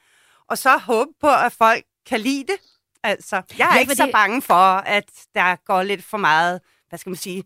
og 0.49 0.57
så 0.57 0.77
håbe 0.77 1.11
på, 1.21 1.27
at 1.29 1.51
folk 1.51 1.83
kan 2.05 2.19
lide 2.19 2.43
det. 2.43 2.55
Altså, 3.03 3.41
jeg 3.57 3.65
er 3.69 3.73
Ja, 3.73 3.79
ikke 3.79 3.89
fordi- 3.89 3.97
så 3.97 4.09
bange 4.13 4.41
for, 4.41 4.77
at 4.77 5.05
der 5.35 5.55
går 5.65 5.83
lidt 5.83 6.03
for 6.05 6.17
meget, 6.17 6.61
hvad 6.89 6.99
skal 6.99 7.09
man 7.09 7.17
sige, 7.17 7.43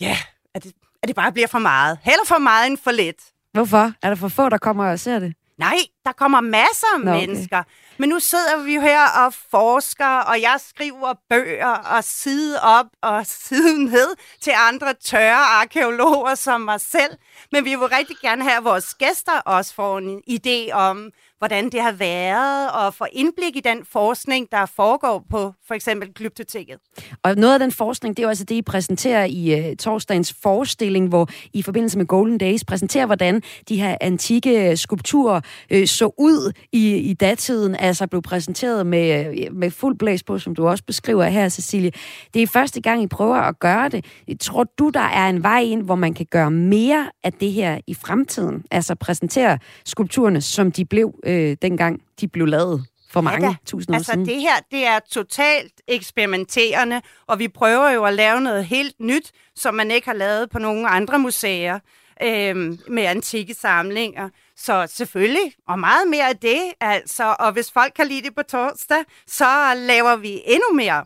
ja, 0.00 0.16
at 0.54 0.64
det, 0.64 0.72
at 1.02 1.06
det 1.08 1.16
bare 1.16 1.32
bliver 1.32 1.48
for 1.48 1.58
meget. 1.58 1.98
Heller 2.02 2.24
for 2.26 2.38
meget 2.38 2.66
end 2.66 2.78
for 2.84 2.90
lidt. 2.90 3.22
Hvorfor? 3.52 3.92
Er 4.02 4.08
der 4.08 4.14
for 4.14 4.28
få, 4.28 4.48
der 4.48 4.58
kommer 4.58 4.90
og 4.90 5.00
ser 5.00 5.18
det? 5.18 5.34
Nej, 5.58 5.78
der 6.04 6.12
kommer 6.12 6.40
masser 6.40 6.86
af 6.94 7.00
Nå, 7.00 7.10
okay. 7.10 7.20
mennesker. 7.26 7.62
Men 7.98 8.08
nu 8.08 8.20
sidder 8.20 8.62
vi 8.62 8.72
her 8.72 9.06
og 9.24 9.34
forsker, 9.50 10.06
og 10.06 10.40
jeg 10.40 10.60
skriver 10.68 11.14
bøger 11.30 11.66
og 11.68 12.04
side 12.04 12.62
op 12.62 12.86
og 13.02 13.26
side 13.46 13.84
ned 13.84 14.16
til 14.40 14.52
andre 14.56 14.94
tørre 14.94 15.44
arkeologer 15.60 16.34
som 16.34 16.60
mig 16.60 16.80
selv. 16.80 17.12
Men 17.52 17.64
vi 17.64 17.70
vil 17.70 17.88
rigtig 17.88 18.16
gerne 18.22 18.42
have, 18.42 18.56
at 18.56 18.64
vores 18.64 18.94
gæster 18.94 19.40
også 19.40 19.74
får 19.74 19.98
en 19.98 20.22
idé 20.30 20.72
om, 20.72 21.10
hvordan 21.38 21.64
det 21.64 21.80
har 21.82 21.92
været, 21.92 22.70
og 22.70 22.94
få 22.94 23.06
indblik 23.12 23.56
i 23.56 23.60
den 23.60 23.78
forskning, 23.92 24.48
der 24.52 24.66
foregår 24.66 25.24
på 25.30 25.52
for 25.68 25.74
eksempel 25.74 26.14
Glyptoteket. 26.14 26.76
Og 27.22 27.34
noget 27.36 27.52
af 27.52 27.58
den 27.58 27.72
forskning, 27.72 28.16
det 28.16 28.22
er 28.22 28.26
jo 28.26 28.28
altså 28.28 28.44
det, 28.44 28.54
I 28.54 28.62
præsenterer 28.62 29.24
i 29.24 29.70
uh, 29.70 29.76
torsdagens 29.76 30.36
forestilling, 30.42 31.08
hvor 31.08 31.28
I 31.52 31.58
i 31.58 31.62
forbindelse 31.62 31.98
med 31.98 32.06
Golden 32.06 32.38
Days 32.38 32.64
præsenterer, 32.64 33.06
hvordan 33.06 33.42
de 33.68 33.80
her 33.80 33.96
antikke 34.00 34.70
øh, 34.70 34.76
skulpturer 34.76 35.40
uh, 35.74 35.84
så 35.84 36.10
ud 36.18 36.52
i, 36.72 36.96
i 36.96 37.14
datiden, 37.14 37.76
altså 37.76 38.06
blev 38.06 38.22
præsenteret 38.22 38.86
med, 38.86 39.28
uh, 39.28 39.56
med 39.56 39.70
fuld 39.70 39.98
blæs 39.98 40.22
på, 40.22 40.38
som 40.38 40.54
du 40.54 40.68
også 40.68 40.84
beskriver 40.84 41.24
her, 41.24 41.48
Cecilie. 41.48 41.90
Det 42.34 42.42
er 42.42 42.46
første 42.46 42.80
gang, 42.80 43.02
I 43.02 43.06
prøver 43.06 43.36
at 43.36 43.58
gøre 43.58 43.88
det. 43.88 44.04
Tror 44.40 44.64
du, 44.78 44.88
der 44.88 45.00
er 45.00 45.28
en 45.28 45.42
vej 45.42 45.60
ind, 45.60 45.82
hvor 45.82 45.94
man 45.94 46.14
kan 46.14 46.26
gøre 46.30 46.50
mere 46.50 47.10
af 47.24 47.32
det 47.32 47.52
her 47.52 47.78
i 47.86 47.94
fremtiden? 47.94 48.64
Altså 48.70 48.94
præsentere 48.94 49.58
skulpturerne, 49.84 50.40
som 50.40 50.72
de 50.72 50.84
blev 50.84 51.14
øh, 51.26 51.56
dengang, 51.62 52.02
de 52.20 52.28
blev 52.28 52.46
lavet 52.46 52.86
for 53.10 53.20
mange 53.20 53.46
da. 53.46 53.54
tusind 53.66 53.94
år 53.94 53.96
Altså 53.96 54.12
siden? 54.12 54.26
det 54.26 54.40
her, 54.40 54.56
det 54.70 54.86
er 54.86 54.98
totalt 55.10 55.72
eksperimenterende, 55.88 57.02
og 57.26 57.38
vi 57.38 57.48
prøver 57.48 57.90
jo 57.90 58.04
at 58.04 58.14
lave 58.14 58.40
noget 58.40 58.64
helt 58.64 59.00
nyt, 59.00 59.32
som 59.56 59.74
man 59.74 59.90
ikke 59.90 60.06
har 60.06 60.14
lavet 60.14 60.50
på 60.50 60.58
nogle 60.58 60.88
andre 60.88 61.18
museer 61.18 61.78
øhm, 62.22 62.78
med 62.88 63.02
antikke 63.02 63.54
samlinger. 63.54 64.28
Så 64.56 64.86
selvfølgelig, 64.90 65.52
og 65.68 65.78
meget 65.78 66.08
mere 66.08 66.28
af 66.28 66.36
det, 66.36 66.60
altså. 66.80 67.36
Og 67.38 67.52
hvis 67.52 67.70
folk 67.70 67.92
kan 67.96 68.06
lide 68.06 68.22
det 68.22 68.34
på 68.34 68.42
torsdag, 68.42 69.04
så 69.26 69.74
laver 69.76 70.16
vi 70.16 70.42
endnu 70.46 70.72
mere. 70.74 71.04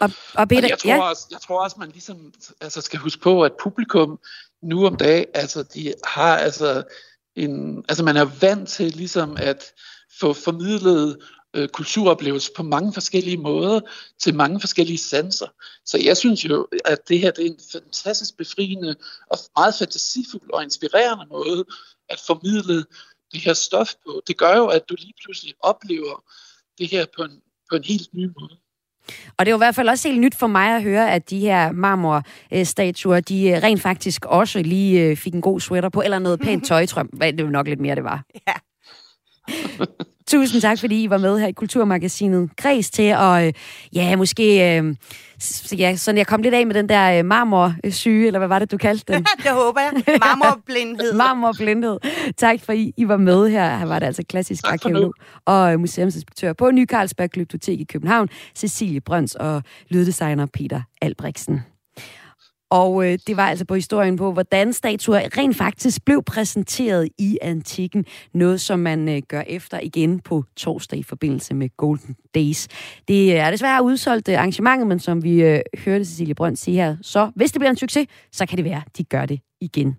Og, 0.00 0.10
og 0.34 0.48
Peter, 0.48 0.62
Og 0.62 0.68
jeg, 0.70 0.78
tror 0.78 0.90
ja, 0.90 1.02
også, 1.02 1.26
jeg 1.30 1.40
tror 1.40 1.62
også, 1.64 1.76
man 1.78 1.88
ligesom 1.90 2.32
altså 2.60 2.80
skal 2.80 2.98
huske 2.98 3.22
på, 3.22 3.42
at 3.44 3.52
publikum 3.62 4.18
nu 4.62 4.86
om 4.86 4.96
dagen, 4.96 5.26
altså 5.34 5.62
de 5.62 5.94
har 6.04 6.36
altså 6.36 6.82
en, 7.36 7.84
altså 7.88 8.04
man 8.04 8.16
er 8.16 8.24
vant 8.40 8.68
til 8.68 8.92
ligesom 8.92 9.36
at 9.40 9.72
få 10.20 10.32
formidlet 10.32 11.18
øh, 11.56 11.68
kulturoplevelser 11.68 12.52
på 12.56 12.62
mange 12.62 12.92
forskellige 12.92 13.36
måder 13.36 13.80
til 14.18 14.34
mange 14.34 14.60
forskellige 14.60 14.98
sanser. 14.98 15.46
Så 15.84 15.98
jeg 15.98 16.16
synes 16.16 16.44
jo, 16.44 16.68
at 16.84 17.08
det 17.08 17.18
her 17.18 17.30
det 17.30 17.46
er 17.46 17.50
en 17.50 17.60
fantastisk 17.72 18.36
befriende 18.36 18.96
og 19.30 19.38
meget 19.56 19.74
fantasifuld 19.74 20.50
og 20.52 20.62
inspirerende 20.62 21.26
måde 21.30 21.64
at 22.08 22.20
formidle 22.26 22.84
det 23.32 23.40
her 23.40 23.54
stof 23.54 23.94
på. 24.06 24.22
Det 24.26 24.36
gør 24.38 24.56
jo, 24.56 24.66
at 24.66 24.88
du 24.88 24.94
lige 24.98 25.14
pludselig 25.24 25.54
oplever 25.60 26.24
det 26.78 26.88
her 26.88 27.06
på 27.16 27.22
en, 27.22 27.42
på 27.70 27.76
en 27.76 27.84
helt 27.84 28.14
ny 28.14 28.30
måde. 28.40 28.56
Og 29.38 29.46
det 29.46 29.48
er 29.48 29.52
jo 29.52 29.56
i 29.56 29.64
hvert 29.64 29.74
fald 29.74 29.88
også 29.88 30.08
helt 30.08 30.20
nyt 30.20 30.34
for 30.34 30.46
mig 30.46 30.76
at 30.76 30.82
høre, 30.82 31.12
at 31.12 31.30
de 31.30 31.40
her 31.40 31.72
marmorstatuer, 31.72 33.20
de 33.20 33.48
øh, 33.48 33.62
rent 33.62 33.82
faktisk 33.82 34.24
også 34.24 34.62
lige 34.62 35.02
øh, 35.02 35.16
fik 35.16 35.34
en 35.34 35.40
god 35.40 35.60
sweater 35.60 35.88
på, 35.88 36.02
eller 36.02 36.18
noget 36.18 36.40
pænt 36.40 36.66
tøj, 36.66 36.86
tror 36.86 37.06
jeg. 37.20 37.38
Det 37.38 37.44
jo 37.44 37.50
nok 37.50 37.68
lidt 37.68 37.80
mere, 37.80 37.94
det 37.94 38.04
var. 38.04 38.24
Ja. 38.48 38.54
Tusind 40.28 40.62
tak, 40.62 40.78
fordi 40.78 41.02
I 41.02 41.10
var 41.10 41.18
med 41.18 41.38
her 41.38 41.46
i 41.46 41.52
Kulturmagasinet 41.52 42.50
Kreds 42.56 42.90
til 42.90 43.02
at, 43.02 43.46
øh, 43.46 43.52
ja, 43.94 44.16
måske, 44.16 44.78
øh, 44.78 44.96
ja, 45.78 45.96
sådan 45.96 46.18
jeg 46.18 46.26
kom 46.26 46.42
lidt 46.42 46.54
af 46.54 46.66
med 46.66 46.74
den 46.74 46.88
der 46.88 47.18
øh, 47.18 47.24
marmorsyge, 47.24 48.26
eller 48.26 48.38
hvad 48.38 48.48
var 48.48 48.58
det, 48.58 48.70
du 48.70 48.76
kaldte 48.76 49.12
den? 49.12 49.26
det 49.44 49.50
håber 49.50 49.80
jeg. 49.80 50.18
Marmorblindhed. 50.20 51.12
Marmorblindhed. 51.24 51.98
Tak 52.36 52.60
for, 52.60 52.72
I, 52.72 52.92
I 52.96 53.08
var 53.08 53.16
med 53.16 53.48
her. 53.48 53.76
Her 53.76 53.86
var 53.86 53.98
det 53.98 54.06
altså 54.06 54.22
klassisk 54.28 54.64
arkeolog 54.66 55.14
og 55.44 55.72
øh, 55.72 55.80
museumsinspektør 55.80 56.52
på 56.52 56.70
Ny 56.70 56.86
Carlsberg 56.86 57.30
Glyptotek 57.30 57.80
i 57.80 57.84
København, 57.84 58.28
Cecilie 58.54 59.00
Brøns 59.00 59.34
og 59.34 59.62
lyddesigner 59.88 60.46
Peter 60.46 60.80
Albrechtsen. 61.02 61.60
Og 62.70 63.06
øh, 63.06 63.18
det 63.26 63.36
var 63.36 63.48
altså 63.48 63.64
på 63.64 63.74
historien 63.74 64.16
på, 64.16 64.32
hvordan 64.32 64.72
statuer 64.72 65.38
rent 65.38 65.56
faktisk 65.56 66.04
blev 66.04 66.22
præsenteret 66.22 67.08
i 67.18 67.38
antikken. 67.42 68.04
Noget, 68.34 68.60
som 68.60 68.78
man 68.78 69.08
øh, 69.08 69.22
gør 69.28 69.42
efter 69.46 69.80
igen 69.82 70.20
på 70.20 70.44
torsdag 70.56 70.98
i 70.98 71.02
forbindelse 71.02 71.54
med 71.54 71.76
Golden 71.76 72.16
Days. 72.34 72.68
Det 73.08 73.36
er 73.36 73.50
desværre 73.50 73.82
udsolgt 73.82 74.28
øh, 74.28 74.38
arrangementet, 74.38 74.86
men 74.86 74.98
som 74.98 75.22
vi 75.22 75.42
øh, 75.42 75.60
hørte 75.78 76.04
Cecilie 76.04 76.34
Brønd 76.34 76.56
sige 76.56 76.76
her, 76.76 76.96
så 77.02 77.30
hvis 77.34 77.52
det 77.52 77.60
bliver 77.60 77.70
en 77.70 77.76
succes, 77.76 78.06
så 78.32 78.46
kan 78.46 78.56
det 78.56 78.64
være, 78.64 78.82
de 78.98 79.04
gør 79.04 79.26
det 79.26 79.40
igen. 79.60 79.96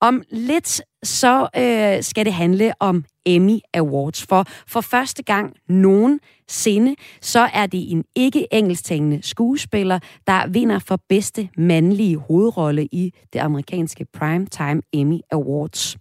Om 0.00 0.22
lidt 0.30 0.80
så 1.02 1.48
øh, 1.56 2.02
skal 2.02 2.24
det 2.24 2.32
handle 2.32 2.72
om 2.80 3.04
Emmy 3.26 3.58
Awards, 3.74 4.26
for 4.26 4.44
for 4.66 4.80
første 4.80 5.22
gang 5.22 5.56
nogensinde, 5.68 6.94
så 7.20 7.40
er 7.54 7.66
det 7.66 7.92
en 7.92 8.04
ikke-engelsktalende 8.14 9.20
skuespiller, 9.22 9.98
der 10.26 10.48
vinder 10.48 10.78
for 10.78 11.00
bedste 11.08 11.48
mandlige 11.56 12.16
hovedrolle 12.16 12.84
i 12.84 13.12
det 13.32 13.38
amerikanske 13.38 14.06
Primetime 14.12 14.82
Emmy 14.92 15.18
Awards. 15.32 15.96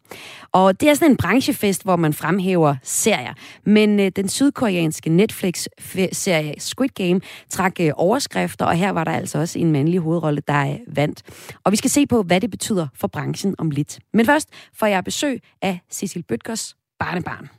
Og 0.51 0.81
det 0.81 0.89
er 0.89 0.93
sådan 0.93 1.11
en 1.11 1.17
branchefest, 1.17 1.83
hvor 1.83 1.95
man 1.95 2.13
fremhæver 2.13 2.75
serier, 2.83 3.33
men 3.65 3.99
øh, 3.99 4.11
den 4.15 4.29
sydkoreanske 4.29 5.09
Netflix-serie 5.09 6.53
Squid 6.57 6.89
Game 6.89 7.21
trak 7.49 7.79
øh, 7.79 7.91
overskrifter, 7.95 8.65
og 8.65 8.75
her 8.75 8.89
var 8.89 9.03
der 9.03 9.11
altså 9.11 9.39
også 9.39 9.59
en 9.59 9.71
mandlig 9.71 9.99
hovedrolle, 9.99 10.41
der 10.47 10.71
øh, 10.71 10.79
vandt. 10.87 11.21
Og 11.63 11.71
vi 11.71 11.77
skal 11.77 11.89
se 11.89 12.07
på, 12.07 12.21
hvad 12.23 12.41
det 12.41 12.51
betyder 12.51 12.87
for 12.95 13.07
branchen 13.07 13.55
om 13.57 13.71
lidt. 13.71 13.99
Men 14.13 14.25
først 14.25 14.49
får 14.73 14.85
jeg 14.85 15.03
besøg 15.03 15.41
af 15.61 15.79
Cecil 15.91 16.23
Bøtgers 16.23 16.75
barnebarn. 16.99 17.49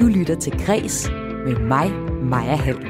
Du 0.00 0.06
lytter 0.06 0.34
til 0.34 0.52
Græs 0.66 1.10
med 1.46 1.56
mig, 1.58 1.92
Maja 2.22 2.56
Hall. 2.56 2.86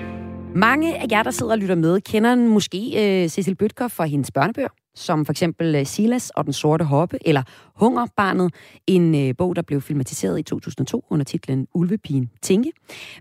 Mange 0.55 0.99
af 0.99 1.07
jer, 1.11 1.23
der 1.23 1.31
sidder 1.31 1.53
og 1.53 1.59
lytter 1.59 1.75
med, 1.75 2.01
kender 2.01 2.35
måske 2.35 2.79
øh, 2.97 3.29
Cecil 3.29 3.57
Bøtker 3.57 3.89
fra 3.89 4.05
hendes 4.05 4.31
børnebøger, 4.31 4.69
som 4.95 5.25
for 5.25 5.33
eksempel 5.33 5.75
øh, 5.75 5.87
Silas 5.87 6.31
og 6.31 6.45
den 6.45 6.53
sorte 6.53 6.85
hoppe, 6.85 7.19
eller 7.27 7.43
Hungerbarnet, 7.75 8.55
en 8.87 9.15
øh, 9.15 9.37
bog, 9.37 9.57
der 9.57 9.63
blev 9.63 9.81
filmatiseret 9.81 10.39
i 10.39 10.43
2002 10.43 11.05
under 11.11 11.25
titlen 11.25 11.67
Ulvepigen 11.75 12.31
Tinke. 12.43 12.73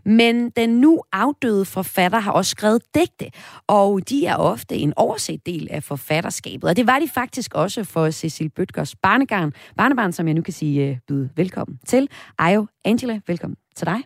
Men 0.05 0.49
den 0.49 0.69
nu 0.69 1.01
afdøde 1.11 1.65
forfatter 1.65 2.19
har 2.19 2.31
også 2.31 2.51
skrevet 2.51 2.81
digte, 2.95 3.31
og 3.67 4.09
de 4.09 4.25
er 4.25 4.35
ofte 4.35 4.75
en 4.75 4.93
overset 4.95 5.45
del 5.45 5.67
af 5.71 5.83
forfatterskabet. 5.83 6.69
Og 6.69 6.75
det 6.75 6.87
var 6.87 6.99
de 6.99 7.07
faktisk 7.13 7.53
også 7.53 7.83
for 7.83 8.11
Cecil 8.11 8.49
Bøtgers 8.49 8.95
barnegarn, 8.95 9.53
barnebarn 9.77 10.11
som 10.11 10.27
jeg 10.27 10.33
nu 10.33 10.41
kan 10.41 10.53
sige 10.53 10.87
øh, 10.87 10.97
byde 11.07 11.29
velkommen 11.35 11.79
til. 11.85 12.09
Ayo 12.37 12.67
Angela, 12.85 13.19
velkommen 13.27 13.57
til 13.75 13.87
dig. 13.87 14.03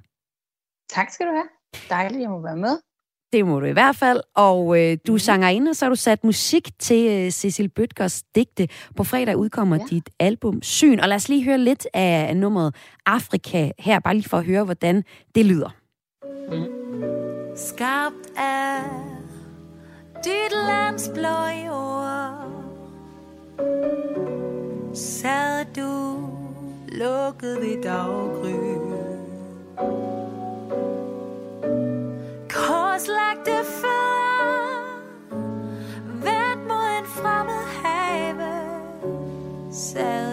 Tak 0.90 1.10
skal 1.10 1.26
du 1.28 1.32
have. 1.32 1.48
Dejligt, 1.90 2.16
at 2.16 2.22
jeg 2.22 2.30
må 2.30 2.42
være 2.42 2.58
med. 2.58 2.93
Det 3.34 3.46
må 3.46 3.60
du 3.60 3.66
i 3.66 3.72
hvert 3.72 3.96
fald. 3.96 4.22
Og 4.36 4.82
øh, 4.82 4.98
du 5.08 5.12
mm. 5.12 5.20
sanger 5.20 5.50
ind, 5.50 5.68
og 5.68 5.76
så 5.76 5.86
har 5.86 5.90
du 5.90 5.96
sat 5.96 6.24
musik 6.24 6.70
til 6.80 7.12
øh, 7.12 7.32
Cecil 7.32 7.70
Bøtkers 7.70 8.24
digte. 8.36 8.68
På 8.96 9.04
fredag 9.04 9.38
udkommer 9.38 9.76
ja. 9.76 9.84
dit 9.90 10.10
album 10.20 10.62
Syn. 10.62 11.00
Og 11.00 11.08
lad 11.10 11.16
os 11.16 11.30
lige 11.30 11.44
høre 11.44 11.58
lidt 11.58 11.88
af 11.94 12.38
nummeret 12.38 12.76
Afrika 13.06 13.72
her, 13.80 14.00
bare 14.00 14.14
lige 14.14 14.30
for 14.30 14.38
at 14.38 14.46
høre, 14.46 14.64
hvordan 14.64 15.04
det 15.36 15.46
lyder. 15.46 15.70
Mm. 16.52 16.66
Skabt 17.56 18.38
af 18.38 18.80
dit 20.24 20.58
lands 20.68 21.12
blå 21.14 21.68
jord 21.68 22.34
Sad 24.94 25.66
du 25.76 26.20
lukket 26.88 27.58
ved 27.62 27.84
daggry 27.84 28.74
korslagte 32.94 33.52
fødder 33.66 34.84
Vendt 36.06 36.68
mod 36.68 37.00
en 37.00 37.06
fremmed 37.06 37.64
have 37.84 38.38
Sad 39.72 40.33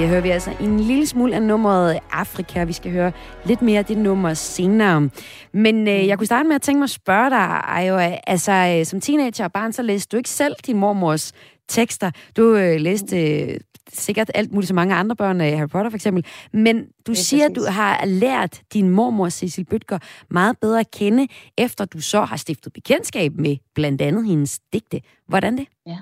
Her 0.00 0.08
hører 0.08 0.20
vi 0.20 0.30
altså 0.30 0.52
en 0.60 0.80
lille 0.80 1.06
smule 1.06 1.34
af 1.34 1.42
nummeret 1.42 1.98
Afrika. 2.12 2.64
Vi 2.64 2.72
skal 2.72 2.92
høre 2.92 3.12
lidt 3.44 3.62
mere 3.62 3.78
af 3.78 3.84
det 3.84 3.98
nummer 3.98 4.34
senere. 4.34 5.10
Men 5.52 5.88
øh, 5.88 6.06
jeg 6.06 6.18
kunne 6.18 6.26
starte 6.26 6.48
med 6.48 6.54
at 6.54 6.62
tænke 6.62 6.78
mig 6.78 6.84
at 6.84 6.90
spørge 6.90 7.30
dig, 7.30 7.60
Ayo, 7.64 7.96
altså 8.26 8.52
øh, 8.52 8.86
som 8.86 9.00
teenager 9.00 9.44
og 9.44 9.52
barn, 9.52 9.72
så 9.72 9.82
læste 9.82 10.12
du 10.12 10.16
ikke 10.16 10.28
selv 10.28 10.54
din 10.66 10.76
mormors 10.76 11.32
tekster. 11.68 12.10
Du 12.36 12.56
øh, 12.56 12.80
læste 12.80 13.40
øh, 13.40 13.60
sikkert 13.92 14.30
alt 14.34 14.52
muligt, 14.52 14.68
som 14.68 14.74
mange 14.74 14.94
andre 14.94 15.16
børn 15.16 15.40
af 15.40 15.56
Harry 15.56 15.68
Potter 15.68 15.90
for 15.90 15.96
eksempel. 15.96 16.26
Men 16.52 16.86
du 17.06 17.14
siger, 17.14 17.44
at 17.44 17.56
du 17.56 17.64
har 17.68 18.04
lært 18.04 18.62
din 18.72 18.88
mormor, 18.88 19.28
Cecil 19.28 19.64
Bøtger, 19.64 19.98
meget 20.30 20.58
bedre 20.60 20.80
at 20.80 20.90
kende, 20.90 21.28
efter 21.58 21.84
du 21.84 22.00
så 22.00 22.24
har 22.24 22.36
stiftet 22.36 22.72
bekendtskab 22.72 23.32
med 23.34 23.56
blandt 23.74 24.02
andet 24.02 24.26
hendes 24.26 24.60
digte. 24.72 25.00
Hvordan 25.28 25.56
det? 25.56 25.66
Ja. 25.86 25.96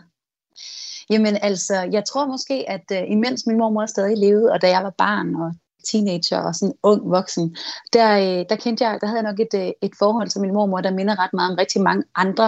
Jamen 1.11 1.37
altså, 1.43 1.89
jeg 1.93 2.05
tror 2.05 2.27
måske, 2.27 2.65
at 2.71 2.85
uh, 2.93 3.11
imens 3.11 3.47
min 3.47 3.59
mormor 3.59 3.87
stadig 3.87 4.19
levede, 4.19 4.53
og 4.53 4.63
da 4.63 4.69
jeg 4.69 4.85
var 4.85 4.95
barn 4.99 5.35
og 5.35 5.53
teenager 5.91 6.39
og 6.39 6.55
sådan 6.55 6.75
ung 6.83 7.11
voksen, 7.11 7.57
der, 7.93 8.19
uh, 8.19 8.45
der 8.49 8.57
kendte 8.57 8.85
jeg, 8.85 8.99
der 9.01 9.07
havde 9.07 9.21
jeg 9.23 9.31
nok 9.31 9.41
et, 9.41 9.55
uh, 9.55 9.73
et 9.83 9.93
forhold 9.99 10.29
til 10.29 10.41
min 10.41 10.53
mormor, 10.53 10.81
der 10.81 10.91
minder 10.91 11.19
ret 11.19 11.33
meget 11.33 11.51
om 11.51 11.57
rigtig 11.59 11.83
mange 11.83 12.05
andre 12.15 12.47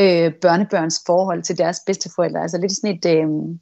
uh, 0.00 0.34
børnebørns 0.42 1.02
forhold 1.06 1.42
til 1.42 1.58
deres 1.58 1.80
bedsteforældre. 1.86 2.42
Altså 2.42 2.58
lidt 2.58 2.72
sådan 2.72 2.98
et... 2.98 3.24
Uh, 3.24 3.56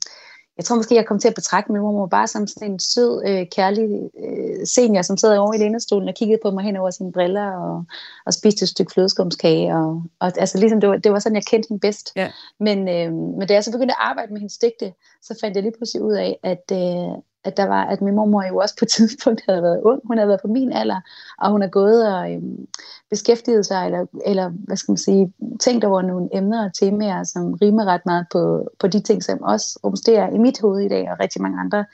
jeg 0.58 0.64
tror 0.64 0.76
måske, 0.76 0.94
jeg 0.94 1.06
kom 1.06 1.18
til 1.18 1.28
at 1.28 1.34
betragte 1.34 1.72
min 1.72 1.82
mormor 1.82 2.06
bare 2.06 2.26
som 2.26 2.46
sådan 2.46 2.70
en 2.70 2.78
sød, 2.78 3.22
øh, 3.26 3.46
kærlig 3.56 4.10
øh, 4.24 4.66
senior, 4.66 5.02
som 5.02 5.16
sad 5.16 5.38
over 5.38 5.54
i 5.54 5.58
lænestolen 5.58 6.08
og 6.08 6.14
kiggede 6.14 6.40
på 6.42 6.50
mig 6.50 6.64
hen 6.64 6.76
over 6.76 6.90
sine 6.90 7.12
briller 7.12 7.50
og, 7.50 7.84
og 8.26 8.34
spiste 8.34 8.62
et 8.62 8.68
stykke 8.68 8.92
flødeskumskage. 8.92 9.76
Og, 9.76 10.02
og, 10.20 10.32
altså 10.38 10.58
ligesom 10.58 10.80
det 10.80 10.88
var, 10.88 10.96
det 10.96 11.12
var 11.12 11.18
sådan, 11.18 11.36
jeg 11.36 11.46
kendte 11.46 11.68
hende 11.68 11.80
bedst. 11.80 12.12
Ja. 12.16 12.30
Men, 12.60 12.78
øh, 12.88 13.12
men 13.12 13.48
da 13.48 13.54
jeg 13.54 13.64
så 13.64 13.72
begyndte 13.72 13.94
at 13.94 14.00
arbejde 14.00 14.32
med 14.32 14.40
hendes 14.40 14.58
digte, 14.58 14.92
så 15.22 15.38
fandt 15.40 15.56
jeg 15.56 15.62
lige 15.62 15.76
pludselig 15.78 16.02
ud 16.02 16.14
af, 16.14 16.38
at, 16.42 16.64
øh, 16.72 17.22
at 17.44 17.56
der 17.56 17.66
var, 17.66 17.84
at 17.84 18.00
min 18.00 18.14
mormor 18.14 18.42
jo 18.42 18.56
også 18.56 18.74
på 18.78 18.84
et 18.84 18.88
tidspunkt 18.98 19.42
havde 19.48 19.62
været 19.62 19.80
ung. 19.82 20.00
Hun 20.04 20.18
havde 20.18 20.28
været 20.28 20.40
på 20.40 20.48
min 20.48 20.72
alder, 20.72 21.00
og 21.38 21.50
hun 21.50 21.60
har 21.60 21.68
gået 21.68 22.14
og 22.14 22.32
øhm, 22.32 22.66
beskæftiget 23.10 23.66
sig, 23.66 23.86
eller, 23.86 24.06
eller 24.26 24.48
hvad 24.48 24.76
skal 24.76 24.92
man 24.92 24.98
sige, 24.98 25.32
tænkt 25.60 25.84
over 25.84 26.02
nogle 26.02 26.28
emner 26.32 26.64
og 26.64 26.74
temaer, 26.74 27.24
som 27.24 27.52
rimer 27.52 27.84
ret 27.84 28.06
meget 28.06 28.26
på, 28.32 28.70
på 28.78 28.86
de 28.86 29.00
ting, 29.00 29.22
som 29.22 29.42
også 29.42 29.78
rumsterer 29.84 30.30
i 30.30 30.38
mit 30.38 30.60
hoved 30.60 30.80
i 30.80 30.88
dag, 30.88 31.10
og 31.10 31.20
rigtig 31.20 31.42
mange 31.42 31.60
andre 31.60 31.84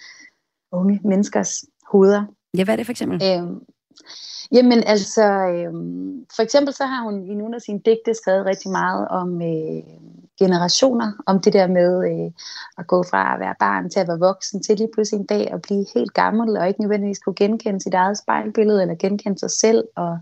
unge 0.73 1.01
menneskers 1.05 1.65
hoveder. 1.93 2.25
Ja, 2.57 2.65
hvad 2.65 2.75
er 2.75 2.77
det 2.77 2.87
for 2.87 2.91
eksempel? 2.91 3.23
Øhm, 3.23 3.61
jamen 4.53 4.83
altså, 4.87 5.25
øhm, 5.25 6.27
for 6.37 6.43
eksempel 6.43 6.75
så 6.75 6.85
har 6.85 7.03
hun 7.03 7.25
i 7.25 7.35
nogle 7.35 7.55
af 7.55 7.61
sine 7.61 7.81
digte 7.85 8.15
skrevet 8.15 8.47
rigtig 8.47 8.71
meget 8.71 9.09
om 9.09 9.43
øh, 9.43 9.83
generationer, 10.39 11.13
om 11.27 11.41
det 11.41 11.53
der 11.53 11.67
med 11.67 11.91
øh, 12.11 12.31
at 12.79 12.87
gå 12.87 13.03
fra 13.03 13.35
at 13.35 13.41
være 13.41 13.55
barn 13.59 13.91
til 13.91 14.01
at 14.01 14.09
være 14.09 14.19
voksen, 14.19 14.63
til 14.63 14.77
lige 14.77 14.89
pludselig 14.95 15.21
en 15.21 15.27
dag 15.27 15.51
at 15.53 15.63
blive 15.63 15.87
helt 15.95 16.15
gammel, 16.15 16.57
og 16.57 16.69
ikke 16.69 16.81
nødvendigvis 16.81 17.19
kunne 17.19 17.35
genkende 17.35 17.81
sit 17.81 17.95
eget 17.95 18.19
spejlbillede, 18.19 18.83
eller 18.83 18.95
genkende 18.95 19.39
sig 19.39 19.51
selv, 19.51 19.85
og 19.97 20.19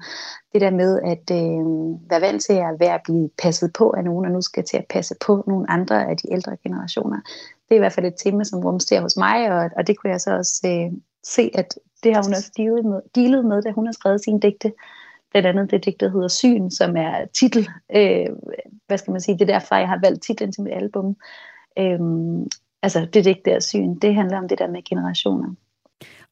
det 0.53 0.61
der 0.61 0.71
med 0.71 1.01
at 1.13 1.27
øh, 1.31 2.11
være 2.11 2.21
vant 2.21 2.43
til 2.43 2.53
at 2.53 2.81
være 2.81 2.95
at 2.95 3.01
blive 3.05 3.31
passet 3.43 3.73
på 3.73 3.95
af 3.97 4.05
nogen, 4.05 4.27
og 4.27 4.33
nu 4.33 4.41
skal 4.41 4.65
til 4.65 4.77
at 4.77 4.87
passe 4.91 5.15
på 5.27 5.45
nogle 5.47 5.71
andre 5.71 6.11
af 6.11 6.17
de 6.17 6.33
ældre 6.33 6.57
generationer. 6.57 7.21
Det 7.69 7.75
er 7.75 7.75
i 7.75 7.79
hvert 7.79 7.93
fald 7.93 8.07
et 8.07 8.15
tema, 8.25 8.45
som 8.45 8.61
rumsterer 8.61 9.03
hos 9.03 9.17
mig, 9.17 9.53
og, 9.53 9.71
og 9.77 9.87
det 9.87 9.99
kunne 9.99 10.11
jeg 10.11 10.21
så 10.21 10.37
også 10.37 10.61
øh, 10.67 10.99
se, 11.25 11.51
at 11.55 11.79
det 12.03 12.15
har 12.15 12.23
hun 12.23 12.35
også 12.35 12.51
dealet 12.57 12.85
med, 12.85 13.01
dealet 13.15 13.45
med, 13.45 13.63
da 13.63 13.71
hun 13.71 13.87
har 13.87 13.93
skrevet 13.93 14.25
sine 14.25 14.41
digte 14.41 14.73
blandt 15.33 15.49
andet 15.49 15.71
det 15.71 15.85
digt, 15.85 16.01
der 16.01 16.11
hedder 16.11 16.29
Syn, 16.29 16.71
som 16.71 16.97
er 16.97 17.27
titel, 17.35 17.69
øh, 17.97 18.27
hvad 18.87 18.99
skal 18.99 19.11
man 19.11 19.21
sige, 19.21 19.39
det 19.39 19.51
er 19.51 19.59
derfor, 19.59 19.75
jeg 19.75 19.89
har 19.89 20.01
valgt 20.03 20.23
titlen 20.23 20.53
til 20.53 20.63
mit 20.63 20.73
album. 20.73 21.17
Øh, 21.79 22.01
altså 22.83 23.07
det 23.13 23.25
digt 23.25 23.45
der 23.45 23.61
Syn, 23.61 23.95
det 23.95 24.15
handler 24.15 24.39
om 24.39 24.49
det 24.49 24.59
der 24.59 24.69
med 24.69 24.83
generationer. 24.89 25.55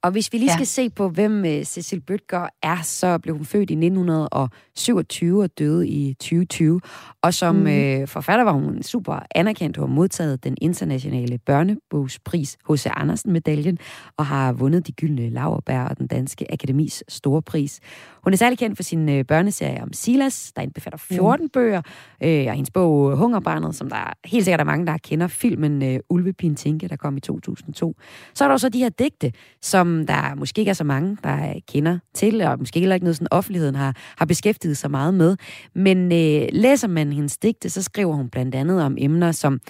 Og 0.02 0.10
hvis 0.10 0.32
vi 0.32 0.38
lige 0.38 0.50
ja. 0.50 0.54
skal 0.54 0.66
se 0.66 0.90
på, 0.90 1.08
hvem 1.08 1.44
øh, 1.44 1.64
Cecil 1.64 2.00
Bøtger 2.00 2.48
er, 2.62 2.82
så 2.82 3.18
blev 3.18 3.36
hun 3.36 3.44
født 3.44 3.70
i 3.70 3.74
1927 3.74 5.42
og 5.42 5.58
døde 5.58 5.88
i 5.88 6.14
2020. 6.14 6.80
Og 7.22 7.34
som 7.34 7.54
mm. 7.54 7.66
øh, 7.66 8.08
forfatter 8.08 8.44
var 8.44 8.52
hun 8.52 8.82
super 8.82 9.20
anerkendt 9.34 9.78
og 9.78 9.88
har 9.88 9.94
modtaget 9.94 10.44
den 10.44 10.56
internationale 10.60 11.38
børnebogspris 11.38 12.56
H.C. 12.70 12.86
Andersen-medaljen 12.86 13.78
og 14.16 14.26
har 14.26 14.52
vundet 14.52 14.86
de 14.86 14.92
gyldne 14.92 15.30
laverbær 15.30 15.84
og 15.84 15.98
den 15.98 16.06
danske 16.06 16.52
akademis 16.52 17.04
store 17.08 17.42
pris. 17.42 17.80
Hun 18.24 18.32
er 18.32 18.36
særlig 18.36 18.58
kendt 18.58 18.78
for 18.78 18.82
sin 18.82 19.08
øh, 19.08 19.24
børneserie 19.24 19.82
om 19.82 19.92
Silas, 19.92 20.52
der 20.56 20.62
indbefatter 20.62 20.98
14 20.98 21.44
mm. 21.44 21.50
bøger, 21.50 21.82
øh, 22.22 22.46
og 22.46 22.52
hendes 22.52 22.70
bog 22.70 23.16
Hungerbarnet, 23.16 23.74
som 23.74 23.88
der 23.88 24.12
helt 24.24 24.44
sikkert 24.44 24.60
er 24.60 24.64
mange, 24.64 24.86
der 24.86 24.98
kender 24.98 25.26
filmen 25.26 25.82
øh, 25.82 26.00
Ulvepin 26.08 26.56
Tinke, 26.56 26.88
der 26.88 26.96
kom 26.96 27.16
i 27.16 27.20
2002. 27.20 27.96
Så 28.34 28.44
er 28.44 28.48
der 28.48 28.52
også 28.52 28.68
de 28.68 28.78
her 28.78 28.88
digte, 28.88 29.32
som 29.62 30.06
der 30.06 30.34
måske 30.34 30.58
ikke 30.58 30.70
er 30.70 30.74
så 30.74 30.84
mange, 30.84 31.16
der 31.24 31.60
kender 31.68 31.98
til, 32.14 32.42
og 32.42 32.58
måske 32.58 32.80
heller 32.80 32.94
ikke 32.94 33.04
noget, 33.04 33.16
sådan 33.16 33.28
offentligheden 33.30 33.74
har, 33.74 33.96
har 34.18 34.26
beskæftiget 34.26 34.76
sig 34.76 34.90
meget 34.90 35.14
med. 35.14 35.36
Men 35.74 36.12
øh, 36.12 36.48
læser 36.52 36.88
man 36.88 37.12
hendes 37.12 37.38
digte, 37.38 37.70
så 37.70 37.82
skriver 37.82 38.14
hun 38.14 38.28
blandt 38.28 38.54
andet 38.54 38.82
om 38.82 38.96
emner 38.98 39.32
som 39.32 39.60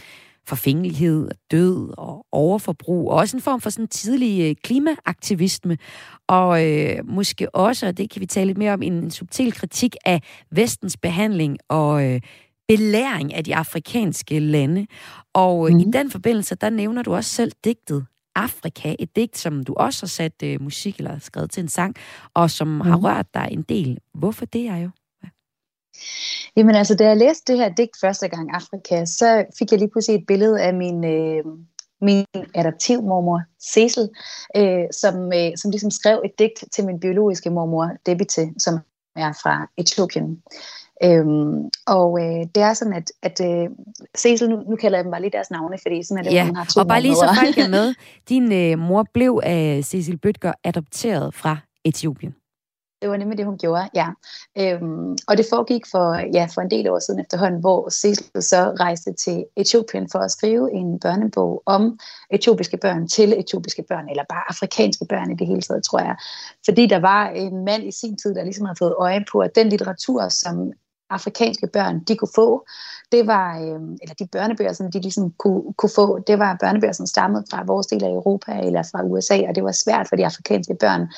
forfængelighed, 0.51 1.31
død 1.51 1.95
og 1.99 2.27
overforbrug, 2.33 3.11
og 3.11 3.17
også 3.17 3.37
en 3.37 3.43
form 3.43 3.61
for 3.61 3.71
sådan 3.71 3.89
tidlig 3.89 4.51
øh, 4.51 4.57
klimaaktivisme, 4.65 5.79
og 6.29 6.67
øh, 6.67 6.99
måske 7.05 7.55
også, 7.55 7.87
og 7.87 7.97
det 7.97 8.11
kan 8.11 8.21
vi 8.21 8.27
tale 8.27 8.47
lidt 8.47 8.59
mere 8.59 8.73
om, 8.73 8.83
en, 8.83 8.93
en 8.93 9.11
subtil 9.11 9.53
kritik 9.53 9.97
af 10.05 10.23
vestens 10.51 10.97
behandling 10.97 11.59
og 11.69 12.05
øh, 12.05 12.21
belæring 12.69 13.35
af 13.35 13.45
de 13.45 13.57
afrikanske 13.57 14.39
lande. 14.39 14.87
Og 15.35 15.73
mm. 15.73 15.79
i 15.79 15.85
mhm. 15.85 15.93
den 15.93 16.11
forbindelse, 16.11 16.55
der 16.55 16.71
nævner 16.71 17.03
du 17.03 17.15
også 17.15 17.31
selv 17.31 17.53
digtet 17.65 18.07
Afrika, 18.35 18.95
et 18.99 19.17
digt, 19.17 19.39
som 19.39 19.65
du 19.65 19.75
også 19.75 20.03
har 20.03 20.09
sat 20.09 20.43
øh, 20.45 20.63
musik 20.63 20.99
eller 20.99 21.19
skrevet 21.19 21.51
til 21.51 21.63
en 21.63 21.69
sang, 21.69 21.95
og 22.35 22.51
som 22.51 22.69
mm. 22.69 22.81
har 22.81 22.97
mhm. 22.97 23.05
rørt 23.05 23.35
dig 23.35 23.49
en 23.51 23.63
del. 23.63 23.99
Hvorfor 24.15 24.45
det 24.45 24.67
er 24.67 24.77
jo? 24.77 24.91
Jamen 26.57 26.75
altså, 26.75 26.95
da 26.95 27.05
jeg 27.05 27.17
læste 27.17 27.53
det 27.53 27.61
her 27.61 27.69
digt 27.69 28.01
første 28.01 28.29
gang, 28.29 28.51
Afrika, 28.55 29.05
så 29.05 29.45
fik 29.59 29.71
jeg 29.71 29.79
lige 29.79 29.91
pludselig 29.91 30.19
et 30.19 30.27
billede 30.27 30.63
af 30.63 30.75
min, 30.75 31.05
øh, 31.05 31.45
min 32.01 32.25
adoptivmormor, 32.55 33.43
Cecil, 33.63 34.09
øh, 34.57 34.85
som, 34.93 35.33
øh, 35.33 35.51
som 35.57 35.71
ligesom 35.71 35.91
skrev 35.91 36.23
et 36.25 36.39
digt 36.39 36.65
til 36.73 36.87
min 36.87 37.01
biologiske 37.01 37.51
mormor, 37.51 37.91
Debite, 38.07 38.49
som 38.59 38.79
er 39.17 39.33
fra 39.43 39.71
Etiopien. 39.77 40.43
Øhm, 41.05 41.71
og 41.87 42.21
øh, 42.23 42.47
det 42.55 42.63
er 42.63 42.75
sådan, 42.75 42.93
at, 42.93 43.13
at 43.23 43.41
øh, 43.41 43.69
Cecil, 44.19 44.49
nu, 44.49 44.57
nu 44.71 44.77
kalder 44.77 44.99
jeg 44.99 45.05
dem 45.05 45.11
bare 45.11 45.21
lige 45.21 45.31
deres 45.31 45.51
navne, 45.51 45.79
fordi 45.83 46.03
sådan 46.03 46.19
er 46.19 46.29
det, 46.29 46.37
ja, 46.37 46.47
hun 46.47 46.57
har 46.57 46.65
to 46.65 46.81
og 46.81 46.89
bare 46.89 47.03
lige 47.03 47.15
så 47.15 47.37
folk 47.43 47.59
er 47.59 47.69
med. 47.69 47.95
Din 48.29 48.53
øh, 48.53 48.79
mor 48.79 49.07
blev 49.15 49.41
af 49.43 49.81
Cecil 49.85 50.19
Bøtger 50.19 50.53
adopteret 50.65 51.35
fra 51.35 51.57
Etiopien. 51.85 52.35
Det 53.03 53.11
var 53.11 53.17
nemlig 53.17 53.39
det, 53.39 53.47
hun 53.47 53.59
gjorde, 53.59 53.89
ja. 53.95 54.09
Øhm, 54.59 55.17
og 55.29 55.37
det 55.37 55.47
foregik 55.51 55.83
for, 55.91 56.15
ja, 56.35 56.49
for 56.55 56.61
en 56.61 56.71
del 56.71 56.91
år 56.91 56.99
siden 56.99 57.21
efterhånden, 57.21 57.61
hvor 57.61 57.91
Cecil 57.91 58.43
så 58.43 58.75
rejste 58.81 59.13
til 59.13 59.45
Etiopien 59.57 60.09
for 60.13 60.19
at 60.19 60.31
skrive 60.31 60.73
en 60.73 61.01
børnebog 61.01 61.63
om 61.67 61.99
etiopiske 62.31 62.77
børn 62.77 63.09
til 63.09 63.41
etiopiske 63.41 63.85
børn, 63.89 64.09
eller 64.09 64.25
bare 64.29 64.43
afrikanske 64.49 65.07
børn 65.09 65.31
i 65.31 65.35
det 65.35 65.47
hele 65.47 65.63
taget, 65.63 65.85
tror 65.85 65.99
jeg. 66.01 66.17
Fordi 66.65 66.87
der 66.87 66.99
var 66.99 67.29
en 67.29 67.65
mand 67.65 67.83
i 67.83 67.93
sin 67.93 68.17
tid, 68.17 68.35
der 68.35 68.45
ligesom 68.45 68.65
havde 68.65 68.79
fået 68.79 68.95
øje 68.99 69.25
på, 69.33 69.39
at 69.39 69.55
den 69.55 69.69
litteratur, 69.69 70.29
som 70.29 70.73
afrikanske 71.11 71.67
børn, 71.67 72.05
de 72.05 72.17
kunne 72.17 72.35
få, 72.35 72.67
det 73.13 73.27
var, 73.27 73.59
øh, 73.59 73.81
eller 74.03 74.15
de 74.19 74.27
børnebøger, 74.27 74.73
som 74.73 74.91
de 74.93 75.01
ligesom 75.01 75.33
kunne, 75.33 75.75
kunne 75.75 75.91
få, 75.95 76.19
det 76.19 76.39
var 76.39 76.57
børnebøger, 76.61 76.93
som 76.93 77.07
stammede 77.07 77.45
fra 77.51 77.65
vores 77.67 77.87
del 77.87 78.05
af 78.05 78.09
Europa 78.09 78.53
eller 78.53 78.83
fra 78.83 79.05
USA, 79.05 79.49
og 79.49 79.55
det 79.55 79.65
var 79.65 79.73
svært 79.73 80.09
for 80.09 80.17
de 80.17 80.25
afrikanske 80.25 80.75
børn 80.81 81.09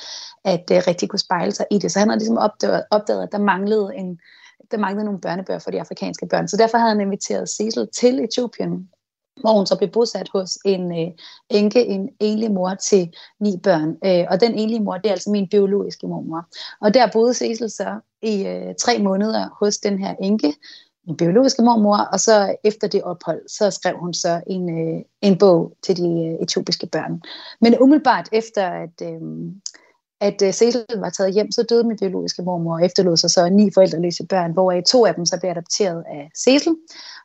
at 0.43 0.71
øh, 0.71 0.81
rigtig 0.87 1.09
kunne 1.09 1.19
spejle 1.19 1.51
sig 1.51 1.65
i 1.71 1.77
det. 1.77 1.91
Så 1.91 1.99
han 1.99 2.09
havde 2.09 2.19
ligesom 2.19 2.37
opdaget, 2.37 2.83
opdaget 2.91 3.23
at 3.23 3.31
der 3.31 3.37
manglede, 3.37 3.95
en, 3.95 4.19
der 4.71 4.77
manglede 4.77 5.05
nogle 5.05 5.21
børnebøger 5.21 5.59
for 5.59 5.71
de 5.71 5.79
afrikanske 5.79 6.25
børn. 6.25 6.47
Så 6.47 6.57
derfor 6.57 6.77
havde 6.77 6.91
han 6.91 7.01
inviteret 7.01 7.49
Cecil 7.49 7.87
til 7.95 8.19
Etiopien, 8.19 8.89
hvor 9.41 9.53
hun 9.57 9.65
så 9.65 9.77
blev 9.77 9.89
bosat 9.89 10.29
hos 10.33 10.57
en 10.65 10.91
øh, 10.91 11.11
enke, 11.49 11.85
en 11.85 12.09
enlig 12.19 12.51
mor 12.51 12.73
til 12.73 13.13
ni 13.39 13.57
børn. 13.63 13.97
Øh, 14.05 14.25
og 14.29 14.41
den 14.41 14.53
enlige 14.53 14.83
mor, 14.83 14.97
det 14.97 15.05
er 15.05 15.11
altså 15.11 15.29
min 15.29 15.49
biologiske 15.49 16.07
mormor. 16.07 16.45
Og 16.81 16.93
der 16.93 17.11
boede 17.13 17.33
Cecil 17.33 17.69
så 17.69 17.99
i 18.21 18.47
øh, 18.47 18.75
tre 18.79 18.99
måneder 18.99 19.49
hos 19.59 19.77
den 19.77 19.99
her 19.99 20.15
enke, 20.21 20.53
min 21.07 21.17
biologiske 21.17 21.61
mormor, 21.61 21.97
og 21.97 22.19
så 22.19 22.55
efter 22.63 22.87
det 22.87 23.03
ophold, 23.03 23.49
så 23.49 23.71
skrev 23.71 23.97
hun 23.97 24.13
så 24.13 24.41
en, 24.47 24.79
øh, 24.79 25.01
en 25.21 25.37
bog 25.37 25.73
til 25.83 25.97
de 25.97 26.03
øh, 26.03 26.43
etiopiske 26.43 26.87
børn. 26.87 27.21
Men 27.61 27.79
umiddelbart 27.79 28.29
efter, 28.31 28.67
at, 28.67 29.01
øh, 29.01 29.21
at 30.21 30.41
øh, 30.41 30.53
Cecil 30.53 30.85
var 30.95 31.09
taget 31.09 31.33
hjem, 31.33 31.51
så 31.51 31.63
døde 31.69 31.83
min 31.83 31.97
biologiske 31.97 32.41
mormor, 32.41 32.73
og 32.75 32.85
efterlod 32.85 33.17
sig 33.17 33.29
så 33.31 33.49
ni 33.49 33.71
forældreløse 33.73 34.25
børn, 34.27 34.51
hvor 34.51 34.81
to 34.81 35.05
af 35.05 35.15
dem 35.15 35.25
så 35.25 35.39
blev 35.39 35.51
adopteret 35.51 36.03
af 36.07 36.31
Cecil, 36.37 36.75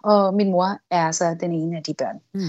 og 0.04 0.34
min 0.34 0.50
mor 0.50 0.78
er 0.90 1.12
så 1.12 1.36
den 1.40 1.52
ene 1.52 1.76
af 1.76 1.82
de 1.82 1.94
børn. 1.94 2.18
Mm. 2.34 2.40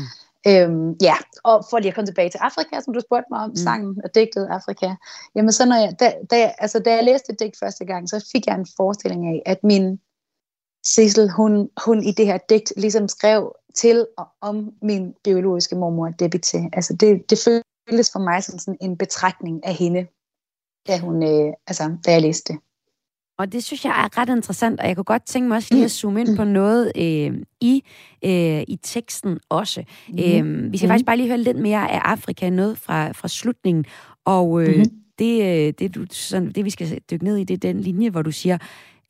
Øhm, 0.47 0.95
ja, 1.01 1.15
og 1.43 1.65
for 1.69 1.79
lige 1.79 1.89
at 1.89 1.95
komme 1.95 2.07
tilbage 2.07 2.29
til 2.29 2.37
Afrika, 2.37 2.81
som 2.81 2.93
du 2.93 2.99
spurgte 2.99 3.27
mig 3.31 3.39
om, 3.39 3.49
mm. 3.49 3.55
sangen 3.55 4.01
og 4.03 4.15
digtet 4.15 4.47
Afrika. 4.51 4.95
Jamen 5.35 5.51
så 5.51 5.65
når 5.65 5.75
jeg, 5.75 5.95
da, 5.99 6.13
da, 6.31 6.51
altså, 6.57 6.79
da 6.79 6.95
jeg 6.95 7.03
læste 7.03 7.31
det 7.31 7.39
digt 7.39 7.59
første 7.59 7.85
gang, 7.85 8.09
så 8.09 8.29
fik 8.31 8.47
jeg 8.47 8.55
en 8.55 8.67
forestilling 8.77 9.27
af, 9.27 9.41
at 9.45 9.63
min 9.63 9.99
Cecil, 10.95 11.29
hun, 11.29 11.69
hun 11.85 12.03
i 12.03 12.11
det 12.11 12.25
her 12.25 12.37
digt 12.49 12.73
ligesom 12.77 13.07
skrev 13.07 13.55
til 13.75 14.07
og 14.17 14.27
om 14.41 14.71
min 14.81 15.13
biologiske 15.23 15.75
mormor 15.75 16.09
Debite. 16.09 16.57
Altså 16.73 16.93
det, 16.93 17.29
det 17.29 17.39
føltes 17.89 18.11
for 18.11 18.19
mig 18.19 18.43
som 18.43 18.59
sådan 18.59 18.77
en 18.81 18.97
betragtning 18.97 19.65
af 19.65 19.73
hende, 19.73 20.07
da, 20.87 20.99
hun, 20.99 21.23
øh, 21.23 21.53
altså, 21.67 21.97
da 22.05 22.11
jeg 22.11 22.21
læste 22.21 22.53
det. 22.53 22.61
Og 23.39 23.51
det 23.51 23.63
synes 23.63 23.85
jeg 23.85 24.03
er 24.03 24.17
ret 24.17 24.29
interessant, 24.29 24.79
og 24.79 24.87
jeg 24.87 24.95
kunne 24.95 25.03
godt 25.03 25.25
tænke 25.25 25.47
mig 25.47 25.55
også 25.55 25.67
lige 25.71 25.85
at 25.85 25.91
zoome 25.91 26.21
ind 26.21 26.37
på 26.37 26.43
noget 26.43 26.91
øh, 26.95 27.43
i, 27.61 27.83
øh, 28.25 28.63
i 28.67 28.79
teksten 28.83 29.39
også. 29.49 29.83
Mm. 30.09 30.19
Øh, 30.19 30.71
vi 30.71 30.77
skal 30.77 30.87
mm. 30.87 30.91
faktisk 30.91 31.05
bare 31.05 31.17
lige 31.17 31.27
høre 31.27 31.37
lidt 31.37 31.57
mere 31.57 31.91
af 31.91 31.99
Afrika, 32.03 32.49
noget 32.49 32.77
fra, 32.77 33.11
fra 33.11 33.27
slutningen. 33.27 33.85
Og 34.25 34.61
øh, 34.61 34.77
mm. 34.77 34.85
det, 35.19 35.41
øh, 35.41 35.73
det, 35.79 35.95
du, 35.95 36.05
sådan, 36.11 36.51
det, 36.51 36.65
vi 36.65 36.69
skal 36.69 36.99
dykke 37.11 37.25
ned 37.25 37.37
i, 37.37 37.43
det 37.43 37.53
er 37.53 37.73
den 37.73 37.79
linje, 37.79 38.09
hvor 38.09 38.21
du 38.21 38.31
siger, 38.31 38.57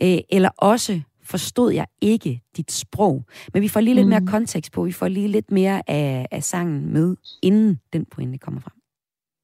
øh, 0.04 0.18
eller 0.30 0.50
også 0.58 1.02
forstod 1.30 1.72
jeg 1.72 1.86
ikke 2.02 2.42
dit 2.58 2.72
sprog. 2.72 3.26
Men 3.54 3.62
vi 3.62 3.68
får 3.68 3.80
lige 3.80 3.94
lidt 3.94 4.08
mm. 4.08 4.10
mere 4.10 4.26
kontekst 4.28 4.72
på, 4.72 4.84
vi 4.84 4.92
får 4.92 5.08
lige 5.08 5.28
lidt 5.28 5.52
mere 5.52 5.90
af, 5.90 6.26
af 6.32 6.44
sangen 6.44 6.94
med, 6.94 7.16
inden 7.42 7.80
den 7.94 8.06
pointe 8.06 8.38
kommer 8.38 8.62
frem. 8.62 8.74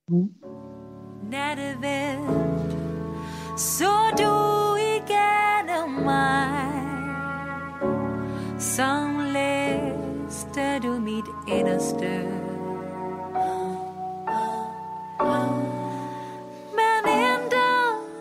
Mm. 0.10 0.30
Nattevæld, 1.32 2.20
så 3.58 3.94
du 4.18 4.34
igennem 4.96 6.04
mig, 6.04 6.72
som 8.60 9.20
læste 9.34 10.80
du 10.84 11.00
mit 11.00 11.26
inderste. 11.60 12.12
Men 16.78 17.04
endda 17.06 17.70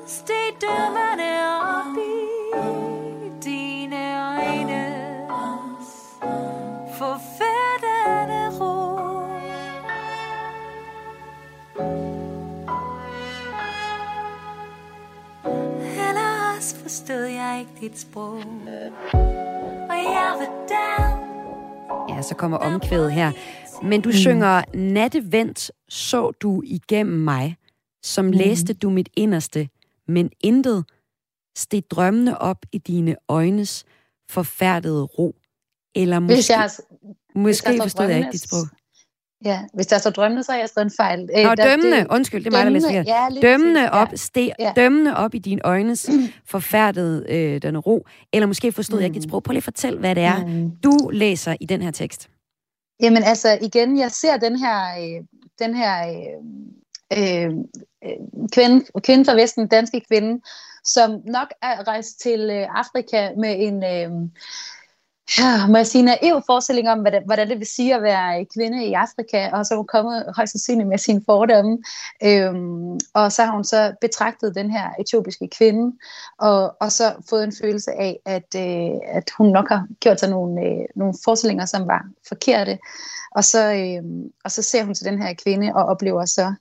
steg 0.07 0.53
dømmerne 0.61 1.03
jeg 17.85 17.90
dit 17.90 18.01
sprog. 18.01 18.33
Og 19.90 19.97
jeg 19.97 20.35
var 20.38 20.66
down. 20.68 22.16
Ja, 22.16 22.23
så 22.23 22.35
kommer 22.35 22.59
omkvædet 22.59 23.12
her. 23.12 23.33
Men 23.83 24.01
du 24.01 24.09
mm. 24.09 24.12
synger, 24.12 24.62
nattevendt 24.75 25.70
så 25.88 26.31
du 26.31 26.62
igennem 26.64 27.20
mig, 27.20 27.57
som 28.03 28.25
mm. 28.25 28.31
læste 28.31 28.75
du 28.75 28.90
mit 28.90 29.09
inderste, 29.16 29.68
men 30.09 30.31
intet 30.40 30.85
steg 31.57 31.83
drømmende 31.90 32.38
op 32.38 32.66
i 32.73 32.79
dine 32.79 33.16
øjnes 33.29 33.85
forfærdede 34.31 35.03
ro. 35.03 35.37
Eller 35.94 36.20
måske, 36.20 36.35
hvis 36.35 36.51
jeg, 36.51 36.70
måske 37.35 37.68
hvis 37.68 37.81
forstod 37.83 38.07
jeg 38.07 38.18
ikke 38.18 38.33
dit 38.33 38.42
sprog. 38.42 38.66
Ja, 39.44 39.61
hvis 39.74 39.87
der 39.87 39.98
står 39.98 40.11
drømmende, 40.11 40.42
så 40.42 40.52
har 40.52 40.59
jeg 40.59 40.68
skrevet 40.68 40.85
en 40.85 40.92
fejl. 40.96 41.20
Nå, 41.20 41.54
der, 41.54 41.54
dømmende, 41.54 41.96
det, 41.96 42.07
undskyld, 42.11 42.44
det 42.44 42.54
er 42.54 42.57
mig, 42.57 42.64
der 42.64 42.70
læser 42.70 42.90
ja, 42.90 43.28
Dømmende 43.42 43.90
op, 43.90 44.11
ja. 44.11 44.16
Ste, 44.16 44.52
ja. 44.59 44.72
dømmende 44.76 45.16
op 45.16 45.35
i 45.35 45.38
dine 45.38 45.61
øjnes 45.64 46.09
mm. 46.09 46.28
forfærdede 46.50 47.26
øh, 47.28 47.62
den 47.62 47.78
ro. 47.78 48.07
Eller 48.33 48.46
måske 48.46 48.72
forstod 48.72 48.98
mm. 48.98 49.00
jeg 49.00 49.07
ikke 49.07 49.14
dit 49.14 49.22
sprog. 49.22 49.42
Prøv 49.42 49.52
lige 49.52 49.59
at 49.59 49.64
fortælle, 49.64 49.98
hvad 49.98 50.14
det 50.14 50.22
er, 50.22 50.46
mm. 50.46 50.70
du 50.70 51.11
læser 51.12 51.57
i 51.61 51.66
den 51.66 51.83
her 51.83 51.90
tekst. 51.90 52.28
Jamen 53.02 53.22
altså, 53.22 53.59
igen, 53.62 53.98
jeg 53.98 54.11
ser 54.11 54.37
den 54.37 54.57
her, 54.59 54.80
øh, 54.98 55.24
den 55.59 55.74
her 55.74 56.09
øh, 56.09 56.44
øh, 57.18 57.50
kvinde, 58.52 58.85
kvinde 59.02 59.24
fra 59.24 59.35
Vesten, 59.35 59.68
danske 59.68 60.00
kvinde, 60.11 60.40
som 60.85 61.11
nok 61.11 61.48
er 61.62 61.88
rejst 61.88 62.20
til 62.20 62.40
øh, 62.40 62.66
Afrika 62.78 63.30
med 63.37 63.54
en... 63.59 63.85
Øh, 63.85 64.28
ja, 65.38 65.66
må 65.70 65.76
jeg 65.76 65.87
sige, 65.87 66.02
naiv 66.02 66.42
forestilling 66.46 66.88
om, 66.88 67.00
hvad 67.00 67.12
det, 67.12 67.22
hvordan 67.26 67.48
det 67.48 67.58
vil 67.58 67.66
sige 67.66 67.94
at 67.94 68.02
være 68.02 68.46
kvinde 68.54 68.87
i 68.87 68.92
Afrika, 68.92 69.50
og 69.52 69.66
så 69.66 69.74
er 69.74 69.78
hun 69.78 69.87
kommet 69.87 70.32
højst 70.37 70.52
sandsynligt 70.52 70.88
med 70.88 70.98
sine 70.98 71.22
fordomme, 71.26 71.78
øhm, 72.24 72.98
og 73.14 73.32
så 73.32 73.44
har 73.44 73.52
hun 73.52 73.64
så 73.64 73.94
betragtet 74.00 74.54
den 74.54 74.70
her 74.70 74.90
etiopiske 75.00 75.48
kvinde, 75.48 75.96
og, 76.38 76.76
og 76.80 76.92
så 76.92 77.14
fået 77.30 77.44
en 77.44 77.52
følelse 77.62 77.92
af, 77.92 78.18
at, 78.24 78.54
øh, 78.56 78.98
at 79.04 79.30
hun 79.38 79.48
nok 79.48 79.68
har 79.68 79.87
gjort 80.00 80.20
sig 80.20 80.30
nogle, 80.30 80.62
øh, 80.62 80.84
nogle 80.96 81.14
forestillinger, 81.24 81.66
som 81.66 81.88
var 81.88 82.04
forkerte, 82.28 82.78
og 83.30 83.44
så, 83.44 83.72
øh, 83.72 84.02
og 84.44 84.50
så 84.50 84.62
ser 84.62 84.84
hun 84.84 84.94
til 84.94 85.06
den 85.06 85.22
her 85.22 85.34
kvinde, 85.44 85.72
og 85.74 85.84
oplever 85.84 86.24
så 86.24 86.54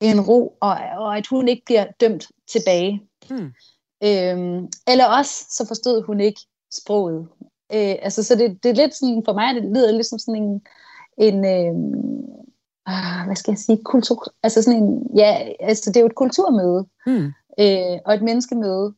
en 0.00 0.20
ro, 0.20 0.56
og, 0.60 0.78
og 0.98 1.16
at 1.16 1.26
hun 1.26 1.48
ikke 1.48 1.62
bliver 1.66 1.86
dømt 2.00 2.28
tilbage. 2.52 3.02
Hmm. 3.28 3.52
Øhm, 4.04 4.68
eller 4.88 5.06
også, 5.18 5.46
så 5.50 5.64
forstod 5.66 6.02
hun 6.02 6.20
ikke 6.20 6.40
sproget. 6.72 7.28
Øh, 7.74 7.96
altså, 8.02 8.22
så 8.22 8.34
det, 8.34 8.62
det 8.62 8.70
er 8.70 8.74
lidt 8.74 8.94
sådan, 8.94 9.22
for 9.24 9.32
mig, 9.32 9.54
det 9.54 9.64
lyder 9.64 9.92
lidt 9.92 10.06
som 10.06 10.18
sådan 10.18 10.42
en, 10.42 10.60
en 11.18 11.44
øh, 11.44 11.74
ah, 12.86 13.26
hvad 13.26 13.36
skal 13.36 13.52
jeg 13.52 13.58
sige, 13.58 13.78
kultur, 13.84 14.32
altså 14.42 14.62
sådan 14.62 14.82
en, 14.82 15.06
ja, 15.16 15.48
altså 15.60 15.90
det 15.90 15.96
er 15.96 16.00
jo 16.00 16.06
et 16.06 16.14
kulturmøde, 16.14 16.86
mm. 17.06 17.26
øh, 17.60 17.98
og 18.06 18.14
et 18.14 18.22
menneskemøde. 18.22 18.94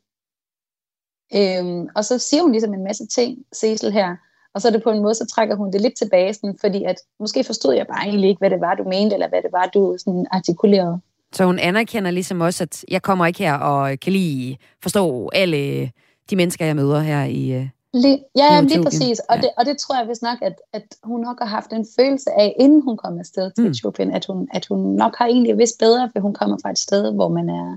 Øh, 1.34 1.86
og 1.96 2.04
så 2.04 2.18
siger 2.18 2.42
hun 2.42 2.52
ligesom 2.52 2.74
en 2.74 2.84
masse 2.84 3.06
ting, 3.06 3.38
Cecil 3.54 3.92
her, 3.92 4.16
og 4.54 4.60
så 4.60 4.68
er 4.68 4.72
det 4.72 4.82
på 4.82 4.90
en 4.90 5.02
måde, 5.02 5.14
så 5.14 5.26
trækker 5.26 5.56
hun 5.56 5.72
det 5.72 5.80
lidt 5.80 5.96
tilbage, 5.96 6.34
sådan, 6.34 6.56
fordi 6.60 6.84
at 6.84 6.96
måske 7.20 7.44
forstod 7.44 7.74
jeg 7.74 7.86
bare 7.86 8.04
egentlig 8.04 8.28
ikke, 8.28 8.38
hvad 8.38 8.50
det 8.50 8.60
var, 8.60 8.74
du 8.74 8.84
mente, 8.84 9.14
eller 9.14 9.28
hvad 9.28 9.42
det 9.42 9.52
var, 9.52 9.66
du 9.66 9.96
sådan 9.98 10.26
artikulerede. 10.30 11.00
Så 11.32 11.44
hun 11.44 11.58
anerkender 11.58 12.10
ligesom 12.10 12.40
også, 12.40 12.64
at 12.64 12.84
jeg 12.88 13.02
kommer 13.02 13.26
ikke 13.26 13.38
her 13.38 13.54
og 13.54 14.00
kan 14.00 14.12
lige 14.12 14.58
forstå 14.82 15.30
alle 15.32 15.90
de 16.30 16.36
mennesker, 16.36 16.66
jeg 16.66 16.76
møder 16.76 17.00
her 17.00 17.24
i, 17.24 17.52
øh, 17.52 17.68
Lige, 17.94 18.24
ja, 18.36 18.54
jamen, 18.54 18.70
lige 18.70 18.82
præcis. 18.82 19.18
Og, 19.18 19.36
ja. 19.36 19.42
det, 19.42 19.50
og 19.58 19.66
det 19.66 19.78
tror 19.78 19.98
jeg 19.98 20.08
vist 20.08 20.22
nok, 20.22 20.38
at, 20.42 20.54
at 20.72 20.82
hun 21.02 21.20
nok 21.20 21.38
har 21.38 21.46
haft 21.46 21.72
en 21.72 21.86
følelse 21.98 22.30
af, 22.30 22.54
inden 22.60 22.82
hun 22.82 22.96
kom 22.96 23.18
afsted 23.18 23.50
til 23.50 23.64
mm. 23.64 23.70
Etiopien, 23.70 24.10
at 24.12 24.26
hun, 24.26 24.48
at 24.52 24.66
hun 24.66 24.78
nok 24.78 25.16
har 25.18 25.26
egentlig 25.26 25.58
vidst 25.58 25.78
bedre, 25.78 26.10
for 26.12 26.20
hun 26.20 26.34
kommer 26.34 26.56
fra 26.62 26.70
et 26.70 26.78
sted, 26.78 27.12
hvor 27.12 27.28
man 27.28 27.48
er 27.48 27.76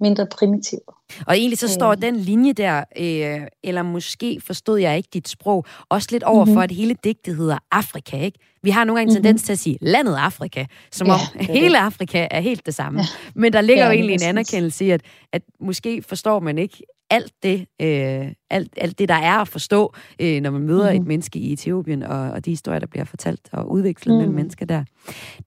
mindre 0.00 0.26
primitiv. 0.26 0.78
Og 1.26 1.36
egentlig 1.36 1.58
så 1.58 1.68
står 1.68 1.90
øh. 1.90 2.02
den 2.02 2.16
linje 2.16 2.52
der, 2.52 2.84
øh, 2.98 3.46
eller 3.62 3.82
måske 3.82 4.40
forstod 4.46 4.78
jeg 4.78 4.96
ikke 4.96 5.08
dit 5.12 5.28
sprog, 5.28 5.64
også 5.88 6.08
lidt 6.12 6.22
over 6.22 6.44
mm-hmm. 6.44 6.56
for, 6.56 6.62
at 6.62 6.70
hele 6.70 6.96
digtet 7.04 7.36
hedder 7.36 7.58
Afrika, 7.70 8.20
ikke? 8.20 8.38
Vi 8.62 8.70
har 8.70 8.84
nogle 8.84 9.00
gange 9.00 9.10
en 9.10 9.14
mm-hmm. 9.14 9.22
tendens 9.22 9.42
til 9.42 9.52
at 9.52 9.58
sige 9.58 9.78
landet 9.80 10.16
Afrika, 10.16 10.64
som 10.92 11.06
ja, 11.06 11.12
om 11.12 11.18
hele 11.40 11.74
det. 11.74 11.80
Afrika 11.80 12.28
er 12.30 12.40
helt 12.40 12.66
det 12.66 12.74
samme. 12.74 13.00
Ja. 13.00 13.06
Men 13.34 13.52
der 13.52 13.60
ligger 13.60 13.84
ja, 13.84 13.90
jo 13.90 13.94
egentlig 13.94 14.14
en 14.14 14.22
anerkendelse 14.22 14.84
i, 14.84 14.90
at, 14.90 15.00
at 15.32 15.42
måske 15.60 16.02
forstår 16.02 16.40
man 16.40 16.58
ikke 16.58 16.82
alt 17.10 17.32
det, 17.42 17.66
øh, 17.82 18.32
alt, 18.50 18.72
alt 18.76 18.98
det, 18.98 19.08
der 19.08 19.14
er 19.14 19.38
at 19.38 19.48
forstå, 19.48 19.94
øh, 20.20 20.40
når 20.40 20.50
man 20.50 20.62
møder 20.62 20.90
mm. 20.90 20.94
et 20.96 21.00
Mhm. 21.00 21.08
menneske 21.08 21.38
i 21.38 21.52
Etiopien, 21.52 22.02
og, 22.02 22.30
og 22.30 22.44
de 22.44 22.50
historier, 22.50 22.78
der 22.78 22.86
bliver 22.86 23.04
fortalt 23.04 23.40
og 23.52 23.70
udvekslet 23.70 24.12
mm. 24.14 24.18
Mellem 24.18 24.34
mennesker 24.34 24.66
der. 24.66 24.84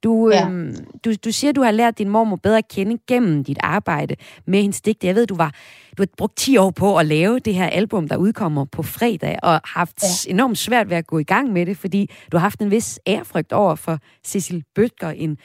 Du, 0.03 0.29
Ja. 0.33 0.49
øh, 0.49 0.73
du, 1.05 1.13
du 1.25 1.31
siger, 1.31 1.53
du 1.53 1.61
har 1.61 1.71
lært 1.71 1.97
din 1.97 2.09
mormor 2.09 2.35
bedre 2.35 2.57
at 2.57 2.67
kende 2.67 2.97
gennem 3.07 3.43
dit 3.43 3.57
arbejde 3.63 4.15
med 4.47 4.61
hendes 4.61 4.81
digte. 4.81 5.07
Jeg 5.07 5.15
ved, 5.15 5.27
du 5.27 5.35
var 5.35 5.53
du 5.97 6.01
har 6.03 6.07
brugt 6.17 6.35
10 6.37 6.57
år 6.57 6.71
på 6.71 6.97
at 6.97 7.05
lave 7.05 7.39
det 7.39 7.55
her 7.55 7.65
album, 7.67 8.07
der 8.07 8.17
udkommer 8.17 8.65
på 8.65 8.83
fredag, 8.83 9.37
og 9.43 9.61
haft 9.65 10.03
ja. 10.27 10.31
enormt 10.31 10.57
svært 10.57 10.89
ved 10.89 10.97
at 10.97 11.07
gå 11.07 11.17
i 11.19 11.23
gang 11.23 11.53
med 11.53 11.65
det, 11.65 11.77
fordi 11.77 12.09
du 12.31 12.37
har 12.37 12.41
haft 12.41 12.61
en 12.61 12.71
vis 12.71 12.99
ærefrygt 13.07 13.53
over 13.53 13.75
for 13.75 13.99
Cecil 14.27 14.63
Bøtger, 14.75 15.09
en 15.09 15.37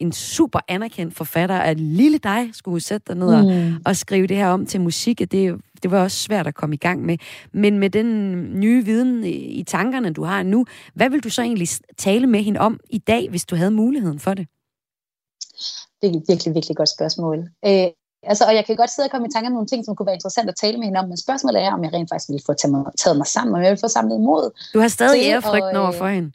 en 0.00 0.12
super 0.12 0.58
anerkendt 0.68 1.14
forfatter, 1.14 1.56
at 1.58 1.80
lille 1.80 2.18
dig 2.18 2.50
skulle 2.52 2.80
sætte 2.80 3.04
dig 3.08 3.16
ned 3.16 3.28
og, 3.34 3.44
Mm. 3.44 3.74
og 3.86 3.96
skrive 3.96 4.26
det 4.26 4.36
her 4.36 4.48
om 4.48 4.66
til 4.66 4.80
musik. 4.80 5.20
og 5.20 5.32
Det, 5.32 5.60
det 5.82 5.90
var 5.90 6.02
også 6.02 6.16
svært 6.18 6.46
at 6.46 6.54
komme 6.54 6.74
i 6.74 6.78
gang 6.78 7.02
med. 7.04 7.18
Men 7.52 7.78
med 7.78 7.90
den 7.90 8.40
nye 8.60 8.84
viden 8.84 9.24
i, 9.24 9.62
tankerne, 9.62 10.12
du 10.12 10.24
har 10.24 10.42
nu, 10.42 10.66
hvad 10.94 11.10
vil 11.10 11.20
du 11.24 11.28
så 11.30 11.42
egentlig 11.42 11.68
tale 11.96 12.26
med 12.26 12.42
hende 12.42 12.60
om 12.60 12.80
i 12.90 12.98
dag, 12.98 13.30
hvis 13.30 13.44
du 13.44 13.56
havde 13.56 13.70
muligheden 13.70 14.18
for 14.18 14.34
det? 14.34 14.46
Det 16.02 16.10
er 16.10 16.16
et 16.18 16.24
virkelig, 16.28 16.54
virkelig 16.54 16.76
godt 16.76 16.88
spørgsmål. 16.88 17.38
Øh, 17.66 17.86
altså, 18.22 18.44
og 18.48 18.54
jeg 18.54 18.64
kan 18.66 18.76
godt 18.76 18.90
sidde 18.90 19.06
og 19.06 19.10
komme 19.10 19.26
i 19.26 19.30
tanke 19.34 19.46
om 19.46 19.52
nogle 19.52 19.66
ting, 19.66 19.84
som 19.84 19.96
kunne 19.96 20.06
være 20.06 20.14
interessant 20.14 20.48
at 20.48 20.56
tale 20.56 20.78
med 20.78 20.84
hende 20.84 21.00
om, 21.00 21.08
men 21.08 21.16
spørgsmålet 21.16 21.62
er, 21.62 21.72
om 21.72 21.84
jeg 21.84 21.92
rent 21.92 22.10
faktisk 22.12 22.28
ville 22.28 22.42
få 22.46 22.52
taget 22.52 22.70
mig, 22.72 22.84
taget 22.98 23.16
mig 23.16 23.26
sammen, 23.26 23.54
om 23.54 23.62
jeg 23.62 23.70
ville 23.70 23.80
få 23.80 23.88
samlet 23.88 24.20
mod. 24.20 24.50
Du 24.74 24.78
har 24.80 24.88
stadig 24.88 25.20
ærefrygten 25.22 25.76
over 25.76 25.92
øh, 25.92 25.98
for 25.98 26.08
hende. 26.08 26.32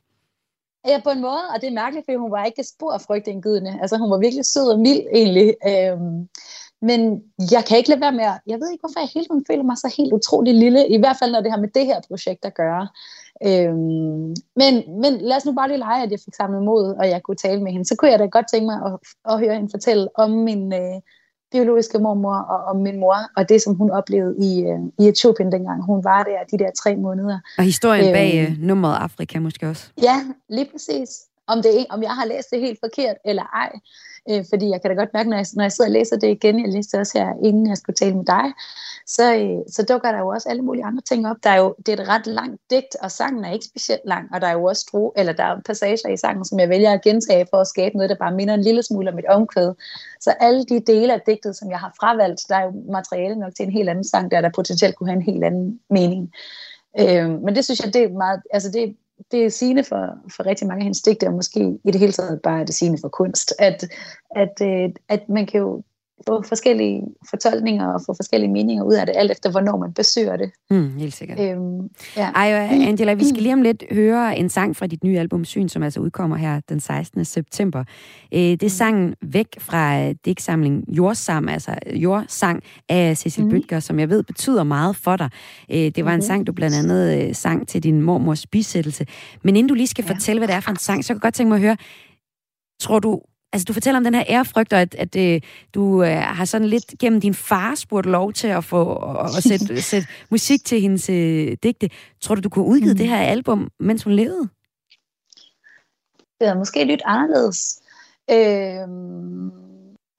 Ja, 0.87 1.01
på 1.03 1.09
en 1.09 1.21
måde, 1.21 1.43
og 1.53 1.61
det 1.61 1.67
er 1.67 1.81
mærkeligt, 1.83 2.05
for 2.05 2.17
hun 2.17 2.31
var 2.31 2.45
ikke 2.45 2.63
spor 2.63 2.97
frygtindgydende. 3.07 3.77
Altså, 3.81 3.97
hun 3.97 4.11
var 4.11 4.17
virkelig 4.17 4.45
sød 4.45 4.67
og 4.73 4.79
mild, 4.79 5.01
egentlig. 5.13 5.55
Øhm, 5.67 6.29
men 6.81 7.23
jeg 7.51 7.65
kan 7.67 7.77
ikke 7.77 7.89
lade 7.89 8.01
være 8.01 8.11
med 8.11 8.23
at, 8.23 8.39
jeg 8.47 8.59
ved 8.59 8.71
ikke, 8.71 8.81
hvorfor 8.81 8.99
jeg 8.99 9.09
hele 9.13 9.25
tiden 9.25 9.45
føler 9.49 9.63
mig 9.63 9.77
så 9.77 9.93
helt 9.97 10.13
utrolig 10.13 10.53
lille, 10.55 10.87
i 10.87 10.97
hvert 10.97 11.17
fald, 11.19 11.31
når 11.31 11.41
det 11.41 11.51
har 11.51 11.59
med 11.59 11.69
det 11.77 11.85
her 11.85 11.99
projekt 12.07 12.45
at 12.45 12.53
gøre. 12.53 12.87
Øhm, 13.47 14.35
men, 14.61 14.73
men 15.01 15.11
lad 15.29 15.37
os 15.37 15.45
nu 15.45 15.53
bare 15.53 15.67
lige 15.67 15.77
lege, 15.77 16.03
at 16.03 16.11
jeg 16.11 16.19
fik 16.25 16.33
samlet 16.33 16.63
mod, 16.63 16.95
og 16.99 17.09
jeg 17.09 17.23
kunne 17.23 17.43
tale 17.45 17.63
med 17.63 17.71
hende. 17.71 17.85
Så 17.85 17.95
kunne 17.95 18.11
jeg 18.11 18.19
da 18.19 18.25
godt 18.25 18.49
tænke 18.51 18.65
mig 18.65 18.79
at, 18.87 18.93
at 19.31 19.39
høre 19.39 19.55
hende 19.55 19.69
fortælle 19.71 20.07
om 20.15 20.31
min 20.31 20.73
øh, 20.73 20.97
biologiske 21.51 21.99
mormor 21.99 22.35
og 22.35 22.63
om 22.63 22.75
min 22.75 22.99
mor, 22.99 23.17
og 23.37 23.49
det, 23.49 23.61
som 23.61 23.73
hun 23.75 23.91
oplevede 23.91 24.35
i, 24.37 24.61
øh, 24.61 25.05
i 25.05 25.09
Etiopien 25.09 25.51
dengang 25.51 25.85
hun 25.85 26.03
var 26.03 26.23
der, 26.23 26.57
de 26.57 26.63
der 26.63 26.71
tre 26.83 26.95
måneder. 26.95 27.39
Og 27.57 27.63
historien 27.63 28.13
bag 28.13 28.47
øhm, 28.47 28.53
øh, 28.53 28.67
nummeret 28.67 28.95
Afrika 28.95 29.39
måske 29.39 29.69
også. 29.69 29.89
Ja, 30.01 30.23
lige 30.49 30.67
præcis. 30.71 31.09
Om, 31.47 31.61
det, 31.61 31.85
om 31.89 32.03
jeg 32.03 32.11
har 32.11 32.25
læst 32.25 32.47
det 32.51 32.59
helt 32.59 32.79
forkert 32.79 33.15
eller 33.25 33.43
ej. 33.43 33.71
Øh, 34.29 34.45
fordi 34.49 34.69
jeg 34.69 34.81
kan 34.81 34.89
da 34.91 34.95
godt 34.95 35.13
mærke, 35.13 35.29
når 35.29 35.37
jeg, 35.37 35.45
når 35.53 35.63
jeg 35.63 35.71
sidder 35.71 35.89
og 35.89 35.93
læser 35.93 36.17
det 36.17 36.27
igen, 36.27 36.59
jeg 36.59 36.69
læste 36.69 36.99
også 36.99 37.19
her, 37.19 37.33
inden 37.43 37.67
jeg 37.67 37.77
skulle 37.77 37.95
tale 37.95 38.15
med 38.15 38.25
dig, 38.25 38.53
så, 39.07 39.35
øh, 39.35 39.59
så 39.67 39.85
dukker 39.89 40.11
der 40.11 40.19
jo 40.19 40.27
også 40.27 40.49
alle 40.49 40.61
mulige 40.61 40.85
andre 40.85 41.01
ting 41.01 41.27
op. 41.27 41.37
Der 41.43 41.49
er 41.49 41.57
jo, 41.57 41.75
det 41.85 41.89
er 41.89 42.01
et 42.01 42.07
ret 42.07 42.27
langt 42.27 42.61
digt, 42.69 42.95
og 43.01 43.11
sangen 43.11 43.45
er 43.45 43.51
ikke 43.51 43.65
specielt 43.65 44.01
lang, 44.05 44.29
og 44.33 44.41
der 44.41 44.47
er 44.47 44.53
jo 44.53 44.63
også 44.63 44.81
stro, 44.81 45.13
eller 45.17 45.33
der 45.33 45.43
er 45.43 45.61
passager 45.65 46.09
i 46.09 46.17
sangen, 46.17 46.45
som 46.45 46.59
jeg 46.59 46.69
vælger 46.69 46.91
at 46.93 47.01
gentage 47.01 47.47
for 47.49 47.57
at 47.57 47.67
skabe 47.67 47.95
noget, 47.95 48.09
der 48.09 48.15
bare 48.15 48.35
minder 48.35 48.53
en 48.53 48.61
lille 48.61 48.83
smule 48.83 49.09
om 49.09 49.15
mit 49.15 49.25
omkvæd. 49.25 49.73
Så 50.19 50.31
alle 50.39 50.65
de 50.65 50.79
dele 50.79 51.13
af 51.13 51.21
digtet, 51.25 51.55
som 51.55 51.71
jeg 51.71 51.79
har 51.79 51.93
fravalgt, 51.99 52.41
der 52.49 52.55
er 52.55 52.63
jo 52.63 52.71
materiale 52.91 53.35
nok 53.35 53.55
til 53.55 53.65
en 53.65 53.71
helt 53.71 53.89
anden 53.89 54.03
sang, 54.03 54.31
der 54.31 54.41
der 54.41 54.49
potentielt 54.55 54.95
kunne 54.95 55.09
have 55.09 55.17
en 55.17 55.33
helt 55.33 55.43
anden 55.43 55.79
mening. 55.89 56.33
Øh, 56.99 57.29
men 57.29 57.55
det 57.55 57.65
synes 57.65 57.79
jeg, 57.79 57.93
det 57.93 58.03
er 58.03 58.09
meget, 58.09 58.41
altså 58.53 58.71
det, 58.71 58.95
det 59.31 59.45
er 59.45 59.49
sigende 59.49 59.83
for, 59.83 60.17
for 60.35 60.45
rigtig 60.45 60.67
mange 60.67 60.79
af 60.79 60.83
hendes 60.83 61.01
digte, 61.01 61.27
og 61.27 61.33
måske 61.33 61.59
i 61.59 61.91
det 61.91 61.99
hele 61.99 62.11
taget 62.11 62.41
bare 62.41 62.61
er 62.61 62.65
det 62.65 62.75
sigende 62.75 62.97
for 63.01 63.09
kunst, 63.09 63.53
at, 63.59 63.89
at, 64.35 64.61
øh, 64.61 64.89
at 65.09 65.29
man 65.29 65.45
kan 65.45 65.59
jo 65.59 65.83
få 66.27 66.41
forskellige 66.47 67.01
fortolkninger 67.29 67.93
og 67.93 68.01
få 68.05 68.13
forskellige 68.17 68.51
meninger 68.51 68.83
ud 68.83 68.93
af 68.93 69.05
det, 69.05 69.15
alt 69.17 69.31
efter 69.31 69.51
hvornår 69.51 69.77
man 69.77 69.93
besøger 69.93 70.37
det. 70.37 70.51
Mm, 70.71 70.97
helt 70.97 71.13
sikkert. 71.13 71.39
Øhm, 71.39 71.89
ja. 72.17 72.29
Ej, 72.35 72.53
og 72.53 72.73
Angela, 72.87 73.13
vi 73.13 73.23
skal 73.29 73.41
lige 73.41 73.53
om 73.53 73.61
lidt 73.61 73.83
høre 73.91 74.37
en 74.37 74.49
sang 74.49 74.75
fra 74.75 74.87
dit 74.87 75.03
nye 75.03 75.19
album 75.19 75.45
Syn, 75.45 75.67
som 75.67 75.83
altså 75.83 75.99
udkommer 75.99 76.35
her 76.37 76.59
den 76.69 76.79
16. 76.79 77.25
september. 77.25 77.83
Øh, 78.33 78.39
Det 78.39 78.63
er 78.63 78.69
sangen 78.69 79.15
Væk 79.21 79.47
fra 79.59 80.01
øh, 80.07 80.15
digtsamling 80.25 80.83
Jordsam, 80.87 81.49
altså 81.49 81.75
Jordsang 81.93 82.63
af 82.89 83.17
Cecil 83.17 83.43
Mhm. 83.43 83.51
Bøtger, 83.51 83.79
som 83.79 83.99
jeg 83.99 84.09
ved 84.09 84.23
betyder 84.23 84.63
meget 84.63 84.95
for 84.95 85.15
dig. 85.15 85.29
Øh, 85.71 85.77
Det 85.77 86.05
var 86.05 86.11
en 86.11 86.15
Mhm. 86.17 86.21
sang, 86.21 86.47
du 86.47 86.51
blandt 86.53 86.75
andet 86.75 87.27
øh, 87.29 87.35
sang 87.35 87.67
til 87.67 87.83
din 87.83 88.01
mormors 88.01 88.47
bisættelse. 88.47 89.05
Men 89.43 89.55
inden 89.55 89.67
du 89.67 89.73
lige 89.73 89.87
skal 89.87 90.03
fortælle, 90.05 90.39
hvad 90.39 90.47
det 90.47 90.55
er 90.55 90.59
for 90.59 90.71
en 90.71 90.77
sang, 90.77 91.03
så 91.05 91.07
kan 91.07 91.15
jeg 91.15 91.21
godt 91.21 91.33
tænke 91.33 91.49
mig 91.49 91.55
at 91.55 91.61
høre, 91.61 91.77
tror 92.81 92.99
du, 92.99 93.21
Altså, 93.53 93.65
du 93.65 93.73
fortæller 93.73 93.97
om 93.97 94.03
den 94.03 94.13
her 94.13 94.23
ærefrygt, 94.29 94.73
og 94.73 94.81
at, 94.81 94.95
at 94.95 95.15
øh, 95.15 95.41
du 95.73 96.03
øh, 96.03 96.17
har 96.17 96.45
sådan 96.45 96.67
lidt 96.67 96.93
gennem 96.99 97.21
din 97.21 97.33
far 97.33 97.75
spurgt 97.75 98.05
lov 98.05 98.33
til 98.33 98.47
at 98.47 98.63
få 98.63 98.95
at, 98.95 99.25
at 99.37 99.43
sætte, 99.43 99.81
sætte 99.81 100.07
musik 100.29 100.65
til 100.65 100.81
hendes 100.81 101.09
øh, 101.09 101.57
digte. 101.63 101.89
Tror 102.21 102.35
du, 102.35 102.41
du 102.41 102.49
kunne 102.49 102.65
udgive 102.65 102.91
mm. 102.91 102.97
det 102.97 103.07
her 103.07 103.17
album, 103.17 103.69
mens 103.79 104.03
hun 104.03 104.13
levede? 104.13 104.49
Det 106.39 106.47
er 106.47 106.55
måske 106.57 106.83
lidt 106.83 107.01
anderledes. 107.05 107.81
Øhm, 108.31 109.51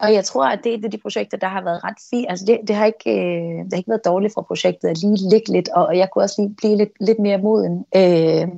og 0.00 0.12
jeg 0.14 0.24
tror, 0.24 0.46
at 0.46 0.60
det 0.64 0.74
er 0.74 0.78
et 0.78 0.84
af 0.84 0.90
de 0.90 0.98
projekter, 0.98 1.38
der 1.38 1.48
har 1.48 1.64
været 1.64 1.84
ret 1.84 1.96
fint. 2.10 2.26
Altså 2.28 2.44
det, 2.46 2.60
det, 2.68 2.76
har 2.76 2.86
ikke, 2.86 3.10
øh, 3.10 3.64
det 3.64 3.72
har 3.72 3.76
ikke 3.76 3.90
været 3.90 4.04
dårligt 4.04 4.34
fra 4.34 4.42
projektet 4.42 4.88
at 4.88 4.98
lige 4.98 5.30
ligge 5.30 5.52
lidt, 5.52 5.68
og, 5.68 5.86
og 5.86 5.98
jeg 5.98 6.08
kunne 6.10 6.24
også 6.24 6.42
lige 6.42 6.54
blive 6.56 6.76
lidt, 6.76 6.92
lidt 7.00 7.18
mere 7.18 7.38
moden. 7.38 7.84
Øh, 7.96 8.48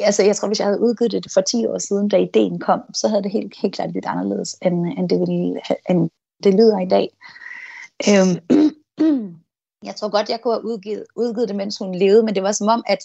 altså 0.00 0.22
jeg 0.22 0.36
tror, 0.36 0.48
hvis 0.48 0.58
jeg 0.58 0.66
havde 0.66 0.80
udgivet 0.80 1.12
det 1.12 1.32
for 1.32 1.40
10 1.40 1.66
år 1.66 1.78
siden, 1.78 2.08
da 2.08 2.16
ideen 2.16 2.58
kom, 2.58 2.80
så 2.94 3.08
havde 3.08 3.22
det 3.22 3.32
helt, 3.32 3.54
helt 3.62 3.74
klart 3.74 3.92
lidt 3.92 4.06
anderledes, 4.06 4.56
end, 4.62 4.86
end, 4.98 5.08
det, 5.08 5.20
ville, 5.20 5.60
end 5.90 6.10
det 6.44 6.54
lyder 6.54 6.78
i 6.78 6.88
dag. 6.88 7.08
Øhm, 8.08 8.36
jeg 9.88 9.96
tror 9.96 10.08
godt, 10.08 10.28
jeg 10.28 10.40
kunne 10.40 10.54
have 10.54 10.64
udgivet, 10.64 11.04
udgivet 11.16 11.48
det, 11.48 11.56
mens 11.56 11.78
hun 11.78 11.94
levede, 11.94 12.22
men 12.22 12.34
det 12.34 12.42
var 12.42 12.52
som 12.52 12.68
om, 12.68 12.82
at 12.86 12.98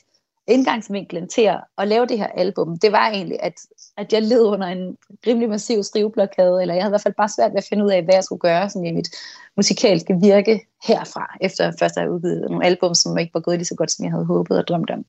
indgangsvinklen 0.47 1.27
til 1.27 1.41
at, 1.41 1.59
at 1.77 1.87
lave 1.87 2.05
det 2.05 2.17
her 2.17 2.27
album, 2.27 2.77
det 2.77 2.91
var 2.91 3.09
egentlig, 3.09 3.37
at, 3.43 3.53
at 3.97 4.13
jeg 4.13 4.21
led 4.21 4.41
under 4.45 4.67
en 4.67 4.97
rimelig 5.27 5.49
massiv 5.49 5.83
skriveblokade, 5.83 6.61
eller 6.61 6.73
jeg 6.73 6.83
havde 6.83 6.89
i 6.89 6.93
hvert 6.93 7.01
fald 7.01 7.13
bare 7.13 7.29
svært 7.29 7.51
ved 7.51 7.57
at 7.57 7.67
finde 7.69 7.85
ud 7.85 7.91
af, 7.91 8.03
hvad 8.03 8.13
jeg 8.13 8.23
skulle 8.23 8.39
gøre 8.39 8.69
sådan 8.69 8.85
i 8.85 8.91
mit 8.91 9.09
musikalske 9.57 10.17
virke 10.21 10.67
herfra, 10.83 11.37
efter 11.41 11.71
først 11.79 11.97
at 11.97 12.03
have 12.03 12.13
udgivet 12.13 12.49
nogle 12.49 12.65
album, 12.65 12.95
som 12.95 13.17
ikke 13.17 13.33
var 13.33 13.39
gået 13.39 13.57
lige 13.57 13.65
så 13.65 13.75
godt, 13.75 13.91
som 13.91 14.05
jeg 14.05 14.11
havde 14.11 14.25
håbet 14.25 14.57
og 14.57 14.67
drømt 14.67 14.89
om. 14.89 15.05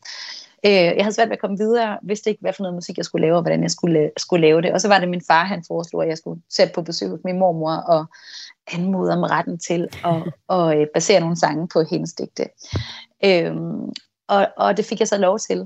Øh, 0.66 0.72
jeg 0.72 1.04
havde 1.04 1.12
svært 1.14 1.28
ved 1.28 1.36
at 1.36 1.40
komme 1.40 1.58
videre, 1.58 1.98
vidste 2.02 2.30
ikke, 2.30 2.40
hvad 2.40 2.52
for 2.52 2.62
noget 2.62 2.74
musik 2.74 2.96
jeg 2.96 3.04
skulle 3.04 3.26
lave, 3.26 3.36
og 3.36 3.42
hvordan 3.42 3.62
jeg 3.62 3.70
skulle, 3.70 4.10
skulle 4.16 4.40
lave 4.46 4.62
det. 4.62 4.72
Og 4.72 4.80
så 4.80 4.88
var 4.88 4.98
det 4.98 5.08
min 5.08 5.22
far, 5.26 5.44
han 5.44 5.64
foreslog, 5.68 6.02
at 6.02 6.08
jeg 6.08 6.18
skulle 6.18 6.40
sætte 6.50 6.72
på 6.74 6.82
besøg 6.82 7.08
hos 7.08 7.20
min 7.24 7.38
mormor 7.38 7.72
og 7.72 8.04
anmode 8.74 9.12
om 9.12 9.22
retten 9.22 9.58
til 9.58 9.88
at, 10.04 10.22
at, 10.58 10.80
at 10.80 10.88
basere 10.94 11.20
nogle 11.20 11.36
sange 11.36 11.68
på 11.72 11.82
hendes 11.90 12.12
digte. 12.12 12.44
Øh, 13.24 13.56
og, 14.28 14.48
og 14.56 14.76
det 14.76 14.84
fik 14.84 15.00
jeg 15.00 15.08
så 15.08 15.18
lov 15.18 15.38
til. 15.38 15.58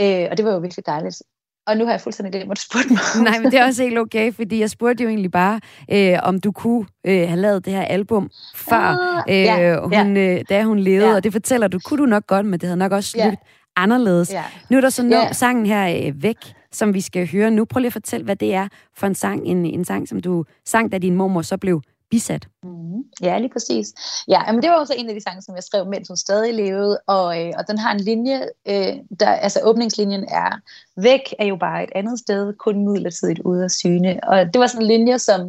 Øh, 0.00 0.26
og 0.30 0.36
det 0.36 0.44
var 0.44 0.52
jo 0.52 0.58
virkelig 0.58 0.86
dejligt. 0.86 1.22
Og 1.66 1.76
nu 1.76 1.84
har 1.84 1.92
jeg 1.92 2.00
fuldstændig 2.00 2.32
glemt, 2.32 2.46
hvad 2.48 2.56
du 2.56 2.60
spurgte 2.62 2.88
mig. 2.88 3.00
Nej, 3.30 3.38
men 3.42 3.52
det 3.52 3.60
er 3.60 3.64
også 3.64 3.82
helt 3.88 3.98
okay, 3.98 4.32
fordi 4.32 4.60
jeg 4.60 4.70
spurgte 4.70 5.02
jo 5.04 5.08
egentlig 5.08 5.30
bare, 5.30 5.60
øh, 5.90 6.18
om 6.22 6.40
du 6.40 6.52
kunne 6.52 6.86
øh, 7.04 7.28
have 7.28 7.40
lavet 7.40 7.64
det 7.64 7.72
her 7.72 7.82
album 7.82 8.30
før, 8.56 8.76
Ah, 8.76 9.22
øh, 9.28 9.42
ja, 9.42 9.80
hun, 9.80 10.16
øh, 10.16 10.44
da 10.48 10.62
hun 10.62 10.78
levede, 10.78 11.08
Ja. 11.08 11.14
og 11.14 11.24
det 11.24 11.32
fortæller 11.32 11.68
du, 11.68 11.78
kunne 11.84 11.98
du 12.02 12.06
nok 12.06 12.26
godt, 12.26 12.46
men 12.46 12.60
det 12.60 12.66
havde 12.66 12.76
nok 12.78 12.92
også 12.92 13.14
Ja. 13.18 13.34
Anderledes. 13.82 14.32
Ja. 14.32 14.44
Nu 14.70 14.76
er 14.76 14.80
der 14.80 14.90
så 14.90 15.02
ja. 15.02 15.32
sangen 15.32 15.66
her 15.66 16.06
øh, 16.06 16.22
væk, 16.22 16.54
som 16.72 16.94
vi 16.94 17.00
skal 17.00 17.28
høre 17.32 17.50
nu. 17.50 17.64
Prøv 17.64 17.80
lige 17.80 17.86
at 17.86 17.92
fortælle, 17.92 18.24
hvad 18.24 18.36
det 18.36 18.54
er 18.54 18.68
for 18.96 19.06
en 19.06 19.14
sang, 19.14 19.46
en, 19.46 19.66
en 19.66 19.84
sang, 19.84 20.08
som 20.08 20.20
du 20.20 20.44
sang, 20.64 20.92
da 20.92 20.98
din 20.98 21.14
mormor 21.14 21.42
så 21.42 21.56
blev 21.56 21.82
bisat. 22.10 22.48
Mm-hmm. 22.62 23.02
Ja, 23.22 23.38
lige 23.38 23.52
præcis. 23.52 23.94
Ja, 24.28 24.52
men 24.52 24.62
det 24.62 24.70
var 24.70 24.76
også 24.76 24.94
en 24.96 25.08
af 25.08 25.14
de 25.14 25.22
sange, 25.22 25.42
som 25.42 25.54
jeg 25.54 25.62
skrev, 25.62 25.86
mens 25.86 26.08
hun 26.08 26.16
stadig 26.16 26.54
levede, 26.54 26.98
og, 27.06 27.40
øh, 27.42 27.52
og 27.58 27.68
den 27.68 27.78
har 27.78 27.92
en 27.92 28.00
linje, 28.00 28.48
øh, 28.68 28.94
der, 29.20 29.30
altså 29.30 29.60
åbningslinjen 29.64 30.24
er, 30.28 30.60
væk 30.96 31.34
er 31.38 31.46
jo 31.46 31.56
bare 31.56 31.84
et 31.84 31.90
andet 31.94 32.18
sted, 32.18 32.54
kun 32.54 32.88
midlertidigt 32.88 33.38
ude 33.38 33.64
af 33.64 33.70
syne. 33.70 34.20
Og 34.22 34.46
det 34.52 34.60
var 34.60 34.66
sådan 34.66 34.82
en 34.82 34.88
linje, 34.88 35.18
som, 35.18 35.40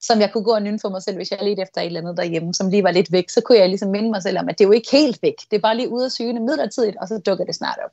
som 0.00 0.20
jeg 0.20 0.32
kunne 0.32 0.44
gå 0.44 0.54
og 0.54 0.62
nynne 0.62 0.78
for 0.78 0.88
mig 0.88 1.02
selv, 1.02 1.16
hvis 1.16 1.30
jeg 1.30 1.38
ledte 1.42 1.62
efter 1.62 1.80
et 1.80 1.86
eller 1.86 2.00
andet 2.00 2.16
derhjemme, 2.16 2.54
som 2.54 2.70
lige 2.70 2.82
var 2.82 2.90
lidt 2.90 3.12
væk, 3.12 3.30
så 3.30 3.40
kunne 3.40 3.58
jeg 3.58 3.68
ligesom 3.68 3.90
minde 3.90 4.10
mig 4.10 4.22
selv 4.22 4.38
om, 4.38 4.48
at 4.48 4.58
det 4.58 4.64
er 4.64 4.68
jo 4.68 4.72
ikke 4.72 4.90
helt 4.92 5.22
væk, 5.22 5.34
det 5.50 5.56
er 5.56 5.60
bare 5.60 5.76
lige 5.76 5.88
ude 5.88 6.04
af 6.04 6.12
syne 6.12 6.40
midlertidigt, 6.40 6.96
og 7.00 7.08
så 7.08 7.18
dukker 7.18 7.44
det 7.44 7.54
snart 7.54 7.78
op. 7.84 7.90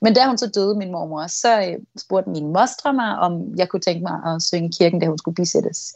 Men 0.00 0.14
da 0.14 0.26
hun 0.26 0.38
så 0.38 0.50
døde, 0.54 0.74
min 0.74 0.92
mormor, 0.92 1.26
så 1.26 1.60
øh, 1.60 1.78
spurgte 1.98 2.30
min 2.30 2.52
mostre 2.52 2.92
mig, 2.94 3.18
om 3.18 3.54
jeg 3.56 3.68
kunne 3.68 3.80
tænke 3.80 4.02
mig 4.02 4.34
at 4.34 4.42
synge 4.42 4.72
kirken, 4.78 5.00
da 5.00 5.06
hun 5.06 5.18
skulle 5.18 5.34
bisættes. 5.34 5.94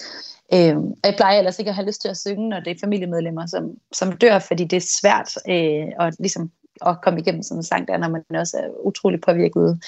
Øh, 0.55 0.77
og 0.77 1.05
jeg 1.05 1.15
plejer 1.17 1.39
ellers 1.39 1.59
ikke 1.59 1.69
at 1.69 1.75
have 1.75 1.87
lyst 1.87 2.01
til 2.01 2.09
at 2.09 2.17
synge, 2.17 2.49
når 2.49 2.61
det 2.61 2.71
er 2.71 2.81
familiemedlemmer, 2.81 3.47
som, 3.47 3.71
som 3.93 4.13
dør, 4.13 4.39
fordi 4.39 4.65
det 4.65 4.77
er 4.77 4.87
svært 5.01 5.31
øh, 5.49 6.07
at, 6.07 6.15
ligesom, 6.19 6.51
at 6.87 7.01
komme 7.01 7.21
igennem 7.21 7.43
sådan 7.43 7.59
en 7.59 7.63
sang, 7.63 7.89
der, 7.89 7.97
når 7.97 8.09
man 8.09 8.25
også 8.35 8.57
er 8.57 8.87
utrolig 8.87 9.21
påvirket 9.21 9.81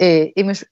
øh, 0.00 0.26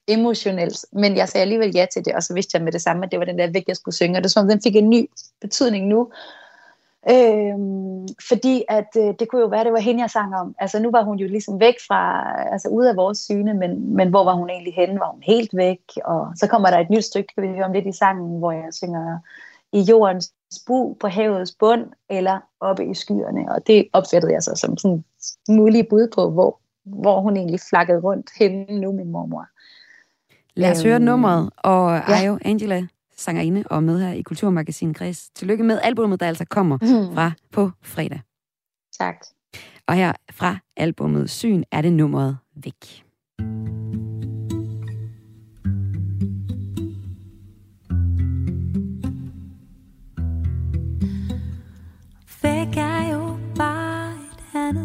emotionelt. 0.07 0.85
Men 0.91 1.17
jeg 1.17 1.29
sagde 1.29 1.41
alligevel 1.41 1.71
ja 1.75 1.85
til 1.93 2.05
det, 2.05 2.13
og 2.13 2.23
så 2.23 2.33
vidste 2.33 2.55
jeg 2.57 2.63
med 2.63 2.71
det 2.71 2.81
samme, 2.81 3.05
at 3.05 3.11
det 3.11 3.19
var 3.19 3.25
den 3.25 3.37
der 3.37 3.51
vægt, 3.51 3.67
jeg 3.67 3.75
skulle 3.75 3.95
synge. 3.95 4.17
Og 4.17 4.23
det 4.23 4.25
er 4.25 4.29
som 4.29 4.47
den 4.47 4.61
fik 4.61 4.75
en 4.75 4.89
ny 4.89 5.09
betydning 5.41 5.87
nu. 5.87 6.11
Øh, 7.09 7.55
fordi 8.27 8.63
at 8.69 8.87
øh, 8.97 9.13
det 9.19 9.27
kunne 9.29 9.41
jo 9.41 9.47
være, 9.47 9.63
det 9.63 9.73
var 9.73 9.79
hende, 9.79 10.01
jeg 10.01 10.09
sang 10.09 10.35
om. 10.35 10.55
Altså 10.59 10.79
nu 10.79 10.91
var 10.91 11.03
hun 11.03 11.17
jo 11.17 11.27
ligesom 11.27 11.59
væk 11.59 11.75
fra, 11.87 12.33
altså 12.51 12.67
ude 12.67 12.89
af 12.89 12.95
vores 12.95 13.17
syne, 13.17 13.53
men, 13.53 13.95
men 13.95 14.09
hvor 14.09 14.23
var 14.23 14.33
hun 14.33 14.49
egentlig 14.49 14.73
henne? 14.73 14.99
Var 14.99 15.11
hun 15.11 15.23
helt 15.23 15.51
væk? 15.53 15.81
Og 16.05 16.27
så 16.35 16.47
kommer 16.47 16.69
der 16.69 16.79
et 16.79 16.89
nyt 16.89 17.03
stykke, 17.03 17.33
kan 17.33 17.43
vi 17.43 17.55
høre 17.55 17.65
om 17.65 17.73
lidt 17.73 17.87
i 17.87 17.91
sangen, 17.91 18.39
hvor 18.39 18.51
jeg 18.51 18.73
synger 18.73 19.19
i 19.73 19.81
jordens 19.81 20.33
Bu 20.59 20.97
på 20.99 21.07
havets 21.07 21.55
bund 21.59 21.85
eller 22.09 22.39
oppe 22.59 22.85
i 22.85 22.93
skyerne. 22.93 23.51
Og 23.51 23.67
det 23.67 23.87
opfattede 23.93 24.33
jeg 24.33 24.43
så 24.43 24.55
som 24.55 24.77
sådan 24.77 25.03
mulige 25.49 25.87
bud 25.89 26.07
på, 26.15 26.31
hvor, 26.31 26.59
hvor 26.83 27.21
hun 27.21 27.37
egentlig 27.37 27.59
flakkede 27.69 27.99
rundt 27.99 28.29
henne 28.39 28.79
nu, 28.79 28.91
min 28.91 29.11
mormor. 29.11 29.47
Lad 30.55 30.71
os 30.71 30.83
høre 30.83 30.95
øhm, 30.95 31.03
nummeret, 31.03 31.49
og 31.57 31.95
ja. 31.95 32.21
Ayo 32.21 32.39
Angela 32.45 32.87
sangerinde 33.17 33.63
og 33.69 33.83
med 33.83 33.99
her 33.99 34.13
i 34.13 34.21
Kulturmagasin 34.21 34.93
Græs. 34.93 35.29
Tillykke 35.35 35.63
med 35.63 35.79
albumet, 35.83 36.19
der 36.19 36.27
altså 36.27 36.45
kommer 36.45 36.77
mm. 36.81 37.15
fra 37.15 37.31
på 37.51 37.71
fredag. 37.81 38.21
Tak. 38.99 39.15
Og 39.87 39.93
her 39.95 40.13
fra 40.31 40.57
albumet 40.77 41.29
Syn 41.29 41.63
er 41.71 41.81
det 41.81 41.93
nummeret. 41.93 42.37
Væk 42.55 43.02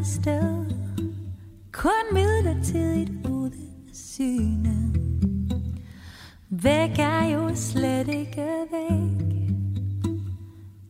sted. 0.04 0.66
Kun 1.72 2.04
midlertidigt 2.12 3.26
ude 3.26 3.52
af 3.88 3.94
syne. 3.94 4.94
Væk 6.50 6.98
er 6.98 7.24
jo 7.24 7.50
slet 7.54 8.08
ikke 8.08 8.46
væk. 8.72 9.28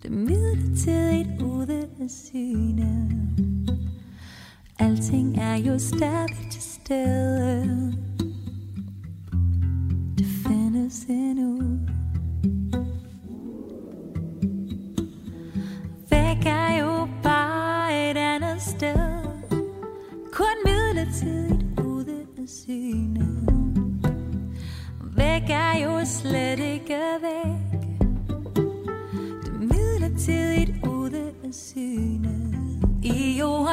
Det 0.02 0.10
er 0.10 0.16
midlertidigt 0.16 1.42
ude 1.42 1.88
af 2.00 2.10
syne. 2.10 3.10
Alting 4.78 5.38
er 5.38 5.56
jo 5.56 5.78
stadig 5.78 6.48
til 6.50 6.62
stede. 6.62 7.94
Det 10.18 10.26
findes 10.26 11.04
endnu. 11.08 11.77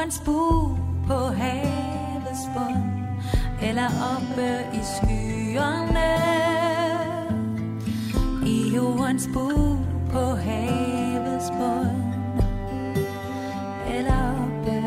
I 0.06 0.08
bu 0.26 0.78
på 1.08 1.14
havets 1.14 2.46
bund 2.54 2.84
Eller 3.62 3.90
oppe 4.16 4.50
i 4.74 4.82
skyerne. 4.84 6.12
I 8.46 8.76
jordens 8.76 9.30
bu 9.34 9.78
på 10.12 10.20
havets 10.20 11.50
bund 11.50 12.04
Eller 13.96 14.46
oppe. 14.46 14.84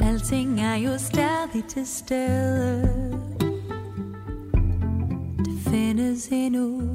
Alting 0.00 0.60
er 0.60 0.74
jo 0.74 0.98
stadig 0.98 1.64
til 1.68 1.86
stede. 1.86 3.20
Det 5.44 5.58
findes 5.70 6.28
endnu 6.28 6.93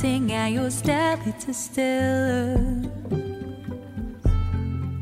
ting 0.00 0.32
er 0.32 0.46
jo 0.46 0.70
stadig 0.70 1.34
til 1.40 1.54
stede 1.54 2.90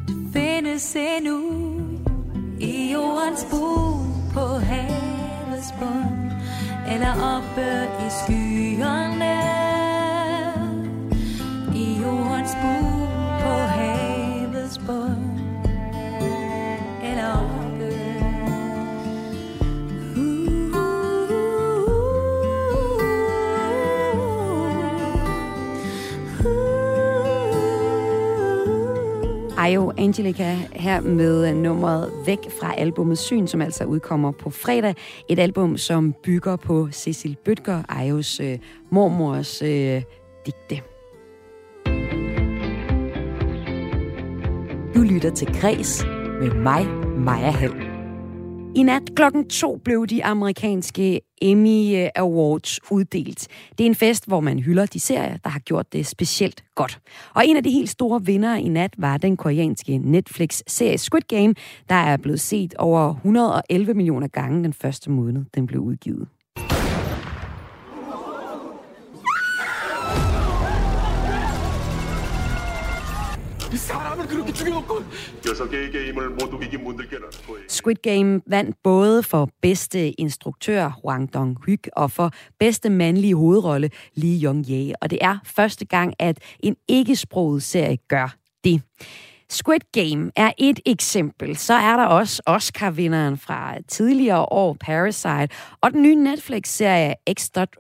Det 0.07 0.30
findes 0.32 0.96
endnu 0.96 1.40
i 2.61 2.92
jordens 2.92 3.46
bug 3.51 4.01
på 4.34 4.40
havets 4.40 5.74
bund 5.78 6.32
eller 6.88 7.12
oppe 7.36 7.66
i 8.07 8.11
skyerne 8.24 9.38
Ayo 29.68 29.92
Angelica 29.98 30.56
her 30.72 31.00
med 31.00 31.48
øh, 31.48 31.56
nummeret 31.56 32.12
Væk 32.26 32.38
fra 32.60 32.74
albumet 32.74 33.18
Syn, 33.18 33.46
som 33.46 33.62
altså 33.62 33.84
udkommer 33.84 34.32
på 34.32 34.50
fredag. 34.50 34.94
Et 35.28 35.38
album, 35.38 35.76
som 35.76 36.14
bygger 36.22 36.56
på 36.56 36.88
Cecil 36.92 37.36
Bøtger, 37.44 37.82
Ayos 37.88 38.40
øh, 38.40 38.58
mormors 38.90 39.62
øh, 39.62 40.02
digte. 40.46 40.82
Du 44.94 45.00
lytter 45.02 45.30
til 45.34 45.60
Græs 45.60 46.04
med 46.40 46.54
mig, 46.54 46.86
Maja 47.18 47.50
Hall. 47.50 47.88
I 48.74 48.82
nat 48.82 49.14
klokken 49.16 49.48
to 49.48 49.76
blev 49.84 50.06
de 50.06 50.24
amerikanske 50.24 51.20
Emmy 51.42 51.94
eh, 51.94 52.08
Awards 52.16 52.90
uddelt. 52.90 53.48
Det 53.78 53.84
er 53.84 53.86
en 53.86 53.94
fest, 53.94 54.26
hvor 54.26 54.40
man 54.40 54.58
hylder 54.58 54.86
de 54.86 55.00
serier, 55.00 55.36
der 55.36 55.50
har 55.50 55.58
gjort 55.58 55.92
det 55.92 56.06
specielt 56.06 56.64
godt. 56.74 57.00
Og 57.34 57.46
en 57.46 57.56
af 57.56 57.62
de 57.62 57.70
helt 57.70 57.90
store 57.90 58.24
vinder 58.24 58.54
i 58.54 58.68
nat 58.68 58.94
var 58.98 59.16
den 59.16 59.36
koreanske 59.36 59.98
Netflix-serie 59.98 60.98
Squid 60.98 61.22
Game, 61.28 61.54
der 61.88 61.94
er 61.94 62.16
blevet 62.16 62.40
set 62.40 62.74
over 62.74 63.14
111 63.14 63.94
millioner 63.94 64.28
gange 64.28 64.64
den 64.64 64.72
første 64.72 65.10
måned, 65.10 65.44
den 65.54 65.66
blev 65.66 65.80
udgivet. 65.80 66.28
사람 73.78 74.17
죽여놓고 74.47 75.03
여섯 75.47 75.69
개의 75.69 75.91
게임을 75.91 76.30
모두 76.30 76.59
이긴 76.63 76.84
분들께는 76.84 77.30
Squid 77.69 78.01
Game 78.01 78.41
vandt 78.45 78.78
både 78.84 79.24
for 79.24 79.49
bedste 79.61 80.13
instruktør 80.19 80.89
Hwang 81.03 81.30
Dong-hyuk 81.34 81.89
og 81.95 82.11
for 82.11 82.32
bedste 82.59 82.89
mandlige 82.89 83.36
hovedrolle 83.36 83.89
Lee 84.15 84.39
Young-jae. 84.45 84.93
Og 85.01 85.09
det 85.09 85.19
er 85.21 85.38
første 85.45 85.86
gang, 85.86 86.13
at 86.19 86.38
en 86.59 86.76
ikke-sproget 86.88 87.63
serie 87.63 87.97
gør 88.07 88.36
det. 88.63 88.82
Squid 89.49 89.80
Game 89.91 90.32
er 90.36 90.51
et 90.57 90.80
eksempel. 90.86 91.57
Så 91.57 91.74
er 91.74 91.95
der 91.97 92.05
også 92.05 92.41
Oscar-vinderen 92.45 93.38
fra 93.38 93.76
tidligere 93.88 94.45
år, 94.51 94.78
Parasite, 94.80 95.47
og 95.82 95.91
den 95.91 96.01
nye 96.01 96.15
Netflix-serie 96.15 97.13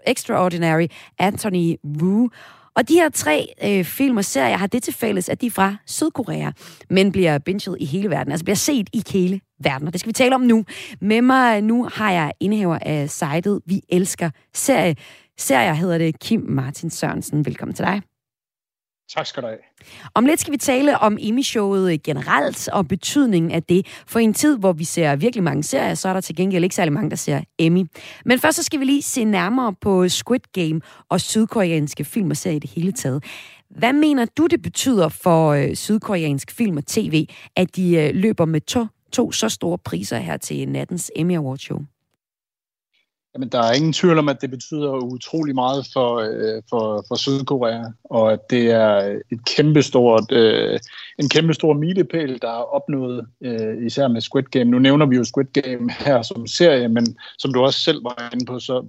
Extraordinary, 0.05 0.87
Anthony 1.19 1.75
Wu. 2.01 2.29
Og 2.78 2.88
de 2.88 2.94
her 2.94 3.08
tre 3.08 3.54
øh, 3.64 3.84
film 3.84 4.16
og 4.16 4.24
serier 4.24 4.56
har 4.56 4.66
det 4.66 4.82
til 4.82 4.94
fælles, 4.94 5.28
at 5.28 5.40
de 5.40 5.46
er 5.46 5.50
fra 5.50 5.76
Sydkorea, 5.86 6.50
men 6.90 7.12
bliver 7.12 7.38
binget 7.38 7.76
i 7.80 7.84
hele 7.84 8.10
verden, 8.10 8.32
altså 8.32 8.44
bliver 8.44 8.56
set 8.56 8.88
i 8.92 9.02
hele 9.12 9.40
verden. 9.60 9.86
Og 9.86 9.92
det 9.92 10.00
skal 10.00 10.08
vi 10.08 10.12
tale 10.12 10.34
om 10.34 10.40
nu. 10.40 10.64
Med 11.00 11.22
mig 11.22 11.62
nu 11.62 11.88
har 11.92 12.12
jeg 12.12 12.32
indehaver 12.40 12.78
af 12.82 13.10
sitet 13.10 13.60
Vi 13.66 13.80
Elsker 13.88 14.30
Serie. 14.54 14.96
Serier 15.38 15.72
hedder 15.72 15.98
det 15.98 16.20
Kim 16.20 16.44
Martin 16.48 16.90
Sørensen. 16.90 17.46
Velkommen 17.46 17.74
til 17.74 17.84
dig. 17.84 18.02
Tak 19.14 19.26
skal 19.26 19.42
du 19.42 19.48
have. 19.48 19.58
Om 20.14 20.26
lidt 20.26 20.40
skal 20.40 20.52
vi 20.52 20.56
tale 20.56 20.98
om 20.98 21.18
Emmy-showet 21.20 22.02
generelt 22.02 22.68
og 22.68 22.88
betydningen 22.88 23.50
af 23.50 23.62
det. 23.62 23.86
For 24.06 24.18
i 24.18 24.24
en 24.24 24.34
tid, 24.34 24.58
hvor 24.58 24.72
vi 24.72 24.84
ser 24.84 25.16
virkelig 25.16 25.42
mange 25.42 25.62
serier, 25.62 25.94
så 25.94 26.08
er 26.08 26.12
der 26.12 26.20
til 26.20 26.36
gengæld 26.36 26.64
ikke 26.64 26.76
særlig 26.76 26.92
mange, 26.92 27.10
der 27.10 27.16
ser 27.16 27.40
Emmy. 27.58 27.84
Men 28.24 28.38
først 28.38 28.56
så 28.56 28.62
skal 28.62 28.80
vi 28.80 28.84
lige 28.84 29.02
se 29.02 29.24
nærmere 29.24 29.74
på 29.80 30.08
Squid 30.08 30.40
Game 30.52 30.80
og 31.08 31.20
sydkoreanske 31.20 32.04
film 32.04 32.30
og 32.30 32.36
serier 32.36 32.56
i 32.56 32.58
det 32.58 32.70
hele 32.70 32.92
taget. 32.92 33.24
Hvad 33.70 33.92
mener 33.92 34.24
du, 34.24 34.46
det 34.46 34.62
betyder 34.62 35.08
for 35.08 35.48
øh, 35.48 35.74
sydkoreansk 35.74 36.50
film 36.50 36.76
og 36.76 36.86
tv, 36.86 37.26
at 37.56 37.76
de 37.76 37.96
øh, 37.96 38.14
løber 38.14 38.44
med 38.44 38.60
to, 38.60 38.86
to 39.12 39.32
så 39.32 39.48
store 39.48 39.78
priser 39.78 40.18
her 40.18 40.36
til 40.36 40.68
nattens 40.68 41.10
Emmy 41.16 41.36
Awards 41.36 41.62
show? 41.62 41.78
Jamen, 43.38 43.48
der 43.48 43.58
er 43.58 43.72
ingen 43.72 43.92
tvivl 43.92 44.18
om, 44.18 44.28
at 44.28 44.40
det 44.40 44.50
betyder 44.50 44.90
utrolig 44.90 45.54
meget 45.54 45.88
for, 45.92 46.16
øh, 46.16 46.62
for, 46.70 47.04
for 47.08 47.14
Sydkorea, 47.14 47.84
og 48.04 48.32
at 48.32 48.50
det 48.50 48.70
er 48.70 49.18
et 49.32 49.44
kæmpestort, 49.56 50.32
øh, 50.32 50.78
en 51.18 51.28
kæmpestor 51.28 51.72
milepæl, 51.72 52.38
der 52.42 52.48
er 52.48 52.74
opnået, 52.74 53.26
øh, 53.40 53.86
især 53.86 54.08
med 54.08 54.20
Squid 54.20 54.42
Game. 54.42 54.64
Nu 54.64 54.78
nævner 54.78 55.06
vi 55.06 55.16
jo 55.16 55.24
Squid 55.24 55.46
Game 55.62 55.92
her 55.92 56.22
som 56.22 56.46
serie, 56.46 56.88
men 56.88 57.16
som 57.38 57.52
du 57.52 57.60
også 57.60 57.80
selv 57.80 58.04
var 58.04 58.30
inde 58.32 58.46
på, 58.46 58.58
så 58.58 58.86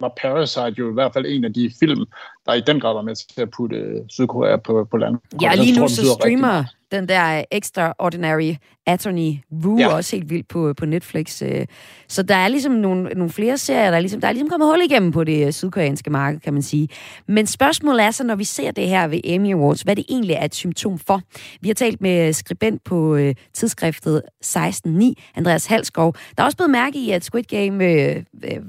var 0.00 0.12
Parasite 0.22 0.74
jo 0.78 0.90
i 0.90 0.94
hvert 0.94 1.12
fald 1.12 1.26
en 1.26 1.44
af 1.44 1.52
de 1.52 1.70
film, 1.80 2.04
der 2.48 2.54
i 2.54 2.60
den 2.60 2.80
grad 2.80 2.94
var 2.94 3.02
med 3.02 3.14
til 3.14 3.40
at 3.40 3.50
putte 3.50 3.76
øh, 3.76 4.00
Sydkorea 4.08 4.56
på, 4.56 4.86
på 4.90 4.96
land. 4.96 5.16
Ja, 5.42 5.54
lige 5.54 5.74
tror, 5.74 5.82
nu 5.82 5.88
så 5.88 6.16
streamer 6.20 6.46
meget. 6.46 6.66
den 6.90 7.08
der 7.08 7.44
Extraordinary 7.50 8.54
Attorney 8.88 9.34
Wu 9.64 9.78
ja. 9.78 9.88
også 9.88 10.16
helt 10.16 10.30
vildt 10.30 10.48
på, 10.48 10.74
på 10.76 10.86
Netflix. 10.86 11.42
øh. 11.42 11.66
Så 12.08 12.22
der 12.22 12.34
er 12.34 12.48
ligesom 12.48 12.72
nogle, 12.72 13.02
nogle 13.02 13.30
flere 13.30 13.58
serier, 13.58 13.90
der 13.90 13.96
er, 13.96 14.00
ligesom, 14.00 14.20
der 14.20 14.28
er 14.28 14.32
ligesom 14.32 14.48
kommet 14.48 14.68
hul 14.68 14.80
igennem 14.84 15.12
på 15.12 15.24
det 15.24 15.46
øh, 15.46 15.52
sydkoreanske 15.52 16.10
marked, 16.10 16.40
kan 16.40 16.52
man 16.52 16.62
sige. 16.62 16.88
Men 17.26 17.46
spørgsmålet 17.46 18.04
er 18.04 18.10
så, 18.10 18.24
når 18.24 18.34
vi 18.36 18.44
ser 18.44 18.70
det 18.70 18.88
her 18.88 19.06
ved 19.06 19.20
Emmy 19.24 19.54
Awards, 19.54 19.82
hvad 19.82 19.96
det 19.96 20.04
egentlig 20.08 20.34
er 20.34 20.44
et 20.44 20.54
symptom 20.54 20.98
for. 20.98 21.20
Vi 21.60 21.68
har 21.68 21.74
talt 21.74 22.00
med 22.00 22.32
skribent 22.32 22.84
på 22.84 23.16
øh, 23.16 23.34
tidsskriftet 23.54 24.22
16.9, 24.44 25.12
Andreas 25.34 25.66
Halskov. 25.66 26.14
Der 26.36 26.42
er 26.42 26.44
også 26.44 26.56
blevet 26.56 26.70
mærke 26.70 26.98
i, 26.98 27.10
at 27.10 27.24
Squid 27.24 27.44
Game 27.44 27.84
øh, 27.84 28.22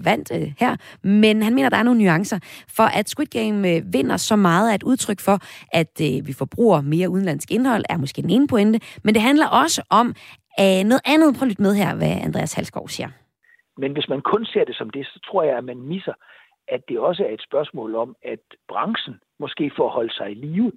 vandt 0.05 0.31
øh, 0.33 0.51
her, 0.57 0.75
men 1.03 1.43
han 1.43 1.55
mener, 1.55 1.69
der 1.69 1.77
er 1.77 1.83
nogle 1.83 2.03
nuancer. 2.03 2.39
For 2.67 2.83
at 2.83 3.09
Squid 3.09 3.27
Game 3.27 3.68
øh, 3.69 3.93
vinder 3.93 4.17
så 4.17 4.35
meget 4.35 4.71
er 4.71 4.75
et 4.75 4.83
udtryk 4.83 5.19
for, 5.19 5.37
at 5.73 5.93
øh, 6.01 6.27
vi 6.27 6.33
forbruger 6.33 6.81
mere 6.81 7.09
udenlandsk 7.09 7.51
indhold, 7.51 7.83
er 7.89 7.97
måske 7.97 8.21
den 8.21 8.29
ene 8.29 8.47
pointe, 8.47 8.79
men 9.03 9.13
det 9.13 9.21
handler 9.21 9.47
også 9.47 9.81
om 9.89 10.07
øh, 10.61 10.81
noget 10.89 11.03
andet. 11.05 11.35
Prøv 11.35 11.45
at 11.45 11.49
lytte 11.51 11.61
med 11.61 11.75
her, 11.75 11.95
hvad 11.95 12.13
Andreas 12.27 12.53
Halskov 12.53 12.87
siger. 12.89 13.09
Men 13.77 13.91
hvis 13.93 14.09
man 14.09 14.21
kun 14.21 14.45
ser 14.45 14.63
det 14.65 14.75
som 14.75 14.89
det, 14.89 15.05
så 15.05 15.19
tror 15.27 15.43
jeg, 15.43 15.57
at 15.57 15.63
man 15.63 15.81
misser, 15.81 16.13
at 16.67 16.81
det 16.89 16.99
også 16.99 17.23
er 17.23 17.33
et 17.33 17.43
spørgsmål 17.49 17.95
om, 17.95 18.15
at 18.23 18.43
branchen, 18.67 19.15
måske 19.39 19.71
for 19.75 19.85
at 19.85 19.93
holde 19.93 20.13
sig 20.13 20.31
i 20.31 20.33
live, 20.33 20.71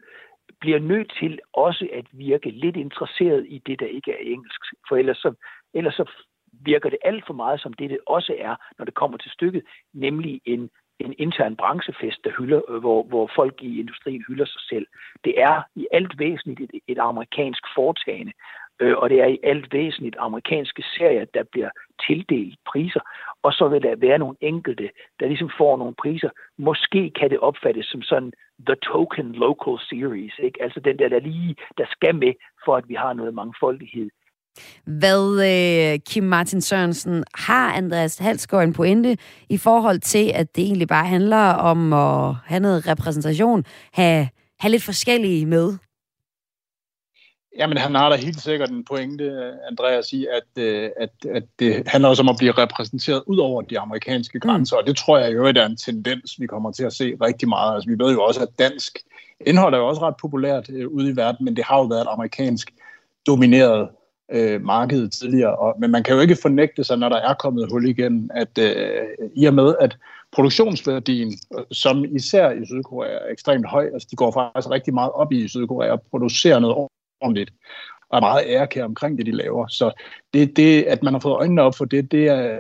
bliver 0.61 0.79
nødt 0.79 1.13
til 1.21 1.39
også 1.53 1.89
at 1.93 2.07
virke 2.13 2.51
lidt 2.51 2.77
interesseret 2.77 3.47
i 3.49 3.63
det, 3.67 3.81
der 3.81 3.87
ikke 3.87 4.11
er 4.13 4.33
engelsk. 4.33 4.61
For 4.89 4.97
ellers 4.97 5.17
så, 5.17 5.35
ellers 5.75 5.95
så 5.95 6.11
virker 6.53 6.91
det 6.91 6.99
alt 7.05 7.25
for 7.27 7.35
meget 7.35 7.61
som 7.61 7.73
det, 7.73 7.91
det 7.91 7.99
også 8.07 8.35
er, 8.39 8.57
når 8.79 8.85
det 8.85 8.95
kommer 8.95 9.19
til 9.19 9.31
stykket, 9.31 9.63
nemlig 9.95 10.41
en, 10.45 10.71
en 10.99 11.15
intern 11.19 11.57
branchefest, 11.57 12.25
der 12.25 12.31
hylder, 12.39 12.61
øh, 12.71 12.81
hvor, 12.81 13.03
hvor 13.03 13.31
folk 13.35 13.63
i 13.63 13.81
industrien 13.81 14.25
hylder 14.29 14.45
sig 14.45 14.61
selv. 14.61 14.87
Det 15.25 15.35
er 15.41 15.63
i 15.75 15.87
alt 15.93 16.19
væsentligt 16.19 16.71
et, 16.75 16.81
et 16.89 16.99
amerikansk 16.99 17.63
foretagende, 17.75 18.33
øh, 18.81 18.97
og 18.97 19.11
det 19.11 19.21
er 19.21 19.27
i 19.27 19.39
alt 19.43 19.73
væsentligt 19.73 20.17
amerikanske 20.19 20.83
serier, 20.97 21.25
der 21.35 21.43
bliver 21.53 21.71
tildelt 22.07 22.59
priser, 22.67 23.01
og 23.43 23.53
så 23.53 23.69
vil 23.69 23.83
der 23.83 23.97
være 23.97 24.19
nogle 24.19 24.37
enkelte, 24.41 24.91
der 25.21 25.27
ligesom 25.27 25.51
får 25.59 25.77
nogle 25.77 25.95
priser. 25.95 26.31
Måske 26.59 27.11
kan 27.11 27.31
det 27.31 27.39
opfattes 27.39 27.87
som 27.87 28.03
sådan 28.03 28.33
the 28.67 28.75
token 28.75 29.33
local 29.33 29.77
series, 29.89 30.35
ikke? 30.39 30.63
altså 30.63 30.81
den 30.81 30.99
der, 30.99 31.09
der 31.09 31.21
lige, 31.21 31.57
der 31.79 31.87
skal 31.91 32.15
med, 32.15 32.33
for 32.65 32.77
at 32.77 32.89
vi 32.89 32.95
har 32.95 33.13
noget 33.13 33.35
mangfoldighed. 33.35 34.11
Hvad, 34.85 35.41
øh, 35.43 35.99
Kim 36.07 36.25
Martin 36.25 36.61
Sørensen, 36.61 37.25
har 37.35 37.73
Andreas 37.73 38.19
Halsgaard 38.19 38.65
en 38.65 38.73
pointe 38.73 39.17
i 39.49 39.57
forhold 39.57 40.01
til, 40.01 40.33
at 40.35 40.57
det 40.57 40.65
egentlig 40.65 40.89
bare 40.89 41.07
handler 41.07 41.47
om 41.47 41.93
at 41.93 42.35
have 42.45 42.61
noget 42.61 42.87
repræsentation, 42.87 43.65
have, 43.93 44.29
have 44.61 44.71
lidt 44.71 44.83
forskellige 44.83 45.47
med? 45.47 45.73
Jamen, 47.59 47.77
han 47.77 47.95
har 47.95 48.09
da 48.09 48.17
helt 48.17 48.41
sikkert 48.41 48.71
en 48.71 48.85
pointe, 48.85 49.53
Andreas, 49.71 50.13
i, 50.13 50.27
at, 50.27 50.63
øh, 50.63 50.91
at, 51.01 51.11
at 51.35 51.43
det 51.59 51.83
handler 51.87 52.09
også 52.09 52.23
om 52.23 52.29
at 52.29 52.37
blive 52.39 52.53
repræsenteret 52.53 53.23
ud 53.27 53.39
over 53.39 53.63
de 53.63 53.79
amerikanske 53.79 54.41
grænser, 54.41 54.77
mm. 54.77 54.81
og 54.81 54.87
det 54.87 54.97
tror 54.97 55.19
jeg 55.19 55.35
jo 55.35 55.45
er 55.45 55.67
en 55.67 55.77
tendens, 55.77 56.41
vi 56.41 56.47
kommer 56.47 56.73
til 56.73 56.85
at 56.85 56.93
se 56.93 57.17
rigtig 57.21 57.49
meget. 57.49 57.75
Altså, 57.75 57.91
vi 57.91 57.99
ved 57.99 58.13
jo 58.13 58.23
også, 58.23 58.41
at 58.41 58.49
dansk 58.59 58.99
indhold 59.47 59.75
er 59.75 59.79
jo 59.79 59.89
også 59.89 60.03
ret 60.03 60.15
populært 60.21 60.71
øh, 60.71 60.89
ude 60.89 61.11
i 61.11 61.17
verden, 61.17 61.45
men 61.45 61.57
det 61.57 61.65
har 61.65 61.79
jo 61.79 61.85
været 61.85 62.01
et 62.01 62.09
amerikansk 62.11 62.75
domineret 63.27 63.89
øh, 64.33 64.65
marked 64.65 65.09
tidligere, 65.09 65.57
og, 65.57 65.75
men 65.79 65.91
man 65.91 66.03
kan 66.03 66.15
jo 66.15 66.21
ikke 66.21 66.37
fornægte 66.43 66.85
sig, 66.85 66.99
når 66.99 67.09
der 67.09 67.17
er 67.17 67.35
kommet 67.35 67.71
hul 67.71 67.89
igen, 67.89 68.31
at 68.35 68.59
øh, 68.59 69.29
i 69.37 69.45
og 69.47 69.55
med, 69.55 69.75
at 69.81 69.97
produktionsværdien, 70.33 71.33
som 71.73 72.05
især 72.17 72.51
i 72.51 72.67
Sydkorea 72.67 73.11
er 73.11 73.33
ekstremt 73.33 73.67
høj, 73.67 73.85
altså 73.93 74.09
de 74.11 74.17
går 74.17 74.33
faktisk 74.33 74.71
rigtig 74.71 74.95
meget 74.95 75.13
op 75.13 75.33
i 75.33 75.49
Sydkorea 75.49 75.93
og 75.93 76.03
producerer 76.11 76.59
noget 76.59 76.89
ordentligt, 77.21 77.51
og 78.11 78.17
er 78.17 78.21
meget 78.21 78.45
ærekær 78.47 78.85
omkring 78.85 79.19
det, 79.19 79.27
de 79.27 79.33
laver. 79.33 79.67
Så 79.67 79.93
det, 80.35 80.57
det, 80.57 80.83
at 80.83 81.03
man 81.03 81.13
har 81.13 81.21
fået 81.21 81.35
øjnene 81.35 81.63
op 81.63 81.75
for 81.77 81.85
det, 81.85 82.13
det 82.13 82.29
er 82.29 82.59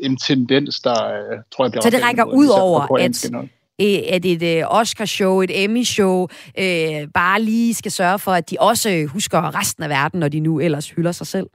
en 0.00 0.16
tendens, 0.16 0.80
der 0.80 0.92
øh, 0.92 1.38
tror 1.52 1.64
jeg 1.64 1.70
bliver... 1.70 1.82
Så 1.82 1.90
det 1.90 2.04
rækker 2.04 2.24
ud 2.24 2.48
over, 2.48 2.98
at, 2.98 3.30
at 4.14 4.24
et 4.24 4.42
øh, 4.42 4.64
Oscar-show, 4.66 5.40
et 5.40 5.64
Emmy-show, 5.64 6.28
øh, 6.58 7.08
bare 7.14 7.42
lige 7.42 7.74
skal 7.74 7.90
sørge 7.90 8.18
for, 8.18 8.32
at 8.32 8.50
de 8.50 8.56
også 8.60 9.06
husker 9.08 9.58
resten 9.58 9.82
af 9.82 9.88
verden, 9.90 10.20
når 10.20 10.28
de 10.28 10.40
nu 10.40 10.60
ellers 10.60 10.90
hylder 10.90 11.12
sig 11.12 11.26
selv, 11.26 11.46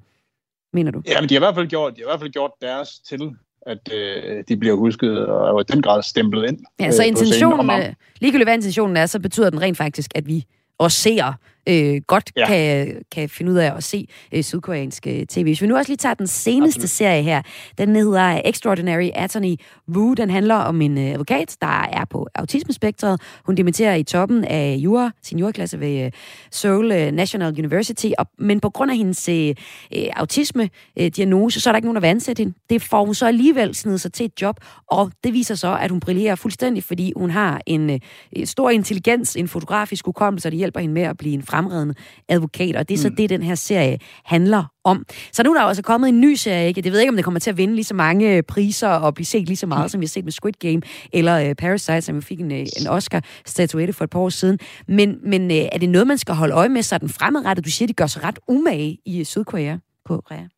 mener 0.73 0.91
du? 0.91 1.01
Ja, 1.07 1.21
men 1.21 1.29
de 1.29 1.33
har 1.33 1.39
i 1.39 1.45
hvert 1.45 1.55
fald 1.55 1.67
gjort, 1.67 1.93
de 1.95 2.01
har 2.01 2.07
i 2.07 2.09
hvert 2.09 2.19
fald 2.19 2.31
gjort 2.31 2.51
deres 2.61 2.89
til, 3.09 3.31
at 3.65 3.93
øh, 3.93 4.43
de 4.47 4.57
bliver 4.57 4.75
husket 4.75 5.25
og 5.27 5.59
er 5.59 5.61
i 5.61 5.73
den 5.73 5.81
grad 5.81 6.03
stemplet 6.03 6.49
ind. 6.49 6.59
Ja, 6.79 6.91
så 6.91 7.01
øh, 7.01 7.07
intentionen, 7.07 7.69
øh, 7.69 7.93
ligegyldigt 8.21 8.45
hvad 8.47 8.53
intentionen 8.53 8.97
er, 8.97 9.05
så 9.05 9.19
betyder 9.19 9.49
den 9.49 9.61
rent 9.61 9.77
faktisk, 9.77 10.11
at 10.15 10.27
vi 10.27 10.45
og 10.77 10.91
seere 10.91 11.33
øh, 11.67 12.01
godt 12.07 12.31
ja. 12.37 12.47
Kan, 12.47 12.95
kan 13.11 13.29
finde 13.29 13.51
ud 13.51 13.57
af 13.57 13.75
at 13.77 13.83
se 13.83 14.07
øh, 14.31 14.43
sydkoreansk 14.43 15.07
øh, 15.07 15.25
tv. 15.25 15.43
Hvis 15.43 15.61
vi 15.61 15.67
nu 15.67 15.75
også 15.77 15.91
lige 15.91 15.97
tager 15.97 16.13
den 16.13 16.27
seneste 16.27 16.77
Absolut. 16.77 16.89
serie 16.89 17.23
her, 17.23 17.41
den 17.77 17.95
hedder 17.95 18.41
Extraordinary 18.45 19.09
Attorney 19.13 19.55
Wu. 19.87 20.13
Den 20.13 20.29
handler 20.29 20.55
om 20.55 20.81
en 20.81 20.97
øh, 20.97 21.03
advokat, 21.03 21.57
der 21.61 21.81
er 21.91 22.05
på 22.05 22.27
autismespektret. 22.35 23.21
Hun 23.45 23.55
dimitterer 23.55 23.95
i 23.95 24.03
toppen 24.03 24.45
af 24.45 24.75
jura, 24.75 25.11
sin 25.21 25.39
juraklasse 25.39 25.79
ved 25.79 26.05
øh, 26.05 26.11
Seoul 26.51 26.91
øh, 26.91 27.11
National 27.11 27.59
University, 27.59 28.07
og, 28.17 28.27
men 28.37 28.59
på 28.59 28.69
grund 28.69 28.91
af 28.91 28.97
hendes 28.97 29.29
øh, 29.29 29.55
øh, 29.95 30.03
autisme-diagnose, 30.15 31.59
så 31.59 31.69
er 31.69 31.71
der 31.71 31.77
ikke 31.77 31.85
nogen, 31.85 31.95
der 31.95 32.01
vil 32.01 32.07
ansætte 32.07 32.41
hende. 32.41 32.57
Det 32.69 32.81
får 32.81 33.05
hun 33.05 33.15
så 33.15 33.27
alligevel 33.27 33.75
snedet 33.75 34.01
sig 34.01 34.13
til 34.13 34.25
et 34.25 34.41
job, 34.41 34.59
og 34.91 35.11
det 35.23 35.33
viser 35.33 35.55
så, 35.55 35.77
at 35.81 35.91
hun 35.91 35.99
brillerer 35.99 36.35
fuldstændig, 36.35 36.83
fordi 36.83 37.13
hun 37.15 37.29
har 37.29 37.61
en 37.65 37.89
øh, 37.89 38.45
stor 38.45 38.69
intelligens, 38.69 39.35
en 39.35 39.47
fotografisk 39.47 40.05
hukommelse, 40.05 40.47
og 40.47 40.51
det 40.51 40.57
hjælper 40.57 40.79
hende 40.79 40.93
med 40.93 41.01
at 41.01 41.17
blive 41.17 41.33
en 41.33 41.43
fremredende 41.55 41.95
advokat, 42.29 42.75
og 42.75 42.89
det 42.89 42.95
er 42.95 42.97
så 42.97 43.09
mm. 43.09 43.15
det, 43.15 43.29
den 43.29 43.43
her 43.43 43.55
serie 43.55 43.97
handler 44.25 44.63
om. 44.83 45.05
Så 45.31 45.43
nu 45.43 45.49
er 45.49 45.53
der 45.53 45.61
jo 45.61 45.67
altså 45.67 45.83
kommet 45.83 46.09
en 46.09 46.21
ny 46.21 46.33
serie, 46.33 46.67
ikke? 46.67 46.81
Det 46.81 46.91
ved 46.91 46.99
jeg 46.99 47.03
ikke, 47.03 47.09
om 47.09 47.15
det 47.15 47.25
kommer 47.25 47.39
til 47.39 47.49
at 47.49 47.57
vinde 47.57 47.75
lige 47.75 47.85
så 47.85 47.93
mange 47.93 48.35
øh, 48.35 48.43
priser 48.43 48.87
og 48.87 49.13
blive 49.13 49.25
set 49.25 49.47
lige 49.47 49.57
så 49.57 49.67
meget, 49.67 49.91
som 49.91 50.01
vi 50.01 50.05
har 50.05 50.09
set 50.09 50.23
med 50.23 50.31
Squid 50.31 50.53
Game 50.59 50.81
eller 51.13 51.49
øh, 51.49 51.55
Parasite, 51.55 52.01
som 52.01 52.15
vi 52.15 52.21
fik 52.21 52.39
en, 52.39 52.51
øh, 52.51 52.59
en 52.59 52.87
Oscar-statuette 52.87 53.93
for 53.93 54.03
et 54.03 54.09
par 54.09 54.19
år 54.19 54.29
siden. 54.29 54.59
Men, 54.87 55.17
men 55.23 55.51
øh, 55.51 55.57
er 55.57 55.77
det 55.77 55.89
noget, 55.89 56.07
man 56.07 56.17
skal 56.17 56.35
holde 56.35 56.53
øje 56.53 56.69
med, 56.69 56.83
så 56.83 56.95
er 56.95 56.99
den 56.99 57.09
fremadrettet? 57.09 57.65
Du 57.65 57.71
siger, 57.71 57.87
de 57.87 57.93
gør 57.93 58.07
sig 58.07 58.23
ret 58.23 58.39
umage 58.47 58.97
i 59.05 59.23
Sydkorea. 59.23 59.77
Korea. 60.05 60.54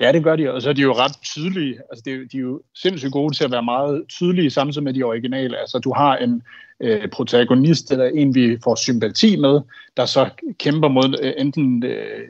Ja, 0.00 0.12
det 0.12 0.24
gør 0.24 0.36
de, 0.36 0.52
og 0.52 0.62
så 0.62 0.68
er 0.68 0.72
de 0.72 0.82
jo 0.82 0.92
ret 0.92 1.12
tydelige. 1.22 1.78
Altså, 1.90 2.02
det 2.04 2.16
jo- 2.16 2.24
de 2.32 2.36
er 2.36 2.40
jo 2.40 2.62
sindssygt 2.74 3.12
gode 3.12 3.34
til 3.36 3.44
at 3.44 3.50
være 3.50 3.62
meget 3.62 4.04
tydelige, 4.08 4.50
samtidig 4.50 4.84
med 4.84 4.94
de 4.94 5.02
originale. 5.02 5.58
Altså, 5.58 5.78
du 5.78 5.92
har 5.92 6.16
en 6.16 6.42
øh, 6.80 7.08
protagonist, 7.08 7.92
eller 7.92 8.04
en, 8.04 8.34
vi 8.34 8.58
får 8.64 8.74
sympati 8.74 9.36
med, 9.36 9.60
der 9.96 10.06
så 10.06 10.30
kæmper 10.58 10.88
mod 10.88 11.18
øh, 11.22 11.32
enten 11.38 11.84
øh, 11.84 12.28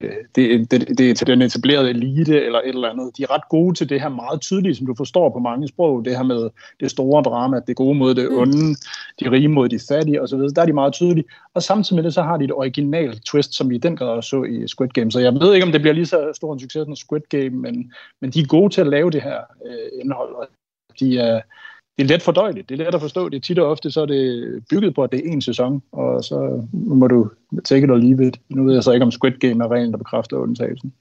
det, 0.00 0.70
det, 0.70 0.98
det 0.98 1.10
er 1.10 1.14
til 1.14 1.26
den 1.26 1.42
etablerede 1.42 1.90
elite, 1.90 2.44
eller 2.44 2.58
et 2.58 2.68
eller 2.68 2.88
andet. 2.88 3.16
De 3.16 3.22
er 3.22 3.30
ret 3.30 3.48
gode 3.48 3.74
til 3.74 3.88
det 3.88 4.00
her 4.00 4.08
meget 4.08 4.40
tydelige, 4.40 4.74
som 4.74 4.86
du 4.86 4.94
forstår 4.94 5.30
på 5.30 5.38
mange 5.38 5.68
sprog, 5.68 6.04
det 6.04 6.16
her 6.16 6.22
med 6.22 6.50
det 6.80 6.90
store 6.90 7.22
drama, 7.22 7.60
det 7.66 7.76
gode 7.76 7.98
mod 7.98 8.14
det 8.14 8.28
onde, 8.28 8.76
de 9.20 9.30
rige 9.30 9.48
mod 9.48 9.68
de 9.68 9.80
fattige 9.88 10.22
osv., 10.22 10.38
der 10.38 10.62
er 10.62 10.66
de 10.66 10.72
meget 10.72 10.92
tydelige. 10.92 11.24
Og 11.54 11.62
samtidig 11.62 11.96
med 11.96 12.04
det, 12.04 12.14
så 12.14 12.22
har 12.22 12.36
de 12.36 12.44
et 12.44 12.52
originalt 12.52 13.24
twist, 13.24 13.54
som 13.54 13.70
vi 13.70 13.74
i 13.74 13.78
den 13.78 13.96
grad 13.96 14.08
også 14.08 14.30
så 14.30 14.42
i 14.42 14.68
Squid 14.68 14.88
Game. 14.88 15.10
Så 15.10 15.20
jeg 15.20 15.34
ved 15.34 15.54
ikke, 15.54 15.66
om 15.66 15.72
det 15.72 15.80
bliver 15.80 15.94
lige 15.94 16.06
så 16.06 16.32
stor 16.34 16.52
en 16.52 16.60
succes 16.60 16.84
som 16.84 16.96
Squid 16.96 17.22
Game, 17.28 17.50
men, 17.50 17.92
men 18.20 18.30
de 18.30 18.40
er 18.40 18.46
gode 18.46 18.74
til 18.74 18.80
at 18.80 18.86
lave 18.86 19.10
det 19.10 19.22
her 19.22 19.38
øh, 19.66 20.00
indhold, 20.02 20.34
og 20.34 20.48
de 21.00 21.18
er, 21.18 21.40
det 22.00 22.10
er 22.10 22.14
let 22.14 22.22
fordøjeligt, 22.22 22.68
det 22.68 22.80
er 22.80 22.84
let 22.84 22.94
at 22.94 23.00
forstå. 23.00 23.28
Det 23.28 23.36
er 23.36 23.40
tit 23.40 23.58
og 23.58 23.70
ofte, 23.70 23.90
så 23.90 24.00
er 24.00 24.06
det 24.06 24.64
bygget 24.70 24.94
på, 24.94 25.02
at 25.02 25.12
det 25.12 25.26
er 25.26 25.32
en 25.32 25.42
sæson, 25.42 25.82
og 25.92 26.24
så 26.24 26.66
må 26.72 27.06
du 27.06 27.30
take 27.64 27.84
it 27.84 27.90
or 27.90 27.96
leave 27.96 28.28
it. 28.28 28.40
Nu 28.48 28.64
ved 28.64 28.74
jeg 28.74 28.84
så 28.84 28.92
ikke, 28.92 29.04
om 29.04 29.10
Squid 29.10 29.32
Game 29.32 29.64
er 29.64 29.68
reglen, 29.68 29.92
der 29.92 29.98
bekræfter 29.98 30.36
undtagelsen. 30.36 30.92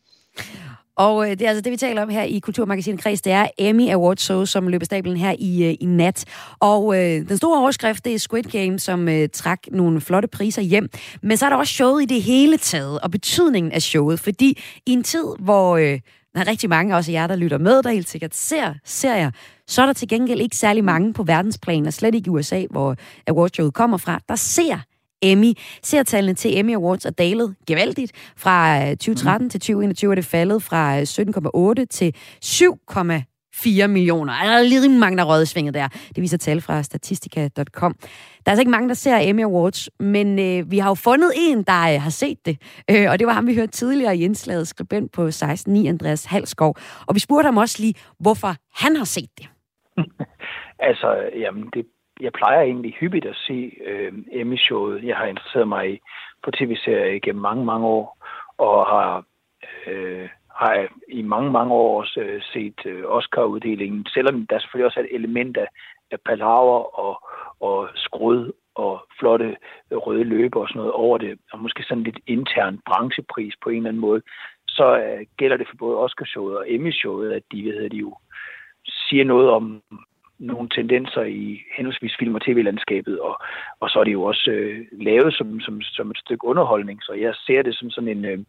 Og 0.96 1.26
øh, 1.26 1.32
det 1.32 1.42
er 1.42 1.50
altså 1.50 1.62
det, 1.62 1.72
vi 1.72 1.78
taler 1.78 2.02
om 2.02 2.10
her 2.10 2.24
i 2.24 2.40
Kulturmagasinet 2.40 3.00
Kreds. 3.00 3.22
Det 3.22 3.34
er 3.34 3.48
Emmy 3.58 3.90
Awards 3.90 4.22
show, 4.22 4.46
som 4.46 4.68
løber 4.68 4.86
stablen 4.86 5.18
her 5.18 5.36
i, 5.40 5.64
øh, 5.64 5.76
i 5.80 5.86
nat. 5.86 6.26
Og 6.60 6.98
øh, 6.98 7.28
den 7.30 7.38
store 7.38 7.62
overskrift, 7.62 8.06
det 8.06 8.14
er 8.14 8.20
Squid 8.20 8.44
Game, 8.44 8.80
som 8.80 9.10
øh, 9.10 9.30
trak 9.34 9.60
nogle 9.72 10.02
flotte 10.02 10.28
priser 10.28 10.62
hjem. 10.62 10.90
Men 11.22 11.38
så 11.38 11.46
er 11.46 11.50
der 11.50 11.58
også 11.58 11.74
showet 11.74 12.02
i 12.02 12.06
det 12.06 12.22
hele 12.22 12.58
taget, 12.58 13.00
og 13.00 13.12
betydningen 13.12 13.72
af 13.72 13.82
showet. 13.82 14.20
Fordi 14.20 14.58
i 14.86 14.92
en 14.92 15.04
tid, 15.04 15.26
hvor 15.40 15.78
øh, 15.78 16.00
der 16.34 16.40
er 16.40 16.48
rigtig 16.48 16.70
mange, 16.70 16.96
også 16.96 17.12
jer, 17.12 17.28
der 17.28 17.36
lytter 17.36 17.58
med, 17.58 17.84
der 17.84 17.90
helt 17.90 18.10
sikkert 18.10 18.36
ser 18.36 18.74
serier, 18.86 19.32
så 19.68 19.82
er 19.82 19.86
der 19.86 19.94
til 19.94 20.08
gengæld 20.08 20.42
ikke 20.42 20.56
særlig 20.56 20.84
mange 20.84 21.14
på 21.14 21.24
verdensplan, 21.24 21.86
og 21.86 21.94
slet 21.94 22.16
ikke 22.16 22.28
i 22.28 22.30
USA, 22.30 22.66
hvor 22.70 22.96
awardshowet 23.28 23.74
kommer 23.74 23.98
fra, 23.98 24.20
der 24.30 24.36
ser 24.36 24.80
Emmy. 25.22 25.54
Seertallene 25.84 26.34
til 26.34 26.58
Emmy 26.58 26.76
Awards 26.76 27.06
er 27.06 27.10
dalet 27.10 27.56
gevaldigt. 27.68 28.12
Fra 28.38 28.82
øh, 28.82 28.90
2013 28.90 29.50
til 29.50 29.60
2021 29.60 30.12
er 30.12 30.16
det 30.16 30.26
faldet 30.26 30.64
fra 30.64 30.98
øh, 30.98 31.02
17,8 31.82 31.86
til 31.90 32.16
4 33.64 33.88
millioner. 33.88 34.34
Altså, 34.34 34.52
der 34.52 34.60
er 34.60 34.64
lige 34.64 35.00
mange, 35.00 35.18
der 35.18 35.24
røget 35.24 35.44
i 35.44 35.46
svinget 35.46 35.74
der. 35.74 35.88
Det 35.88 36.22
viser 36.22 36.38
tal 36.38 36.62
fra 36.62 36.84
statistika.com. 36.84 37.94
Der 37.94 38.46
er 38.46 38.52
altså 38.52 38.62
ikke 38.62 38.72
mange, 38.72 38.90
der 38.90 38.96
ser 38.96 39.18
Emmy 39.22 39.44
Awards, 39.44 39.90
men 40.00 40.40
øh, 40.40 40.72
vi 40.72 40.78
har 40.78 40.90
jo 40.90 40.96
fundet 40.96 41.32
en, 41.38 41.58
der 41.64 41.82
øh, 41.94 42.02
har 42.02 42.10
set 42.10 42.46
det. 42.46 42.56
Øh, 42.92 43.12
og 43.12 43.20
det 43.20 43.28
var 43.28 43.34
ham, 43.34 43.48
vi 43.48 43.56
hørte 43.56 43.72
tidligere 43.72 44.18
i 44.18 44.24
indslaget, 44.24 44.68
skribent 44.68 45.12
på 45.12 45.28
16.9, 45.28 45.88
Andreas 45.88 46.26
Halskov. 46.26 46.76
Og 47.08 47.16
vi 47.16 47.20
spurgte 47.20 47.46
ham 47.46 47.58
også 47.58 47.78
lige, 47.80 47.94
hvorfor 48.20 48.52
han 48.84 48.96
har 48.96 49.06
set 49.06 49.30
det. 49.38 49.48
Altså, 50.82 51.30
jamen, 51.36 51.70
det, 51.74 51.86
jeg 52.20 52.32
plejer 52.34 52.62
egentlig 52.62 52.94
hyppigt 53.00 53.26
at 53.26 53.36
se 53.36 53.72
øh, 53.86 54.14
Emmy-showet. 54.32 55.08
Jeg 55.08 55.18
har 55.18 55.26
interesseret 55.26 55.68
mig 55.68 55.94
i, 55.94 56.00
for 56.44 56.52
tv-serier 56.52 57.20
gennem 57.20 57.42
mange, 57.42 57.66
mange 57.66 57.88
år, 57.88 58.26
og 58.58 58.86
har, 58.86 59.24
øh, 59.88 60.30
har 60.60 60.88
i 61.08 61.22
mange, 61.22 61.52
mange 61.52 61.74
år 61.74 62.02
også 62.02 62.20
øh, 62.20 62.42
set 62.54 62.80
øh, 62.86 63.04
Oscar-uddelingen, 63.06 64.06
selvom 64.14 64.48
der 64.48 64.60
selvfølgelig 64.60 64.86
også 64.86 65.00
er 65.00 65.04
et 65.04 65.16
element 65.16 65.58
af, 65.58 65.68
af 66.12 66.20
palaver 66.26 67.00
og, 67.00 67.16
og 67.60 67.90
skrud 67.96 68.52
og 68.76 68.94
flotte 69.20 69.58
øh, 69.92 69.98
røde 69.98 70.24
løber 70.24 70.62
og 70.62 70.68
sådan 70.68 70.80
noget 70.80 70.94
over 70.94 71.18
det, 71.18 71.40
og 71.52 71.60
måske 71.60 71.84
sådan 71.84 72.04
lidt 72.04 72.20
intern 72.28 72.80
branchepris 72.88 73.54
på 73.64 73.70
en 73.70 73.78
eller 73.78 73.90
anden 73.90 74.02
måde, 74.02 74.22
så 74.68 74.98
øh, 75.00 75.26
gælder 75.38 75.58
det 75.58 75.68
for 75.70 75.76
både 75.80 75.98
Oscarshowet 75.98 76.58
og 76.58 76.68
Emmy-showet, 76.68 77.32
at 77.32 77.44
de, 77.52 77.64
hvad 77.64 77.74
hedder 77.74 77.90
de 77.90 77.98
jo, 77.98 78.18
siger 78.86 79.26
noget 79.26 79.50
om 79.50 79.82
nogle 80.40 80.70
tendenser 80.70 81.24
i 81.24 81.62
henholdsvis 81.78 82.16
film- 82.20 82.36
og 82.36 82.42
tv-landskabet, 82.42 83.20
og, 83.20 83.42
og 83.80 83.90
så 83.90 84.00
er 84.00 84.04
det 84.04 84.14
jo 84.14 84.24
også 84.24 84.52
øh, 84.52 84.86
lavet 84.92 85.34
som, 85.34 85.60
som, 85.60 85.82
som 85.82 86.12
et 86.12 86.18
stykke 86.18 86.46
underholdning, 86.46 87.00
så 87.04 87.14
jeg 87.14 87.34
ser 87.36 87.62
det 87.62 87.76
som 87.76 87.90
sådan 87.90 88.18
en, 88.18 88.26
øh, 88.26 88.40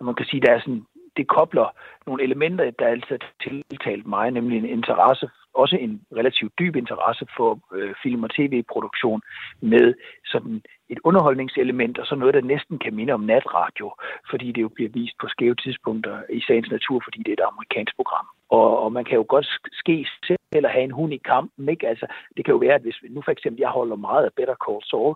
man 0.00 0.14
kan 0.14 0.26
sige, 0.26 0.40
der 0.40 0.52
er 0.52 0.60
sådan, 0.60 0.84
det 1.18 1.28
kobler 1.28 1.68
nogle 2.06 2.22
elementer, 2.22 2.70
der 2.78 2.86
altid 2.86 3.18
har 3.20 3.28
tiltalt 3.42 4.06
mig, 4.06 4.30
nemlig 4.30 4.58
en 4.58 4.64
interesse, 4.78 5.26
også 5.62 5.76
en 5.76 6.02
relativt 6.18 6.52
dyb 6.58 6.76
interesse 6.76 7.26
for 7.36 7.50
øh, 7.74 7.94
film- 8.02 8.26
og 8.26 8.30
tv-produktion 8.30 9.20
med 9.60 9.94
sådan 10.24 10.62
et 10.88 10.98
underholdningselement, 11.04 11.98
og 11.98 12.06
så 12.06 12.14
noget, 12.14 12.34
der 12.34 12.40
næsten 12.40 12.78
kan 12.78 12.94
minde 12.94 13.12
om 13.12 13.20
natradio, 13.20 13.88
fordi 14.30 14.52
det 14.52 14.62
jo 14.62 14.68
bliver 14.68 14.90
vist 14.90 15.16
på 15.20 15.26
skæve 15.28 15.54
tidspunkter 15.54 16.14
i 16.38 16.40
sagens 16.46 16.70
natur, 16.70 17.00
fordi 17.04 17.18
det 17.18 17.28
er 17.28 17.38
et 17.42 17.48
amerikansk 17.52 17.96
program. 17.96 18.26
Og, 18.48 18.68
og 18.82 18.92
man 18.92 19.04
kan 19.04 19.16
jo 19.20 19.24
godt 19.28 19.46
ske 19.72 20.06
selv 20.26 20.38
eller 20.52 20.68
have 20.68 20.84
en 20.84 20.98
hund 20.98 21.12
i 21.14 21.20
kampen, 21.32 21.68
ikke? 21.68 21.88
Altså, 21.88 22.06
det 22.36 22.44
kan 22.44 22.52
jo 22.52 22.58
være, 22.58 22.74
at 22.74 22.82
hvis 22.82 22.98
nu 23.10 23.22
for 23.24 23.32
eksempel, 23.32 23.60
jeg 23.60 23.68
holder 23.68 23.96
meget 23.96 24.24
af 24.24 24.32
Better 24.36 24.58
Call 24.64 24.82
Saul, 24.90 25.14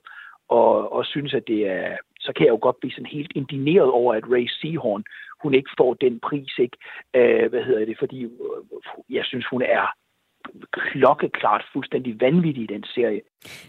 og, 0.48 0.92
og 0.92 1.04
synes, 1.04 1.34
at 1.34 1.44
det 1.46 1.60
er, 1.68 1.96
så 2.20 2.32
kan 2.32 2.46
jeg 2.46 2.52
jo 2.52 2.58
godt 2.62 2.80
blive 2.80 2.92
sådan 2.92 3.16
helt 3.18 3.32
indineret 3.34 3.90
over, 3.90 4.14
at 4.14 4.24
Ray 4.32 4.46
Seahorn, 4.46 5.04
hun 5.42 5.54
ikke 5.54 5.70
får 5.78 5.94
den 5.94 6.20
pris, 6.20 6.58
ikke? 6.58 6.76
Øh, 7.14 7.50
hvad 7.50 7.64
hedder 7.64 7.84
det? 7.84 7.98
Fordi 7.98 8.24
øh, 8.24 8.30
jeg 9.10 9.24
synes, 9.24 9.46
hun 9.50 9.62
er 9.62 9.86
klokkeklart 10.72 11.64
fuldstændig 11.72 12.20
vanvittig 12.20 12.62
i 12.62 12.66
den 12.66 12.84
serie. 12.84 13.20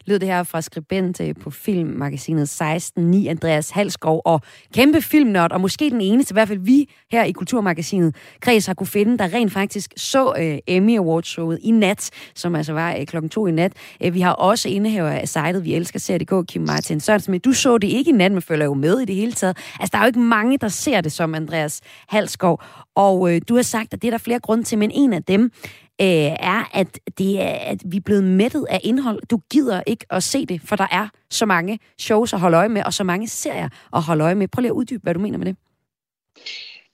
Lød 0.05 0.19
det 0.19 0.27
her 0.27 0.43
fra 0.43 0.61
skribent 0.61 1.21
øh, 1.21 1.35
på 1.43 1.49
filmmagasinet 1.49 2.61
16.9, 2.61 3.27
Andreas 3.29 3.69
Halskov, 3.69 4.21
og 4.25 4.41
kæmpe 4.75 5.01
filmnørd, 5.01 5.51
og 5.51 5.61
måske 5.61 5.89
den 5.89 6.01
eneste, 6.01 6.31
i 6.31 6.35
hvert 6.35 6.47
fald 6.47 6.59
vi 6.59 6.89
her 7.11 7.23
i 7.23 7.31
Kulturmagasinet, 7.31 8.15
Kreds 8.41 8.65
har 8.65 8.73
kunne 8.73 8.87
finde, 8.87 9.17
der 9.17 9.33
rent 9.33 9.51
faktisk 9.51 9.93
så 9.97 10.27
uh, 10.27 10.57
Emmy 10.67 10.97
Awards 10.97 11.27
showet 11.27 11.59
i 11.61 11.71
nat, 11.71 12.31
som 12.35 12.55
altså 12.55 12.73
var 12.73 12.95
uh, 12.99 13.05
klokken 13.05 13.29
to 13.29 13.47
i 13.47 13.51
nat. 13.51 13.97
Uh, 14.05 14.13
vi 14.13 14.21
har 14.21 14.33
også 14.33 14.69
indehaver 14.69 15.09
af 15.09 15.27
sitet, 15.27 15.65
vi 15.65 15.75
elsker 15.75 15.99
ser.dk, 15.99 16.47
Kim 16.47 16.61
Martin 16.61 16.99
Sørensen, 16.99 17.31
men 17.31 17.39
du 17.39 17.53
så 17.53 17.77
det 17.77 17.87
ikke 17.87 18.09
i 18.09 18.13
nat, 18.13 18.31
men 18.31 18.41
følger 18.41 18.65
jo 18.65 18.73
med 18.73 18.99
i 18.99 19.05
det 19.05 19.15
hele 19.15 19.31
taget. 19.31 19.57
Altså, 19.79 19.89
der 19.91 19.97
er 19.97 20.03
jo 20.03 20.07
ikke 20.07 20.19
mange, 20.19 20.57
der 20.57 20.67
ser 20.67 21.01
det 21.01 21.11
som 21.11 21.35
Andreas 21.35 21.81
Halskov, 22.09 22.61
og 22.95 23.19
uh, 23.19 23.31
du 23.49 23.55
har 23.55 23.61
sagt, 23.61 23.93
at 23.93 24.01
det 24.01 24.07
er 24.07 24.11
der 24.11 24.17
flere 24.17 24.39
grunde 24.39 24.63
til, 24.63 24.77
men 24.77 24.91
en 24.91 25.13
af 25.13 25.23
dem 25.23 25.51
øh, 26.01 26.07
er, 26.07 26.69
at, 26.73 26.99
det 27.17 27.41
er, 27.41 27.53
at 27.53 27.81
vi 27.85 27.97
er 27.97 28.01
blevet 28.01 28.23
mættet 28.23 28.65
af 28.69 28.79
indhold. 28.83 29.27
Du 29.27 29.39
gider 29.51 29.83
ikke 29.87 30.05
at 30.09 30.23
se 30.23 30.45
det, 30.45 30.61
for 30.61 30.75
der 30.75 30.87
er 30.91 31.07
så 31.29 31.45
mange 31.45 31.79
shows 31.99 32.33
at 32.33 32.39
holde 32.39 32.57
øje 32.57 32.69
med, 32.69 32.83
og 32.83 32.93
så 32.93 33.03
mange 33.03 33.27
serier 33.27 33.69
at 33.93 34.01
holde 34.01 34.23
øje 34.23 34.35
med. 34.35 34.47
Prøv 34.47 34.61
lige 34.61 34.69
at 34.69 34.75
uddybe, 34.75 35.03
hvad 35.03 35.13
du 35.13 35.19
mener 35.19 35.37
med 35.37 35.45
det. 35.45 35.55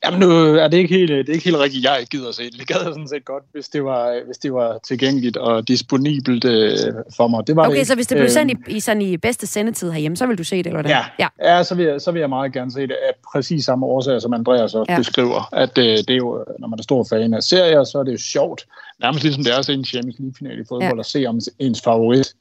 Jamen 0.06 0.20
nu 0.20 0.30
er 0.56 0.68
det 0.68 0.78
ikke 0.78 0.96
helt, 0.96 1.10
det 1.10 1.30
er 1.30 1.34
ikke 1.34 1.46
helt 1.46 1.58
rigtigt, 1.58 1.86
jeg 1.86 1.98
ikke 2.00 2.10
gider 2.10 2.32
se 2.32 2.44
det. 2.44 2.60
Det 2.60 2.68
gad 2.68 2.76
jeg 2.84 2.94
sådan 2.94 3.08
set 3.08 3.26
godt, 3.26 3.44
hvis 3.52 3.68
det 3.68 3.84
var, 3.84 4.26
hvis 4.26 4.38
det 4.38 4.54
var 4.54 4.80
tilgængeligt 4.88 5.38
og 5.38 5.68
disponibelt 5.68 6.46
øh, 6.46 6.78
for 7.16 7.28
mig. 7.28 7.48
Det 7.48 7.56
var 7.56 7.68
okay, 7.68 7.80
det 7.80 7.88
så 7.88 7.96
hvis 7.96 8.08
det 8.08 8.16
blev 8.16 8.26
øh, 8.26 8.32
sendt 8.32 8.52
i, 8.52 8.76
i, 8.76 8.80
sådan 8.80 9.02
i 9.02 9.18
bedste 9.18 9.48
sendetid 9.48 9.92
herhjemme, 9.92 10.18
så 10.18 10.26
vil 10.26 10.38
du 10.38 10.44
se 10.44 10.58
det, 10.58 10.68
eller 10.68 10.82
hvad? 10.82 10.92
Ja, 10.92 11.06
ja. 11.20 11.28
ja 11.58 11.64
så, 11.64 11.76
vil 11.76 11.86
jeg, 11.86 12.02
så 12.02 12.12
vil 12.12 12.20
jeg 12.20 12.30
meget 12.30 12.54
gerne 12.54 12.72
se 12.72 12.82
det 12.82 12.92
af 12.92 13.14
præcis 13.32 13.66
samme 13.66 13.86
årsager, 13.86 14.20
som 14.20 14.34
Andreas 14.34 14.74
også 14.76 14.86
ja. 14.90 14.98
beskriver. 14.98 15.54
At 15.54 15.78
øh, 15.78 15.84
det 15.84 16.10
er 16.10 16.16
jo, 16.16 16.46
når 16.60 16.68
man 16.68 16.80
er 16.80 16.84
stor 16.84 17.06
fan 17.10 17.34
af 17.34 17.44
serier, 17.44 17.84
så 17.84 18.00
er 18.00 18.04
det 18.04 18.12
jo 18.12 18.18
sjovt. 18.18 18.66
Nærmest 19.00 19.24
ligesom 19.24 19.44
det 19.44 19.54
er 19.54 19.58
at 19.58 19.66
se 19.66 19.74
en 19.74 19.86
Champions 19.86 20.20
League-final 20.20 20.60
i 20.60 20.64
fodbold, 20.70 20.94
ja. 20.94 20.98
og 20.98 21.06
se 21.06 21.26
om 21.26 21.40
ens 21.60 21.82
favorit 21.82 22.34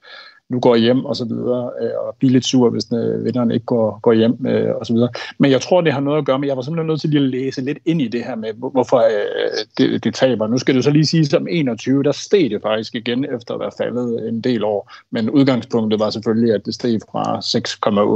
nu 0.50 0.60
går 0.60 0.76
hjem 0.76 1.04
og 1.04 1.16
så 1.16 1.24
videre, 1.24 1.70
øh, 1.80 1.90
og 2.06 2.16
blive 2.18 2.32
lidt 2.32 2.44
sur, 2.44 2.70
hvis 2.70 2.86
øh, 2.92 3.24
vinderen 3.24 3.50
ikke 3.50 3.66
går, 3.66 3.98
går 4.02 4.12
hjem 4.12 4.46
øh, 4.46 4.74
og 4.76 4.86
så 4.86 4.92
videre. 4.92 5.08
Men 5.38 5.50
jeg 5.50 5.60
tror, 5.60 5.80
det 5.80 5.92
har 5.92 6.00
noget 6.00 6.18
at 6.18 6.24
gøre 6.24 6.38
med, 6.38 6.48
jeg 6.48 6.56
var 6.56 6.62
simpelthen 6.62 6.86
nødt 6.86 7.00
til 7.00 7.10
lige 7.10 7.22
at 7.22 7.28
læse 7.28 7.60
lidt 7.60 7.78
ind 7.84 8.02
i 8.02 8.08
det 8.08 8.24
her 8.24 8.36
med, 8.36 8.48
hvorfor 8.72 9.04
det, 9.78 10.04
det 10.04 10.14
taber. 10.14 10.46
Nu 10.46 10.58
skal 10.58 10.74
det 10.74 10.84
så 10.84 10.90
lige 10.90 11.06
sige, 11.06 11.26
som 11.26 11.46
21, 11.50 12.02
der 12.02 12.12
steg 12.12 12.50
det 12.50 12.62
faktisk 12.62 12.94
igen 12.94 13.24
efter 13.34 13.54
at 13.54 13.60
være 13.60 13.70
faldet 13.78 14.28
en 14.28 14.40
del 14.40 14.64
år. 14.64 14.92
Men 15.10 15.30
udgangspunktet 15.30 16.00
var 16.00 16.10
selvfølgelig, 16.10 16.54
at 16.54 16.66
det 16.66 16.74
steg 16.74 17.00
fra 17.10 17.38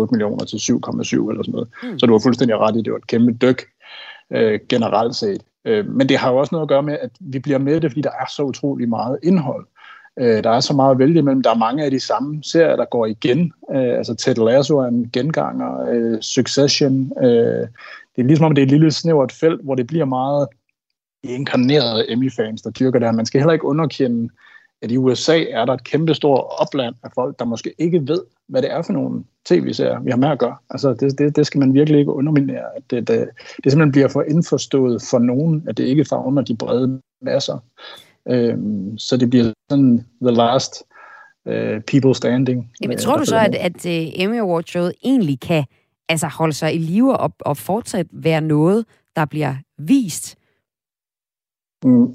6,8 0.04 0.08
millioner 0.10 0.44
til 0.44 0.56
7,7 0.56 1.30
eller 1.30 1.42
sådan 1.42 1.52
noget. 1.52 1.68
Mm. 1.82 1.98
Så 1.98 2.06
du 2.06 2.12
var 2.12 2.20
fuldstændig 2.22 2.58
ret 2.58 2.76
i, 2.76 2.82
det 2.82 2.92
var 2.92 2.98
et 2.98 3.06
kæmpe 3.06 3.32
dyk 3.32 3.62
øh, 4.32 4.60
generelt 4.68 5.16
set. 5.16 5.42
Men 5.64 6.08
det 6.08 6.16
har 6.16 6.30
jo 6.30 6.36
også 6.36 6.54
noget 6.54 6.62
at 6.64 6.68
gøre 6.68 6.82
med, 6.82 6.96
at 7.00 7.10
vi 7.20 7.38
bliver 7.38 7.58
med 7.58 7.80
det, 7.80 7.90
fordi 7.90 8.00
der 8.00 8.10
er 8.10 8.30
så 8.36 8.42
utrolig 8.42 8.88
meget 8.88 9.18
indhold. 9.22 9.66
Øh, 10.20 10.44
der 10.44 10.50
er 10.50 10.60
så 10.60 10.74
meget 10.74 10.90
at 10.90 10.98
vælge 10.98 11.18
imellem. 11.18 11.42
Der 11.42 11.50
er 11.50 11.58
mange 11.58 11.84
af 11.84 11.90
de 11.90 12.00
samme 12.00 12.42
serier, 12.42 12.76
der 12.76 12.84
går 12.84 13.06
igen. 13.06 13.52
Øh, 13.70 13.96
altså 13.98 14.14
Ted 14.14 14.34
Lasso 14.34 14.78
er 14.78 14.86
en 14.86 15.10
genganger. 15.12 15.86
Øh, 15.90 16.20
Succession. 16.20 17.12
Øh, 17.22 17.68
det 18.16 18.22
er 18.22 18.26
ligesom 18.26 18.46
om, 18.46 18.54
det 18.54 18.62
er 18.62 18.66
et 18.66 18.70
lille 18.70 18.90
snævert 18.90 19.32
felt, 19.32 19.64
hvor 19.64 19.74
det 19.74 19.86
bliver 19.86 20.04
meget 20.04 20.48
inkarnerede 21.22 22.12
Emmy-fans, 22.12 22.62
der 22.62 22.70
dyrker 22.70 22.98
det 22.98 23.08
her. 23.08 23.12
Man 23.12 23.26
skal 23.26 23.40
heller 23.40 23.52
ikke 23.52 23.64
underkende, 23.64 24.28
at 24.82 24.90
i 24.90 24.96
USA 24.96 25.44
er 25.50 25.64
der 25.64 25.72
et 25.72 25.84
kæmpe 25.84 26.14
stort 26.14 26.44
opland 26.58 26.94
af 27.04 27.10
folk, 27.14 27.38
der 27.38 27.44
måske 27.44 27.74
ikke 27.78 28.08
ved, 28.08 28.22
hvad 28.48 28.62
det 28.62 28.72
er 28.72 28.82
for 28.82 28.92
nogle 28.92 29.24
tv-serier, 29.44 30.00
vi 30.00 30.10
har 30.10 30.16
med 30.16 30.28
at 30.28 30.38
gøre. 30.38 30.56
Altså, 30.70 30.94
det, 30.94 31.18
det, 31.18 31.36
det 31.36 31.46
skal 31.46 31.58
man 31.58 31.74
virkelig 31.74 31.98
ikke 32.00 32.12
underminere. 32.12 32.76
At 32.76 32.82
det, 32.90 33.08
det, 33.08 33.28
det 33.64 33.72
simpelthen 33.72 33.92
bliver 33.92 34.08
for 34.08 34.22
indforstået 34.22 35.02
for 35.10 35.18
nogen, 35.18 35.64
at 35.68 35.76
det 35.76 35.84
ikke 35.84 36.04
favner 36.04 36.42
de 36.42 36.56
brede 36.56 37.00
masser. 37.20 37.58
Øhm, 38.28 38.98
så 38.98 39.16
det 39.16 39.30
bliver 39.30 39.52
sådan 39.70 40.06
the 40.22 40.34
last 40.34 40.82
uh, 41.46 41.80
people 41.86 42.14
standing. 42.14 42.70
Jamen, 42.82 42.98
tror 42.98 43.16
du 43.16 43.24
så, 43.24 43.38
at, 43.38 43.54
at 43.54 43.76
uh, 43.86 44.22
Emmy 44.22 44.40
Awards 44.40 44.68
showet 44.68 44.92
egentlig 45.04 45.40
kan 45.40 45.64
altså, 46.08 46.26
holde 46.26 46.52
sig 46.52 46.74
i 46.74 46.78
live 46.78 47.16
og, 47.16 47.32
og 47.40 47.56
fortsat 47.56 48.06
være 48.12 48.40
noget, 48.40 48.84
der 49.16 49.24
bliver 49.24 49.54
vist? 49.78 50.36
Mm, 51.84 52.14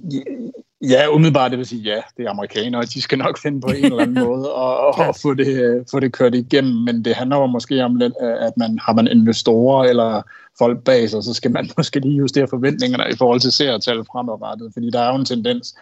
ja, 0.82 1.08
umiddelbart 1.12 1.52
det 1.52 1.58
vil 1.58 1.66
sige 1.66 1.82
ja. 1.82 2.02
Det 2.18 2.26
er 2.26 2.30
amerikanere, 2.30 2.82
og 2.82 2.94
de 2.94 3.02
skal 3.02 3.18
nok 3.18 3.38
finde 3.42 3.62
på 3.62 3.68
en 3.68 3.86
eller 3.86 4.00
anden 4.00 4.24
måde 4.28 4.54
og, 4.54 4.88
og, 5.08 5.16
få, 5.22 5.34
det, 5.34 5.84
få 5.92 6.00
det 6.00 6.14
kørt 6.14 6.36
igennem. 6.36 6.76
Men 6.76 7.06
det 7.06 7.16
handler 7.16 7.38
jo 7.38 7.46
måske 7.46 7.84
om, 7.84 8.02
at 8.22 8.58
man 8.58 8.80
har 8.82 8.94
man 8.94 9.08
investorer 9.08 9.90
eller 9.90 10.22
folk 10.60 10.84
bag 10.84 11.10
sig, 11.10 11.24
så 11.24 11.34
skal 11.34 11.52
man 11.52 11.70
måske 11.78 12.00
lige 12.00 12.18
justere 12.18 12.48
forventningerne 12.48 13.14
i 13.14 13.16
forhold 13.18 13.40
til 13.40 13.52
seertal 13.52 14.06
fremadrettet. 14.12 14.70
Fordi 14.74 14.90
der 14.90 15.00
er 15.00 15.10
jo 15.10 15.16
en 15.16 15.26
tendens 15.26 15.76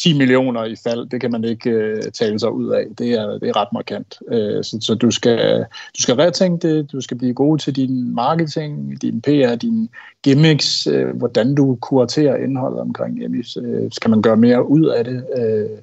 10 0.00 0.18
millioner 0.18 0.64
i 0.64 0.76
fald, 0.84 1.08
det 1.08 1.20
kan 1.20 1.30
man 1.30 1.44
ikke 1.44 1.70
øh, 1.70 2.02
tale 2.02 2.38
sig 2.38 2.52
ud 2.52 2.68
af. 2.68 2.84
Det 2.98 3.12
er, 3.12 3.38
det 3.38 3.48
er 3.48 3.56
ret 3.56 3.72
markant. 3.72 4.18
Øh, 4.28 4.64
så 4.64 4.78
så 4.80 4.94
du, 4.94 5.10
skal, 5.10 5.58
du 5.98 6.02
skal 6.02 6.14
retænke 6.14 6.68
det, 6.68 6.92
du 6.92 7.00
skal 7.00 7.18
blive 7.18 7.34
god 7.34 7.58
til 7.58 7.76
din 7.76 8.14
marketing, 8.14 9.02
din 9.02 9.20
PR, 9.20 9.54
din 9.54 9.88
gimmicks, 10.24 10.86
øh, 10.86 11.16
hvordan 11.16 11.54
du 11.54 11.78
kuraterer 11.80 12.36
indholdet 12.36 12.80
omkring 12.80 13.24
Emmys. 13.24 13.56
Øh, 13.56 13.90
skal 13.92 14.10
man 14.10 14.22
gøre 14.22 14.36
mere 14.36 14.68
ud 14.68 14.86
af 14.86 15.04
det? 15.04 15.24
Øh, 15.36 15.78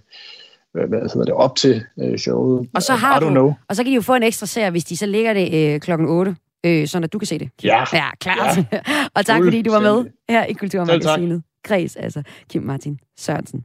hvad 0.74 1.01
hedder 1.01 1.26
det, 1.26 1.34
op 1.34 1.55
til 1.55 1.84
øh, 1.99 2.18
showet. 2.18 2.70
Og 2.74 2.84
så, 2.84 2.93
har 2.93 3.20
du, 3.20 3.30
know. 3.30 3.53
og 3.68 3.76
så 3.76 3.84
kan 3.84 3.89
de 3.89 3.95
jo 3.95 4.01
få 4.01 4.16
en 4.16 4.24
ekstra 4.24 4.45
serie, 4.45 4.72
hvis 4.72 4.86
de 4.86 4.97
så 4.97 5.05
ligger 5.05 5.34
det 5.34 5.74
øh, 5.74 5.80
klokken 5.80 6.07
8, 6.07 6.36
øh, 6.64 6.88
sådan 6.88 7.03
at 7.03 7.14
du 7.14 7.20
kan 7.20 7.26
se 7.26 7.39
det. 7.39 7.49
Ja. 7.64 7.84
Ja, 7.93 8.10
klart. 8.20 8.57
Ja. 8.72 8.80
og 9.16 9.26
tak 9.26 9.43
fordi 9.43 9.62
du 9.62 9.72
var 9.72 9.80
med 9.80 10.05
her 10.30 10.45
i 10.45 10.53
Kulturmagasinet. 10.53 11.43
Kreds, 11.64 11.95
altså 11.95 12.24
Kim 12.49 12.64
Martin 12.64 12.99
Sørensen, 13.18 13.64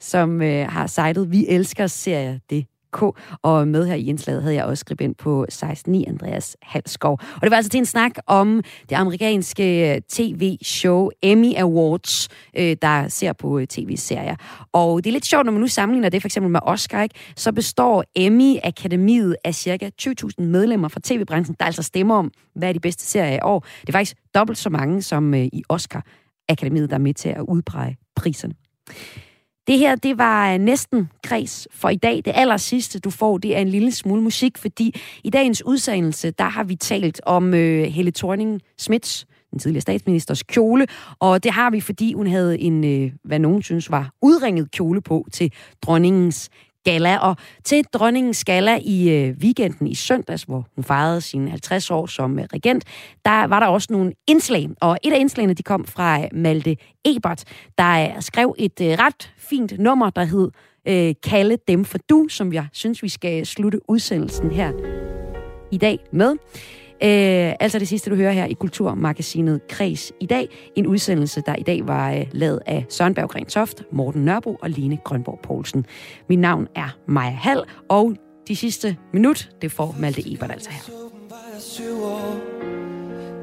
som 0.00 0.42
øh, 0.42 0.68
har 0.68 0.86
sejtet 0.86 1.30
Vi 1.30 1.46
Elsker 1.48 1.86
Serie 1.86 2.40
det 2.50 2.66
og 3.42 3.68
med 3.68 3.86
her 3.86 3.94
i 3.94 4.04
indslaget 4.04 4.42
havde 4.42 4.54
jeg 4.54 4.64
også 4.64 4.80
skribent 4.80 5.18
på 5.18 5.46
16.9, 5.52 6.08
Andreas 6.08 6.56
Halskov. 6.62 7.12
Og 7.34 7.42
det 7.42 7.50
var 7.50 7.56
altså 7.56 7.70
til 7.70 7.78
en 7.78 7.86
snak 7.86 8.12
om 8.26 8.62
det 8.88 8.96
amerikanske 8.96 9.94
øh, 9.94 10.00
tv-show 10.08 11.10
Emmy 11.22 11.54
Awards, 11.56 12.28
øh, 12.56 12.76
der 12.82 13.08
ser 13.08 13.32
på 13.32 13.58
øh, 13.58 13.66
tv-serier. 13.66 14.36
Og 14.72 15.04
det 15.04 15.10
er 15.10 15.12
lidt 15.12 15.26
sjovt, 15.26 15.44
når 15.44 15.52
man 15.52 15.60
nu 15.60 15.66
sammenligner 15.66 16.08
det 16.08 16.22
for 16.22 16.28
eksempel 16.28 16.52
med 16.52 16.60
Oscar, 16.62 17.02
ikke? 17.02 17.14
så 17.36 17.52
består 17.52 18.04
Emmy-akademiet 18.18 19.36
af 19.44 19.54
cirka 19.54 19.90
20.000 20.02 20.42
medlemmer 20.42 20.88
fra 20.88 21.00
tv-branchen, 21.04 21.56
der 21.58 21.64
altså 21.64 21.82
stemmer 21.82 22.14
om, 22.14 22.30
hvad 22.54 22.68
er 22.68 22.72
de 22.72 22.80
bedste 22.80 23.04
serier 23.04 23.36
i 23.36 23.40
år. 23.42 23.60
Det 23.80 23.88
er 23.88 23.92
faktisk 23.92 24.16
dobbelt 24.34 24.58
så 24.58 24.70
mange 24.70 25.02
som 25.02 25.34
øh, 25.34 25.44
i 25.44 25.62
Oscar 25.68 26.02
Akademiet, 26.48 26.90
der 26.90 26.96
er 26.96 27.00
med 27.00 27.14
til 27.14 27.28
at 27.28 27.40
udpege 27.40 27.96
priserne. 28.16 28.54
Det 29.66 29.78
her, 29.78 29.94
det 29.94 30.18
var 30.18 30.52
øh, 30.52 30.58
næsten 30.58 31.10
kreds 31.24 31.68
for 31.70 31.88
i 31.88 31.96
dag. 31.96 32.16
Det 32.24 32.32
aller 32.34 32.56
sidste, 32.56 32.98
du 32.98 33.10
får, 33.10 33.38
det 33.38 33.56
er 33.56 33.60
en 33.60 33.68
lille 33.68 33.92
smule 33.92 34.22
musik, 34.22 34.58
fordi 34.58 35.00
i 35.24 35.30
dagens 35.30 35.64
udsendelse, 35.64 36.30
der 36.30 36.44
har 36.44 36.64
vi 36.64 36.76
talt 36.76 37.20
om 37.26 37.54
øh, 37.54 37.84
Helle 37.84 38.10
thorning 38.10 38.60
Smits, 38.78 39.26
den 39.50 39.58
tidligere 39.58 39.80
statsministers 39.80 40.42
kjole, 40.42 40.86
og 41.18 41.44
det 41.44 41.52
har 41.52 41.70
vi, 41.70 41.80
fordi 41.80 42.12
hun 42.12 42.26
havde 42.26 42.58
en, 42.58 42.84
øh, 42.84 43.12
hvad 43.24 43.38
nogen 43.38 43.62
synes 43.62 43.90
var 43.90 44.10
udringet 44.22 44.70
kjole 44.70 45.00
på 45.00 45.26
til 45.32 45.52
dronningens 45.82 46.50
gala. 46.86 47.18
Og 47.18 47.36
til 47.64 47.84
dronningens 47.84 48.44
gala 48.44 48.78
i 48.82 49.10
øh, 49.10 49.34
weekenden 49.42 49.86
i 49.86 49.94
søndags, 49.94 50.42
hvor 50.42 50.66
hun 50.74 50.84
fejrede 50.84 51.20
sine 51.20 51.50
50 51.50 51.90
år 51.90 52.06
som 52.06 52.38
øh, 52.38 52.44
regent, 52.52 52.84
der 53.24 53.46
var 53.46 53.60
der 53.60 53.66
også 53.66 53.88
nogle 53.90 54.12
indslag. 54.26 54.68
Og 54.80 54.98
et 55.02 55.12
af 55.12 55.18
indslagene, 55.18 55.54
de 55.54 55.62
kom 55.62 55.84
fra 55.84 56.20
øh, 56.20 56.28
Malte 56.32 56.76
Ebert, 57.04 57.44
der 57.78 58.04
øh, 58.04 58.22
skrev 58.22 58.54
et 58.58 58.80
øh, 58.80 58.88
ret 58.88 59.32
fint 59.38 59.78
nummer, 59.78 60.10
der 60.10 60.24
hed 60.24 60.50
øh, 60.88 61.14
Kalde 61.22 61.56
dem 61.68 61.84
for 61.84 61.98
du, 62.10 62.28
som 62.28 62.52
jeg 62.52 62.66
synes, 62.72 63.02
vi 63.02 63.08
skal 63.08 63.40
øh, 63.40 63.44
slutte 63.44 63.90
udsendelsen 63.90 64.50
her 64.50 64.72
i 65.72 65.78
dag 65.78 65.98
med. 66.12 66.36
Øh, 67.02 67.52
altså 67.60 67.78
det 67.78 67.88
sidste, 67.88 68.10
du 68.10 68.16
hører 68.16 68.32
her 68.32 68.44
i 68.44 68.52
Kulturmagasinet 68.52 69.60
Kres 69.68 70.12
i 70.20 70.26
dag. 70.26 70.48
En 70.76 70.86
udsendelse, 70.86 71.42
der 71.46 71.54
i 71.54 71.62
dag 71.62 71.86
var 71.86 72.12
øh, 72.12 72.26
lavet 72.32 72.60
af 72.66 72.84
Søren 72.88 73.14
Berggren 73.14 73.46
Toft, 73.46 73.82
Morten 73.92 74.24
Nørbo 74.24 74.54
og 74.62 74.70
Line 74.70 74.98
Grønborg 75.04 75.40
Poulsen. 75.42 75.86
Mit 76.28 76.38
navn 76.38 76.68
er 76.74 76.98
Maja 77.08 77.30
Hall, 77.30 77.62
og 77.88 78.14
de 78.48 78.56
sidste 78.56 78.96
minut, 79.12 79.50
det 79.62 79.72
får 79.72 79.96
Malte 79.98 80.32
Ebert 80.32 80.50
altså 80.50 80.70
her. 80.70 80.80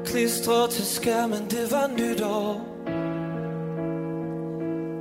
Klistret 0.04 0.70
til 0.70 0.84
skærmen, 0.84 1.42
det 1.50 1.68
var 1.70 1.90
nytår 1.98 2.74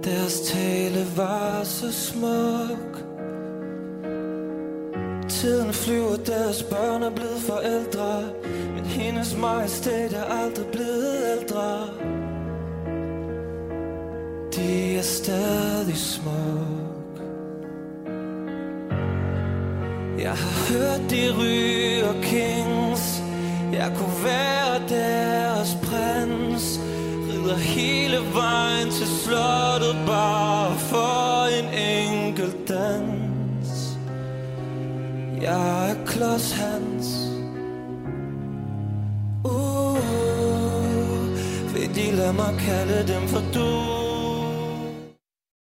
Deres 0.04 0.42
tale 0.42 1.06
var 1.18 1.64
så 1.64 1.92
smuk 1.92 3.03
Tiden 5.42 5.74
flyver, 5.74 6.16
deres 6.16 6.64
børn 6.64 7.04
er 7.04 7.10
blevet 7.10 7.42
forældre. 7.42 8.24
Men 8.76 8.86
hendes 8.86 9.38
majestæt 9.38 10.14
er 10.14 10.24
aldrig 10.24 10.66
blevet 10.66 11.16
ældre. 11.32 11.88
De 14.56 14.98
er 14.98 15.02
stadig 15.02 15.98
smuk. 15.98 17.20
Jeg 20.20 20.32
har 20.32 20.74
hørt 20.74 21.12
de 21.12 21.24
ryger 21.40 22.14
kings. 22.22 23.22
Jeg 23.74 23.94
kunne 23.98 24.24
være 24.24 24.88
deres 24.90 25.78
prins. 25.84 26.80
Rider 27.30 27.56
hele 27.58 28.18
vejen 28.34 28.90
til 28.92 29.08
slottet 29.08 29.96
Bare 30.06 30.76
for 30.78 31.46
en 31.60 31.68
enkelt 31.74 32.63
jeg 35.44 35.90
er 35.90 36.06
klods 36.06 36.52
hans. 36.52 37.08
Uh, 39.44 39.92
uh, 39.92 39.98
uh, 40.00 41.76
vil 41.76 41.96
de 41.96 42.12
lade 42.12 42.34
mig 42.34 42.56
kalde 42.60 43.14
dem 43.14 43.28
for 43.28 43.42
du? 43.54 44.23